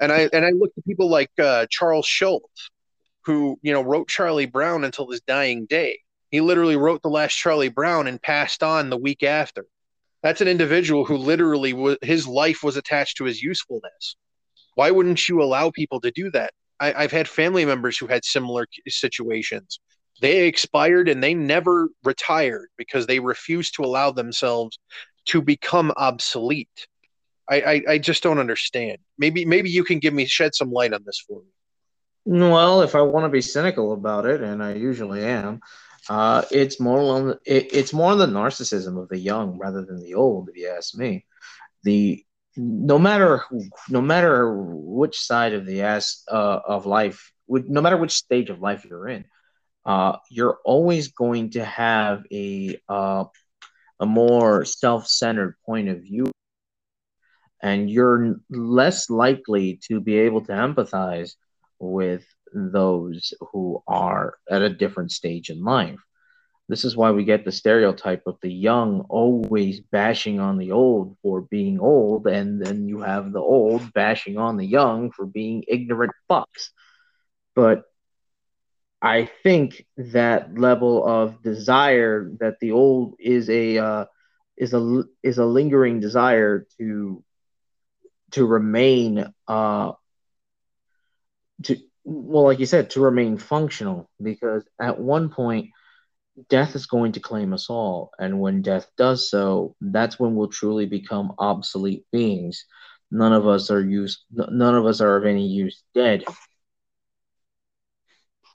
and 0.00 0.12
i 0.12 0.28
and 0.32 0.44
i 0.44 0.50
look 0.50 0.74
to 0.74 0.82
people 0.82 1.08
like 1.08 1.30
uh, 1.38 1.66
charles 1.70 2.06
Schulz, 2.06 2.70
who 3.24 3.58
you 3.62 3.72
know 3.72 3.82
wrote 3.82 4.08
Charlie 4.08 4.46
Brown 4.46 4.84
until 4.84 5.10
his 5.10 5.20
dying 5.22 5.66
day. 5.66 6.00
He 6.30 6.40
literally 6.40 6.76
wrote 6.76 7.02
the 7.02 7.08
last 7.08 7.34
Charlie 7.34 7.68
Brown 7.68 8.06
and 8.06 8.20
passed 8.20 8.62
on 8.62 8.90
the 8.90 8.96
week 8.96 9.22
after. 9.22 9.66
That's 10.22 10.40
an 10.40 10.48
individual 10.48 11.04
who 11.04 11.16
literally 11.16 11.96
his 12.02 12.26
life 12.26 12.62
was 12.62 12.76
attached 12.76 13.18
to 13.18 13.24
his 13.24 13.42
usefulness. 13.42 14.16
Why 14.74 14.90
wouldn't 14.90 15.28
you 15.28 15.42
allow 15.42 15.70
people 15.70 16.00
to 16.00 16.10
do 16.10 16.30
that? 16.32 16.52
I, 16.80 16.92
I've 16.92 17.12
had 17.12 17.28
family 17.28 17.64
members 17.64 17.96
who 17.96 18.06
had 18.06 18.24
similar 18.24 18.66
situations. 18.86 19.80
They 20.20 20.46
expired 20.46 21.08
and 21.08 21.22
they 21.22 21.34
never 21.34 21.88
retired 22.04 22.68
because 22.76 23.06
they 23.06 23.20
refused 23.20 23.74
to 23.76 23.82
allow 23.82 24.12
themselves 24.12 24.78
to 25.26 25.42
become 25.42 25.92
obsolete. 25.96 26.86
I, 27.48 27.60
I, 27.60 27.82
I 27.90 27.98
just 27.98 28.22
don't 28.22 28.38
understand. 28.38 28.98
Maybe 29.18 29.44
maybe 29.44 29.70
you 29.70 29.84
can 29.84 29.98
give 29.98 30.14
me 30.14 30.26
shed 30.26 30.54
some 30.54 30.70
light 30.70 30.92
on 30.92 31.02
this 31.04 31.22
for 31.26 31.40
me. 31.40 32.40
Well, 32.50 32.80
if 32.82 32.94
I 32.94 33.02
want 33.02 33.24
to 33.24 33.28
be 33.28 33.42
cynical 33.42 33.92
about 33.92 34.24
it, 34.24 34.40
and 34.40 34.62
I 34.62 34.74
usually 34.74 35.22
am, 35.22 35.60
uh, 36.08 36.42
it's 36.50 36.80
more 36.80 37.00
on 37.00 37.38
it, 37.44 37.74
it's 37.74 37.92
more 37.92 38.12
on 38.12 38.18
the 38.18 38.26
narcissism 38.26 39.00
of 39.00 39.08
the 39.08 39.18
young 39.18 39.58
rather 39.58 39.84
than 39.84 40.00
the 40.00 40.14
old. 40.14 40.48
If 40.48 40.56
you 40.56 40.68
ask 40.68 40.94
me, 40.94 41.26
the 41.82 42.24
no 42.56 42.98
matter 42.98 43.44
no 43.88 44.00
matter 44.00 44.54
which 44.56 45.18
side 45.20 45.54
of 45.54 45.66
the 45.66 45.82
ass 45.82 46.22
uh, 46.30 46.60
of 46.66 46.86
life, 46.86 47.32
no 47.48 47.80
matter 47.80 47.96
which 47.96 48.12
stage 48.12 48.50
of 48.50 48.60
life 48.60 48.84
you're 48.84 49.08
in, 49.08 49.24
uh, 49.84 50.16
you're 50.30 50.58
always 50.64 51.08
going 51.08 51.50
to 51.50 51.64
have 51.64 52.24
a 52.32 52.78
uh, 52.88 53.24
a 54.00 54.06
more 54.06 54.64
self-centered 54.64 55.56
point 55.66 55.88
of 55.88 56.02
view, 56.02 56.30
and 57.62 57.90
you're 57.90 58.36
less 58.50 59.10
likely 59.10 59.80
to 59.88 60.00
be 60.00 60.18
able 60.18 60.44
to 60.44 60.52
empathize 60.52 61.32
with 61.78 62.24
those 62.52 63.34
who 63.52 63.82
are 63.86 64.34
at 64.48 64.62
a 64.62 64.70
different 64.70 65.10
stage 65.10 65.50
in 65.50 65.62
life. 65.62 65.98
This 66.68 66.84
is 66.84 66.96
why 66.96 67.10
we 67.10 67.24
get 67.24 67.44
the 67.44 67.52
stereotype 67.52 68.22
of 68.26 68.38
the 68.40 68.50
young 68.50 69.00
always 69.10 69.80
bashing 69.80 70.40
on 70.40 70.56
the 70.56 70.72
old 70.72 71.16
for 71.22 71.42
being 71.42 71.78
old, 71.78 72.26
and 72.26 72.64
then 72.64 72.88
you 72.88 73.00
have 73.00 73.32
the 73.32 73.40
old 73.40 73.92
bashing 73.92 74.38
on 74.38 74.56
the 74.56 74.66
young 74.66 75.10
for 75.10 75.26
being 75.26 75.64
ignorant 75.68 76.12
fucks. 76.30 76.70
But 77.54 77.84
I 79.02 79.30
think 79.42 79.84
that 79.98 80.58
level 80.58 81.06
of 81.06 81.42
desire 81.42 82.30
that 82.40 82.58
the 82.60 82.72
old 82.72 83.16
is 83.18 83.50
a 83.50 83.76
uh, 83.76 84.04
is 84.56 84.72
a 84.72 85.04
is 85.22 85.36
a 85.36 85.44
lingering 85.44 86.00
desire 86.00 86.66
to 86.78 87.22
to 88.30 88.46
remain 88.46 89.26
uh, 89.46 89.92
to 91.64 91.76
well, 92.04 92.44
like 92.44 92.58
you 92.58 92.66
said, 92.66 92.90
to 92.90 93.00
remain 93.00 93.36
functional, 93.36 94.08
because 94.22 94.64
at 94.80 94.98
one 94.98 95.28
point, 95.28 95.70
death 96.48 96.74
is 96.74 96.86
going 96.86 97.12
to 97.12 97.20
claim 97.20 97.52
us 97.52 97.70
all, 97.70 98.10
and 98.18 98.40
when 98.40 98.62
death 98.62 98.86
does 98.96 99.30
so, 99.30 99.76
that's 99.80 100.18
when 100.18 100.34
we'll 100.34 100.48
truly 100.48 100.86
become 100.86 101.32
obsolete 101.38 102.04
beings. 102.12 102.64
none 103.10 103.32
of 103.32 103.46
us 103.46 103.70
are 103.70 103.80
used 103.80 104.24
none 104.32 104.74
of 104.74 104.86
us 104.86 105.00
are 105.00 105.16
of 105.16 105.24
any 105.24 105.46
use 105.46 105.82
dead. 105.94 106.24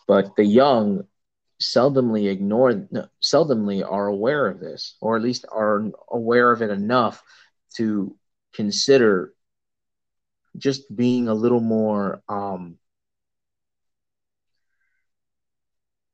But 0.07 0.35
the 0.35 0.43
young 0.43 1.03
seldomly 1.61 2.29
ignore 2.31 2.87
seldomly 3.21 3.83
are 3.89 4.07
aware 4.07 4.47
of 4.47 4.59
this 4.59 4.95
or 5.01 5.17
at 5.17 5.21
least 5.23 5.45
are 5.51 5.91
aware 6.09 6.51
of 6.51 6.61
it 6.61 6.69
enough 6.71 7.21
to 7.75 8.15
consider 8.53 9.33
just 10.57 10.93
being 10.93 11.27
a 11.27 11.33
little 11.33 11.59
more 11.59 12.21
um, 12.27 12.77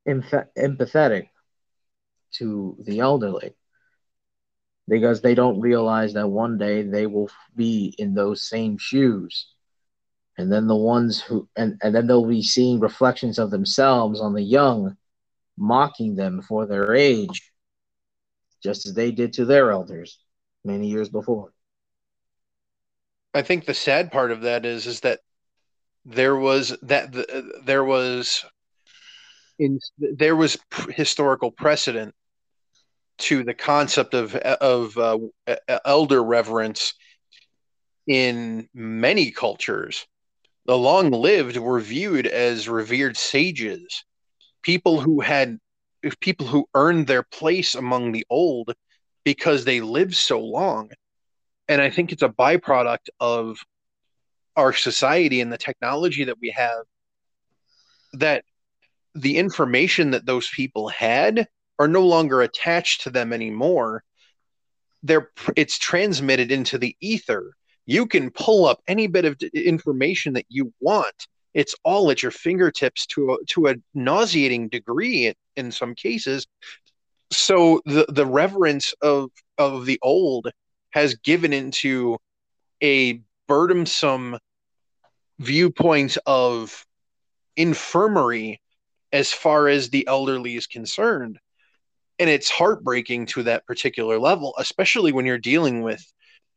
empathetic 0.08 1.30
to 2.38 2.78
the 2.84 3.00
elderly 3.00 3.56
because 4.88 5.22
they 5.22 5.36
don't 5.36 5.60
realize 5.60 6.14
that 6.14 6.28
one 6.28 6.58
day 6.58 6.84
they 6.84 7.08
will 7.08 7.30
be 7.56 7.96
in 7.98 8.14
those 8.14 8.48
same 8.48 8.78
shoes. 8.78 9.48
And 10.38 10.52
then 10.52 10.68
the 10.68 10.76
ones 10.76 11.22
who 11.22 11.48
and, 11.56 11.80
and 11.82 11.96
then 11.96 12.08
they'll 12.08 12.26
be 12.26 12.44
seeing 12.44 12.80
reflections 12.80 13.40
of 13.40 13.52
themselves 13.52 14.20
on 14.20 14.34
the 14.34 14.44
young 14.44 14.98
mocking 15.58 16.16
them 16.16 16.42
for 16.42 16.66
their 16.66 16.94
age 16.94 17.52
just 18.62 18.86
as 18.86 18.94
they 18.94 19.12
did 19.12 19.34
to 19.34 19.46
their 19.46 19.72
elders 19.72 20.20
many 20.66 20.88
years 20.88 21.08
before. 21.08 21.54
I 23.34 23.42
think 23.42 23.66
the 23.66 23.74
sad 23.74 24.12
part 24.12 24.32
of 24.32 24.42
that 24.42 24.66
is 24.66 24.88
is 24.88 25.02
that 25.02 25.20
there 26.04 26.36
was 26.36 26.76
that 26.84 27.12
the, 27.12 27.62
there 27.64 27.84
was 27.84 28.46
in 29.58 29.80
there 29.98 30.36
was 30.36 30.58
historical 30.90 31.52
precedent 31.52 32.14
to 33.18 33.44
the 33.44 33.54
concept 33.54 34.14
of 34.14 34.36
of 34.36 34.98
uh, 34.98 35.18
elder 35.86 36.24
reverence 36.24 36.94
in 38.08 38.68
many 38.74 39.32
cultures. 39.32 40.06
The 40.66 40.78
long 40.78 41.12
lived 41.12 41.58
were 41.58 41.80
viewed 41.80 42.28
as 42.28 42.68
revered 42.68 43.18
sages, 43.18 44.04
people 44.64 45.00
who 45.00 45.22
had 45.22 45.60
people 46.20 46.48
who 46.48 46.68
earned 46.74 47.08
their 47.08 47.24
place 47.24 47.76
among 47.76 48.12
the 48.12 48.26
old 48.30 48.74
because 49.24 49.66
they 49.66 49.82
lived 49.82 50.16
so 50.16 50.40
long. 50.40 50.92
And 51.68 51.82
I 51.82 51.90
think 51.90 52.12
it's 52.12 52.22
a 52.22 52.30
byproduct 52.30 53.10
of 53.20 53.60
our 54.56 54.74
society 54.74 55.42
and 55.42 55.52
the 55.52 55.58
technology 55.58 56.26
that 56.26 56.40
we 56.40 56.54
have 56.56 56.84
that 58.14 58.44
the 59.16 59.38
information 59.38 60.12
that 60.12 60.26
those 60.26 60.50
people 60.50 60.90
had 60.90 61.48
are 61.80 61.88
no 61.88 62.06
longer 62.06 62.42
attached 62.42 63.02
to 63.02 63.10
them 63.10 63.34
anymore 63.34 64.04
they're 65.06 65.30
it's 65.56 65.78
transmitted 65.78 66.52
into 66.52 66.78
the 66.78 66.96
ether. 67.00 67.56
You 67.86 68.08
can 68.08 68.32
pull 68.32 68.66
up 68.66 68.82
any 68.88 69.08
bit 69.08 69.26
of 69.26 69.40
information 69.54 70.34
that 70.34 70.46
you 70.50 70.74
want. 70.80 71.28
It's 71.54 71.76
all 71.84 72.10
at 72.10 72.24
your 72.24 72.32
fingertips 72.32 73.06
to 73.08 73.34
a, 73.34 73.46
to 73.52 73.68
a 73.68 73.76
nauseating 73.94 74.68
degree 74.68 75.32
in, 75.56 75.72
some 75.72 75.94
cases. 75.96 76.48
So 77.32 77.82
the 77.86 78.06
the 78.10 78.26
reverence 78.26 78.94
of 79.02 79.30
of 79.58 79.86
the 79.86 80.00
old 80.02 80.50
has 80.90 81.16
given 81.16 81.54
into 81.54 82.18
a 82.82 83.22
burdensome 83.48 84.40
viewpoint 85.38 86.18
of 86.26 86.86
infirmary 87.56 88.60
as 89.12 89.32
far 89.32 89.68
as 89.68 89.90
the 89.90 90.08
elderly 90.08 90.56
is 90.56 90.66
concerned 90.66 91.40
and 92.20 92.30
it's 92.30 92.50
heartbreaking 92.50 93.26
to 93.26 93.44
that 93.44 93.66
particular 93.66 94.20
level 94.20 94.54
especially 94.58 95.12
when 95.12 95.26
you're 95.26 95.38
dealing 95.38 95.82
with 95.82 96.04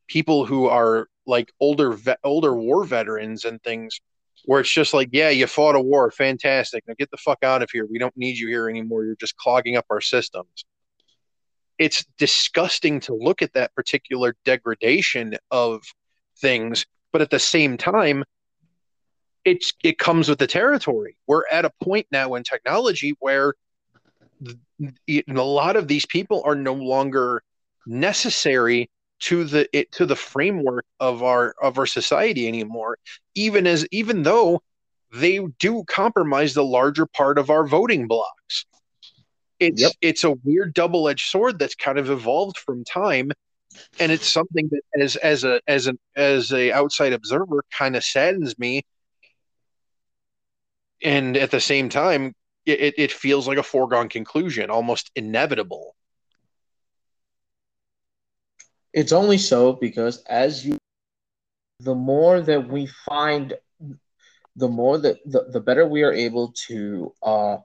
people 0.08 0.46
who 0.46 0.66
are 0.66 1.08
like 1.26 1.52
older 1.60 1.96
older 2.24 2.54
war 2.54 2.84
veterans 2.84 3.44
and 3.44 3.62
things 3.62 4.00
where 4.46 4.60
it's 4.60 4.72
just 4.72 4.94
like 4.94 5.10
yeah 5.12 5.28
you 5.28 5.46
fought 5.46 5.76
a 5.76 5.80
war 5.80 6.10
fantastic. 6.10 6.82
Now 6.88 6.94
get 6.98 7.10
the 7.10 7.16
fuck 7.18 7.38
out 7.42 7.62
of 7.62 7.70
here. 7.70 7.86
We 7.88 7.98
don't 7.98 8.16
need 8.16 8.38
you 8.38 8.48
here 8.48 8.68
anymore. 8.68 9.04
You're 9.04 9.16
just 9.16 9.36
clogging 9.36 9.76
up 9.76 9.86
our 9.90 10.00
systems. 10.00 10.64
It's 11.76 12.04
disgusting 12.16 13.00
to 13.00 13.14
look 13.14 13.42
at 13.42 13.52
that 13.52 13.74
particular 13.74 14.34
degradation 14.44 15.34
of 15.50 15.82
things 16.40 16.86
but 17.12 17.20
at 17.20 17.30
the 17.30 17.38
same 17.38 17.76
time 17.76 18.24
it's 19.44 19.72
it 19.82 19.98
comes 19.98 20.28
with 20.28 20.38
the 20.38 20.46
territory. 20.46 21.16
We're 21.26 21.44
at 21.50 21.64
a 21.64 21.72
point 21.82 22.06
now 22.10 22.34
in 22.34 22.42
technology 22.42 23.14
where 23.20 23.54
a 25.08 25.22
lot 25.32 25.76
of 25.76 25.88
these 25.88 26.06
people 26.06 26.42
are 26.44 26.54
no 26.54 26.74
longer 26.74 27.42
necessary 27.86 28.90
to 29.20 29.44
the 29.44 29.68
it, 29.76 29.90
to 29.92 30.06
the 30.06 30.16
framework 30.16 30.84
of 31.00 31.22
our 31.22 31.54
of 31.60 31.78
our 31.78 31.86
society 31.86 32.46
anymore 32.46 32.98
even 33.34 33.66
as 33.66 33.86
even 33.90 34.22
though 34.22 34.62
they 35.12 35.38
do 35.58 35.82
compromise 35.84 36.54
the 36.54 36.64
larger 36.64 37.06
part 37.06 37.38
of 37.38 37.50
our 37.50 37.66
voting 37.66 38.06
blocks 38.06 38.66
it's 39.58 39.82
yep. 39.82 39.92
it's 40.00 40.22
a 40.24 40.32
weird 40.44 40.72
double-edged 40.74 41.28
sword 41.28 41.58
that's 41.58 41.74
kind 41.74 41.98
of 41.98 42.10
evolved 42.10 42.58
from 42.58 42.84
time 42.84 43.32
and 43.98 44.12
it's 44.12 44.28
something 44.28 44.68
that 44.70 44.82
as 45.00 45.16
as 45.16 45.44
a 45.44 45.60
as 45.66 45.86
an 45.86 45.98
as 46.14 46.52
a 46.52 46.72
outside 46.72 47.12
observer 47.12 47.64
kind 47.76 47.96
of 47.96 48.04
saddens 48.04 48.58
me 48.58 48.82
and 51.02 51.36
at 51.36 51.50
the 51.50 51.60
same 51.60 51.88
time 51.88 52.34
it, 52.68 52.94
it 52.98 53.12
feels 53.12 53.46
like 53.48 53.58
a 53.58 53.62
foregone 53.62 54.08
conclusion, 54.08 54.70
almost 54.70 55.10
inevitable. 55.16 55.94
It's 58.92 59.12
only 59.12 59.38
so 59.38 59.72
because 59.74 60.22
as 60.28 60.64
you, 60.64 60.76
the 61.80 61.94
more 61.94 62.40
that 62.40 62.68
we 62.68 62.86
find, 62.86 63.54
the 64.56 64.68
more 64.68 64.98
that 64.98 65.16
the, 65.24 65.44
the 65.50 65.60
better 65.60 65.86
we 65.86 66.02
are 66.02 66.12
able 66.12 66.52
to 66.68 67.12
uh, 67.22 67.56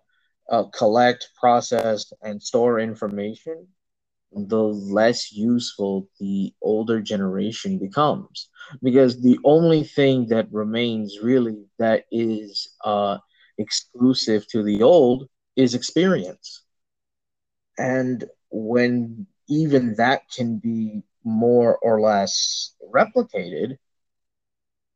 uh, 0.49 0.63
collect, 0.77 1.29
process, 1.39 2.11
and 2.21 2.41
store 2.41 2.79
information, 2.79 3.67
the 4.31 4.57
less 4.61 5.31
useful 5.31 6.07
the 6.19 6.53
older 6.61 7.01
generation 7.01 7.79
becomes. 7.79 8.49
Because 8.81 9.21
the 9.21 9.39
only 9.43 9.83
thing 9.83 10.27
that 10.27 10.47
remains 10.51 11.19
really 11.21 11.65
that 11.79 12.05
is 12.11 12.69
uh, 12.83 13.17
exclusive 13.57 14.47
to 14.47 14.63
the 14.63 14.81
old 14.83 15.27
is 15.55 15.75
experience. 15.75 16.63
And 17.77 18.25
when 18.49 19.27
even 19.49 19.95
that 19.95 20.23
can 20.35 20.57
be 20.57 21.03
more 21.23 21.77
or 21.77 22.01
less 22.01 22.75
replicated, 22.93 23.77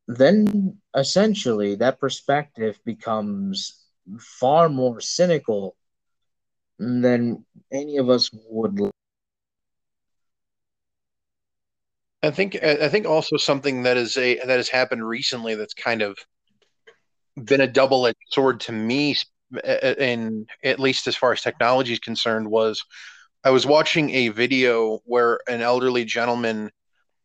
then 0.07 0.77
essentially 0.95 1.75
that 1.75 1.99
perspective 1.99 2.79
becomes 2.85 3.85
far 4.19 4.69
more 4.69 5.01
cynical 5.01 5.75
than 6.79 7.45
any 7.71 7.97
of 7.97 8.09
us 8.09 8.29
would. 8.49 8.79
I 12.23 12.31
think 12.31 12.61
I 12.63 12.89
think 12.89 13.05
also 13.05 13.37
something 13.37 13.83
that 13.83 13.97
is 13.97 14.17
a 14.17 14.35
that 14.37 14.57
has 14.57 14.69
happened 14.69 15.07
recently 15.07 15.55
that's 15.55 15.73
kind 15.73 16.01
of 16.01 16.17
been 17.43 17.61
a 17.61 17.67
double-edged 17.67 18.17
sword 18.29 18.59
to 18.61 18.71
me 18.71 19.15
in 19.97 20.45
at 20.63 20.79
least 20.79 21.07
as 21.07 21.15
far 21.15 21.31
as 21.31 21.41
technology 21.41 21.93
is 21.93 21.99
concerned 21.99 22.49
was 22.49 22.83
i 23.43 23.49
was 23.49 23.65
watching 23.65 24.09
a 24.09 24.29
video 24.29 24.99
where 25.05 25.39
an 25.47 25.61
elderly 25.61 26.03
gentleman 26.03 26.69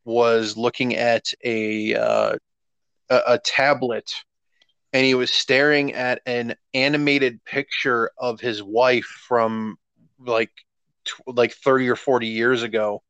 was 0.04 0.56
looking 0.56 0.96
at 0.96 1.24
a 1.44 1.94
uh, 1.94 2.36
a, 3.10 3.38
tablet 3.38 4.10
and 4.92 5.04
he 5.04 5.14
was 5.14 5.32
staring 5.32 5.94
at 5.94 6.20
an 6.26 6.54
animated 6.74 7.44
picture 7.44 8.10
of 8.18 8.40
his 8.40 8.62
wife 8.62 9.04
from 9.04 9.76
like 10.18 10.52
like 11.26 11.52
30 11.52 11.88
or 11.88 11.96
40 11.96 12.28
years 12.28 12.62
ago 12.62 13.02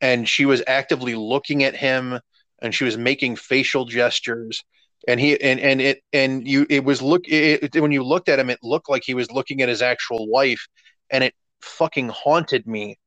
and 0.00 0.28
she 0.28 0.44
was 0.44 0.62
actively 0.66 1.14
looking 1.14 1.64
at 1.64 1.74
him 1.74 2.18
and 2.60 2.74
she 2.74 2.84
was 2.84 2.98
making 2.98 3.36
facial 3.36 3.84
gestures 3.84 4.62
and 5.08 5.20
he 5.20 5.40
and 5.40 5.60
and 5.60 5.80
it 5.80 6.02
and 6.12 6.46
you 6.46 6.66
it 6.70 6.84
was 6.84 7.02
look 7.02 7.22
it, 7.26 7.74
when 7.80 7.92
you 7.92 8.02
looked 8.02 8.28
at 8.28 8.38
him 8.38 8.50
it 8.50 8.58
looked 8.62 8.88
like 8.88 9.02
he 9.04 9.14
was 9.14 9.30
looking 9.30 9.62
at 9.62 9.68
his 9.68 9.82
actual 9.82 10.28
wife 10.28 10.66
and 11.10 11.24
it 11.24 11.34
fucking 11.60 12.08
haunted 12.08 12.66
me 12.66 12.98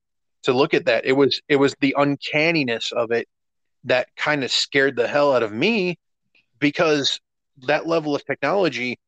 to 0.43 0.53
look 0.53 0.73
at 0.73 0.85
that. 0.85 1.05
It 1.05 1.13
was 1.13 1.41
it 1.49 1.57
was 1.57 1.75
the 1.81 1.95
uncanniness 1.97 2.91
of 2.91 3.11
it 3.11 3.27
that 3.83 4.07
kind 4.15 4.43
of 4.43 4.51
scared 4.51 4.95
the 4.95 5.07
hell 5.07 5.33
out 5.33 5.43
of 5.43 5.51
me 5.51 5.97
because 6.59 7.19
that 7.63 7.87
level 7.87 8.15
of 8.15 8.25
technology 8.25 8.99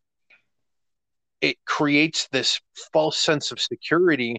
it 1.42 1.58
creates 1.66 2.28
this 2.32 2.60
false 2.92 3.18
sense 3.18 3.52
of 3.52 3.60
security 3.60 4.38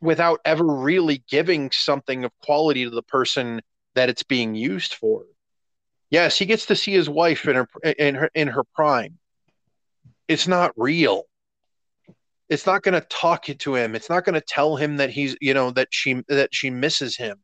without 0.00 0.40
ever 0.44 0.64
really 0.64 1.24
giving 1.28 1.70
something 1.72 2.24
of 2.24 2.30
quality 2.42 2.84
to 2.84 2.90
the 2.90 3.02
person 3.02 3.60
that 3.94 4.08
it's 4.08 4.22
being 4.22 4.54
used 4.54 4.94
for 4.94 5.24
Yes, 6.10 6.38
he 6.38 6.46
gets 6.46 6.66
to 6.66 6.76
see 6.76 6.92
his 6.92 7.08
wife 7.08 7.46
in 7.46 7.56
her 7.56 7.68
in 7.98 8.14
her 8.14 8.30
in 8.34 8.48
her 8.48 8.64
prime. 8.74 9.18
It's 10.28 10.46
not 10.46 10.72
real. 10.76 11.24
It's 12.48 12.66
not 12.66 12.82
going 12.82 12.94
to 12.94 13.06
talk 13.08 13.44
to 13.46 13.74
him. 13.74 13.96
It's 13.96 14.08
not 14.08 14.24
going 14.24 14.34
to 14.34 14.40
tell 14.40 14.76
him 14.76 14.98
that 14.98 15.10
he's, 15.10 15.36
you 15.40 15.52
know, 15.52 15.72
that 15.72 15.88
she 15.90 16.22
that 16.28 16.54
she 16.54 16.70
misses 16.70 17.16
him. 17.16 17.38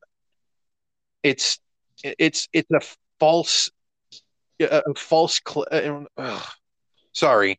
It's 1.24 1.58
it's 2.04 2.48
it's 2.52 2.70
a 2.70 2.80
false 3.18 3.70
a 4.60 4.94
false 4.94 5.40
cl- 5.46 5.66
uh, 6.16 6.42
sorry 7.12 7.58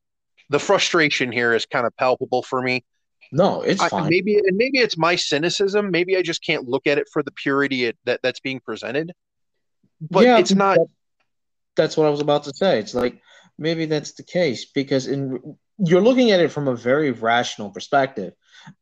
the 0.49 0.59
frustration 0.59 1.31
here 1.31 1.53
is 1.53 1.65
kind 1.65 1.85
of 1.85 1.95
palpable 1.97 2.43
for 2.43 2.61
me 2.61 2.83
no 3.31 3.61
it's 3.61 3.83
fine 3.85 4.09
maybe 4.09 4.35
and 4.37 4.57
maybe 4.57 4.79
it's 4.79 4.97
my 4.97 5.15
cynicism 5.15 5.91
maybe 5.91 6.17
i 6.17 6.21
just 6.21 6.43
can't 6.43 6.67
look 6.67 6.87
at 6.87 6.97
it 6.97 7.07
for 7.11 7.23
the 7.23 7.31
purity 7.31 7.85
it, 7.85 7.97
that 8.05 8.19
that's 8.23 8.39
being 8.39 8.59
presented 8.59 9.11
but 10.09 10.25
yeah, 10.25 10.37
it's 10.37 10.53
not 10.53 10.77
that, 10.77 10.87
that's 11.75 11.97
what 11.97 12.07
i 12.07 12.09
was 12.09 12.21
about 12.21 12.43
to 12.43 12.53
say. 12.53 12.79
It's 12.79 12.93
like 12.93 13.21
maybe 13.57 13.85
that's 13.85 14.13
the 14.13 14.23
case 14.23 14.65
because 14.65 15.07
in 15.07 15.57
you're 15.77 16.01
looking 16.01 16.31
at 16.31 16.39
it 16.39 16.51
from 16.51 16.67
a 16.67 16.75
very 16.75 17.11
rational 17.11 17.71
perspective. 17.71 18.33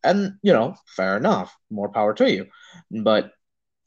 And 0.03 0.37
you 0.41 0.53
know 0.53 0.75
fair 0.95 1.17
enough 1.17 1.55
more 1.69 1.89
power 1.89 2.13
to 2.15 2.31
you. 2.31 2.47
But 2.91 3.31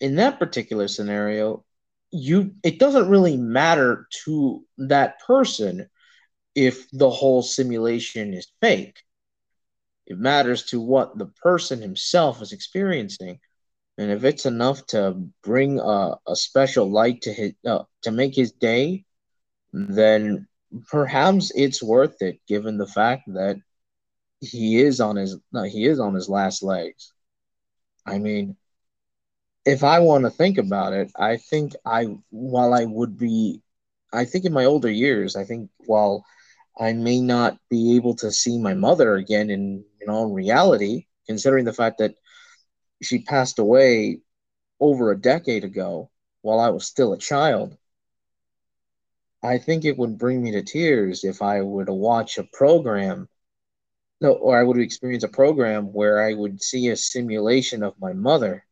in 0.00 0.16
that 0.16 0.38
particular 0.38 0.88
scenario 0.88 1.64
you 2.10 2.54
it 2.62 2.78
doesn't 2.78 3.10
really 3.10 3.36
matter 3.36 4.06
to 4.24 4.64
that 4.78 5.20
person 5.20 5.88
if 6.54 6.88
the 6.92 7.10
whole 7.10 7.42
simulation 7.42 8.32
is 8.32 8.46
fake. 8.60 9.00
It 10.06 10.18
matters 10.18 10.64
to 10.66 10.80
what 10.80 11.16
the 11.18 11.26
person 11.26 11.80
himself 11.80 12.42
is 12.42 12.52
experiencing 12.52 13.40
and 13.98 14.10
if 14.10 14.24
it's 14.24 14.46
enough 14.46 14.84
to 14.86 15.28
bring 15.42 15.78
a, 15.78 16.16
a 16.26 16.36
special 16.36 16.90
light 16.90 17.22
to 17.22 17.32
his 17.32 17.52
uh, 17.66 17.84
to 18.02 18.10
make 18.10 18.34
his 18.34 18.52
day 18.52 19.04
then 19.72 20.46
perhaps 20.88 21.52
it's 21.54 21.82
worth 21.82 22.20
it 22.20 22.38
given 22.46 22.78
the 22.78 22.86
fact 22.86 23.22
that 23.26 23.56
he 24.40 24.80
is 24.80 25.00
on 25.00 25.16
his 25.16 25.38
no, 25.52 25.62
he 25.62 25.86
is 25.86 26.00
on 26.00 26.14
his 26.14 26.28
last 26.28 26.62
legs. 26.62 27.12
I 28.06 28.18
mean 28.18 28.56
if 29.64 29.82
I 29.82 30.00
want 30.00 30.24
to 30.24 30.30
think 30.30 30.58
about 30.58 30.92
it, 30.92 31.10
I 31.16 31.38
think 31.38 31.74
I 31.86 32.16
while 32.30 32.74
I 32.74 32.84
would 32.84 33.18
be 33.18 33.62
I 34.12 34.24
think 34.24 34.44
in 34.44 34.52
my 34.52 34.64
older 34.64 34.90
years, 34.90 35.36
I 35.36 35.44
think 35.44 35.70
while 35.86 36.24
I 36.78 36.92
may 36.92 37.20
not 37.20 37.58
be 37.70 37.96
able 37.96 38.14
to 38.16 38.30
see 38.30 38.58
my 38.58 38.74
mother 38.74 39.14
again 39.16 39.50
in 39.50 39.84
you 40.00 40.06
know 40.06 40.24
reality, 40.26 41.06
considering 41.26 41.64
the 41.64 41.72
fact 41.72 41.98
that 41.98 42.14
she 43.04 43.20
passed 43.20 43.58
away 43.58 44.20
over 44.80 45.10
a 45.10 45.20
decade 45.20 45.64
ago 45.64 46.10
while 46.42 46.60
I 46.60 46.70
was 46.70 46.86
still 46.86 47.12
a 47.12 47.18
child. 47.18 47.76
I 49.42 49.58
think 49.58 49.84
it 49.84 49.98
would 49.98 50.18
bring 50.18 50.42
me 50.42 50.52
to 50.52 50.62
tears 50.62 51.24
if 51.24 51.42
I 51.42 51.62
were 51.62 51.84
to 51.84 51.92
watch 51.92 52.38
a 52.38 52.44
program 52.44 53.28
no, 54.20 54.32
or 54.32 54.58
I 54.58 54.62
would 54.62 54.78
experience 54.78 55.24
a 55.24 55.28
program 55.28 55.92
where 55.92 56.22
I 56.22 56.32
would 56.32 56.62
see 56.62 56.88
a 56.88 56.96
simulation 56.96 57.82
of 57.82 58.00
my 58.00 58.12
mother 58.12 58.64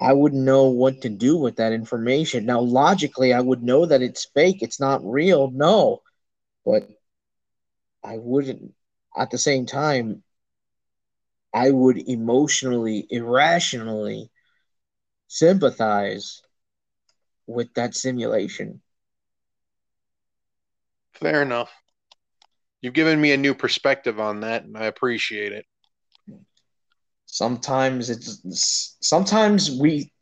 I 0.00 0.12
wouldn't 0.12 0.44
know 0.44 0.66
what 0.66 1.02
to 1.02 1.08
do 1.08 1.36
with 1.36 1.56
that 1.56 1.72
information. 1.72 2.46
Now, 2.46 2.60
logically, 2.60 3.32
I 3.32 3.40
would 3.40 3.62
know 3.62 3.84
that 3.86 4.02
it's 4.02 4.26
fake, 4.32 4.62
it's 4.62 4.78
not 4.78 5.04
real, 5.04 5.50
no. 5.50 6.02
But 6.64 6.88
I 8.04 8.18
wouldn't, 8.18 8.74
at 9.16 9.30
the 9.30 9.38
same 9.38 9.66
time, 9.66 10.22
I 11.54 11.70
would 11.70 11.98
emotionally, 12.08 13.06
irrationally 13.10 14.30
sympathize 15.28 16.42
with 17.46 17.72
that 17.74 17.94
simulation. 17.94 18.82
Fair 21.14 21.42
enough. 21.42 21.70
You've 22.80 22.94
given 22.94 23.20
me 23.20 23.32
a 23.32 23.36
new 23.36 23.54
perspective 23.54 24.20
on 24.20 24.40
that, 24.40 24.64
and 24.64 24.76
I 24.76 24.84
appreciate 24.86 25.52
it. 25.52 25.66
Sometimes 27.26 28.10
it's 28.10 28.96
sometimes 29.00 29.70
we 29.70 30.12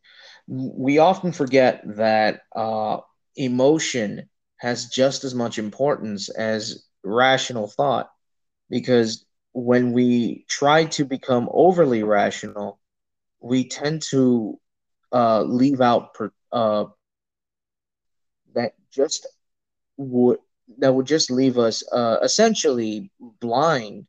we 0.47 0.97
often 0.97 1.31
forget 1.31 1.81
that 1.97 2.41
uh, 2.55 2.97
emotion 3.35 4.29
has 4.57 4.87
just 4.87 5.23
as 5.23 5.35
much 5.35 5.59
importance 5.59 6.29
as 6.29 6.85
rational 7.03 7.67
thought 7.67 8.09
because 8.69 9.26
when 9.57 9.91
we 9.91 10.45
try 10.47 10.85
to 10.85 11.03
become 11.03 11.49
overly 11.51 12.03
rational, 12.03 12.79
we 13.39 13.67
tend 13.67 14.03
to 14.03 14.59
uh, 15.11 15.41
leave 15.41 15.81
out 15.81 16.13
per, 16.13 16.31
uh, 16.51 16.85
that 18.53 18.73
just 18.91 19.25
would 19.97 20.37
that 20.77 20.93
would 20.93 21.07
just 21.07 21.31
leave 21.31 21.57
us 21.57 21.83
uh, 21.91 22.17
essentially 22.21 23.09
blind 23.39 24.05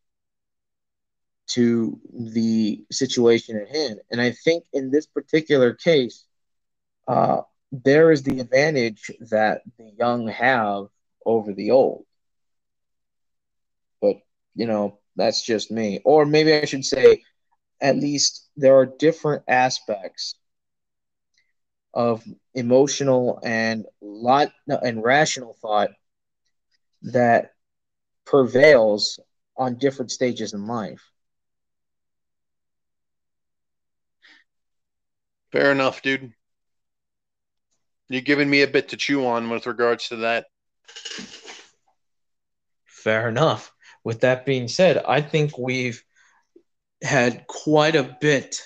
to 1.47 1.99
the 2.13 2.85
situation 2.91 3.57
at 3.57 3.75
hand. 3.75 4.01
And 4.11 4.21
I 4.21 4.33
think 4.33 4.65
in 4.75 4.91
this 4.91 5.07
particular 5.07 5.73
case, 5.73 6.25
uh, 7.07 7.41
there 7.73 8.13
is 8.13 8.23
the 8.23 8.41
advantage 8.41 9.11
that 9.31 9.63
the 9.79 9.93
young 9.99 10.29
have 10.29 10.89
over 11.25 11.55
the 11.55 11.71
old. 11.71 12.05
But, 14.03 14.17
you 14.55 14.67
know, 14.67 14.99
that's 15.19 15.43
just 15.45 15.71
me. 15.71 16.01
Or 16.05 16.25
maybe 16.25 16.55
I 16.55 16.65
should 16.65 16.85
say, 16.85 17.23
at 17.81 17.97
least 17.97 18.49
there 18.57 18.77
are 18.77 18.87
different 18.87 19.43
aspects 19.49 20.37
of 21.95 22.25
emotional 22.55 23.41
and 23.45 23.87
lot 24.01 24.53
and 24.69 25.03
rational 25.03 25.57
thought 25.61 25.91
that 27.03 27.53
prevails 28.25 29.19
on 29.57 29.77
different 29.77 30.11
stages 30.11 30.55
in 30.55 30.67
life. 30.67 31.03
Fair 35.53 35.73
enough, 35.73 36.03
dude. 36.03 36.33
You're 38.09 38.23
giving 38.23 38.49
me 38.49 38.63
a 38.63 38.69
bit 38.69 38.89
to 38.91 38.97
chew 38.97 39.27
on 39.27 39.51
with 39.51 39.67
regards 39.67 40.09
to 40.09 40.17
that. 40.17 40.47
Fair 42.87 43.29
enough. 43.29 43.73
With 44.09 44.21
that 44.23 44.47
being 44.47 44.69
said, 44.69 45.05
I 45.07 45.21
think 45.21 45.59
we've 45.59 46.03
had 47.03 47.47
quite 47.47 47.95
a 47.95 48.17
bit 48.23 48.57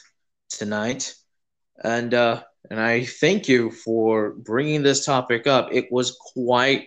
tonight, 0.48 1.16
and 1.82 2.14
uh, 2.14 2.44
and 2.70 2.78
I 2.78 3.04
thank 3.04 3.48
you 3.48 3.72
for 3.72 4.34
bringing 4.34 4.84
this 4.84 5.04
topic 5.04 5.48
up. 5.48 5.70
It 5.72 5.90
was 5.90 6.16
quite 6.32 6.86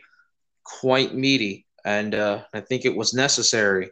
quite 0.64 1.14
meaty, 1.14 1.66
and 1.84 2.16
uh, 2.16 2.44
I 2.54 2.62
think 2.62 2.86
it 2.86 2.96
was 2.96 3.14
necessary. 3.14 3.92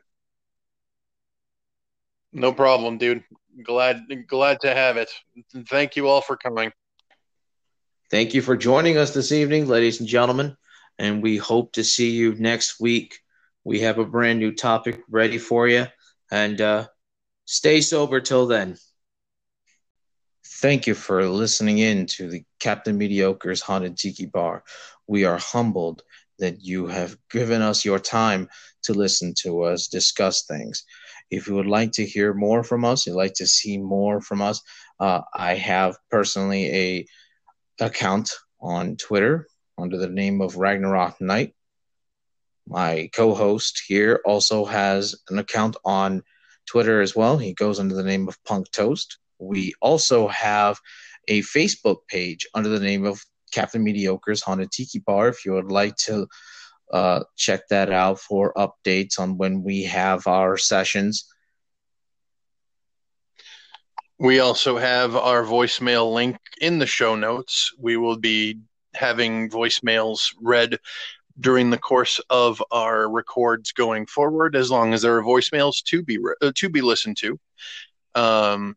No 2.31 2.53
problem, 2.53 2.97
dude. 2.97 3.21
Glad 3.65 3.99
glad 4.29 4.61
to 4.61 4.73
have 4.73 4.95
it. 4.95 5.09
Thank 5.67 5.97
you 5.97 6.07
all 6.07 6.21
for 6.21 6.37
coming. 6.37 6.71
Thank 8.09 8.33
you 8.33 8.41
for 8.41 8.55
joining 8.55 8.97
us 8.97 9.13
this 9.13 9.33
evening, 9.33 9.67
ladies 9.67 9.99
and 9.99 10.07
gentlemen, 10.07 10.55
and 10.97 11.21
we 11.21 11.35
hope 11.35 11.73
to 11.73 11.83
see 11.83 12.11
you 12.11 12.33
next 12.35 12.79
week. 12.79 13.19
We 13.63 13.79
have 13.81 13.97
a 13.97 14.05
brand 14.05 14.39
new 14.39 14.53
topic 14.53 15.01
ready 15.09 15.37
for 15.37 15.67
you, 15.67 15.87
and 16.31 16.59
uh, 16.59 16.87
stay 17.45 17.81
sober 17.81 18.19
till 18.19 18.47
then. 18.47 18.77
Thank 20.45 20.87
you 20.87 20.93
for 20.93 21.25
listening 21.25 21.79
in 21.79 22.05
to 22.07 22.29
the 22.29 22.43
Captain 22.59 22.97
Mediocre's 22.97 23.61
Haunted 23.61 23.97
Tiki 23.97 24.25
Bar. 24.25 24.63
We 25.07 25.25
are 25.25 25.37
humbled 25.37 26.03
that 26.39 26.61
you 26.61 26.87
have 26.87 27.17
given 27.29 27.61
us 27.61 27.85
your 27.85 27.99
time 27.99 28.49
to 28.83 28.93
listen 28.93 29.33
to 29.39 29.63
us 29.63 29.87
discuss 29.87 30.43
things. 30.43 30.83
If 31.31 31.47
you 31.47 31.55
would 31.55 31.67
like 31.67 31.91
to 31.93 32.05
hear 32.05 32.33
more 32.33 32.63
from 32.63 32.85
us, 32.85 33.07
you'd 33.07 33.15
like 33.15 33.33
to 33.35 33.47
see 33.47 33.77
more 33.77 34.21
from 34.21 34.41
us, 34.41 34.61
uh, 34.99 35.21
I 35.33 35.55
have 35.55 35.97
personally 36.09 36.69
a 36.69 37.05
account 37.79 38.31
on 38.61 38.97
Twitter 38.97 39.47
under 39.77 39.97
the 39.97 40.09
name 40.09 40.41
of 40.41 40.57
Ragnarok 40.57 41.19
Knight. 41.19 41.55
My 42.67 43.09
co-host 43.13 43.83
here 43.87 44.21
also 44.25 44.65
has 44.65 45.15
an 45.29 45.37
account 45.37 45.75
on 45.83 46.23
Twitter 46.65 47.01
as 47.01 47.15
well. 47.15 47.37
He 47.37 47.53
goes 47.53 47.79
under 47.79 47.95
the 47.95 48.03
name 48.03 48.27
of 48.27 48.41
Punk 48.43 48.71
Toast. 48.71 49.17
We 49.39 49.73
also 49.81 50.27
have 50.29 50.79
a 51.27 51.41
Facebook 51.41 52.07
page 52.07 52.47
under 52.53 52.69
the 52.69 52.79
name 52.79 53.05
of 53.05 53.23
Captain 53.51 53.83
Mediocre's 53.83 54.41
Haunted 54.41 54.71
Tiki 54.71 54.99
Bar. 54.99 55.27
If 55.27 55.45
you 55.45 55.53
would 55.53 55.71
like 55.71 55.95
to 55.97 56.27
uh, 56.91 57.23
check 57.35 57.67
that 57.69 57.91
out 57.91 58.19
for 58.19 58.53
updates 58.53 59.19
on 59.19 59.37
when 59.37 59.63
we 59.63 59.83
have 59.83 60.27
our 60.27 60.57
sessions. 60.57 61.25
We 64.19 64.39
also 64.39 64.77
have 64.77 65.15
our 65.15 65.43
voicemail 65.43 66.13
link 66.13 66.37
in 66.61 66.79
the 66.79 66.85
show 66.85 67.15
notes. 67.15 67.73
We 67.79 67.97
will 67.97 68.17
be 68.17 68.59
having 68.93 69.49
voicemails 69.49 70.33
read 70.39 70.77
during 71.39 71.69
the 71.69 71.77
course 71.77 72.19
of 72.29 72.61
our 72.71 73.09
records 73.09 73.71
going 73.71 74.05
forward, 74.05 74.55
as 74.55 74.69
long 74.69 74.93
as 74.93 75.01
there 75.01 75.17
are 75.17 75.23
voicemails 75.23 75.83
to 75.85 76.03
be 76.03 76.17
re- 76.17 76.35
uh, 76.41 76.51
to 76.55 76.69
be 76.69 76.81
listened 76.81 77.17
to. 77.17 77.39
Um, 78.15 78.75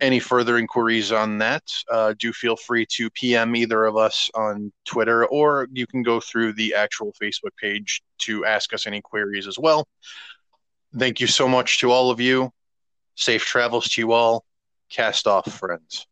any 0.00 0.20
further 0.20 0.56
inquiries 0.56 1.12
on 1.12 1.38
that, 1.38 1.62
uh, 1.90 2.14
do 2.18 2.32
feel 2.32 2.56
free 2.56 2.86
to 2.86 3.10
PM 3.10 3.54
either 3.54 3.84
of 3.84 3.96
us 3.96 4.30
on 4.34 4.72
Twitter, 4.86 5.26
or 5.26 5.68
you 5.72 5.86
can 5.86 6.02
go 6.02 6.18
through 6.18 6.54
the 6.54 6.74
actual 6.74 7.12
Facebook 7.20 7.54
page 7.60 8.02
to 8.18 8.44
ask 8.44 8.72
us 8.72 8.86
any 8.86 9.00
queries 9.00 9.46
as 9.46 9.58
well. 9.58 9.86
Thank 10.96 11.20
you 11.20 11.26
so 11.26 11.48
much 11.48 11.80
to 11.80 11.90
all 11.90 12.10
of 12.10 12.20
you. 12.20 12.50
Safe 13.16 13.44
travels 13.44 13.88
to 13.90 14.00
you 14.00 14.12
all. 14.12 14.44
Cast 14.88 15.26
off, 15.26 15.50
friends. 15.52 16.06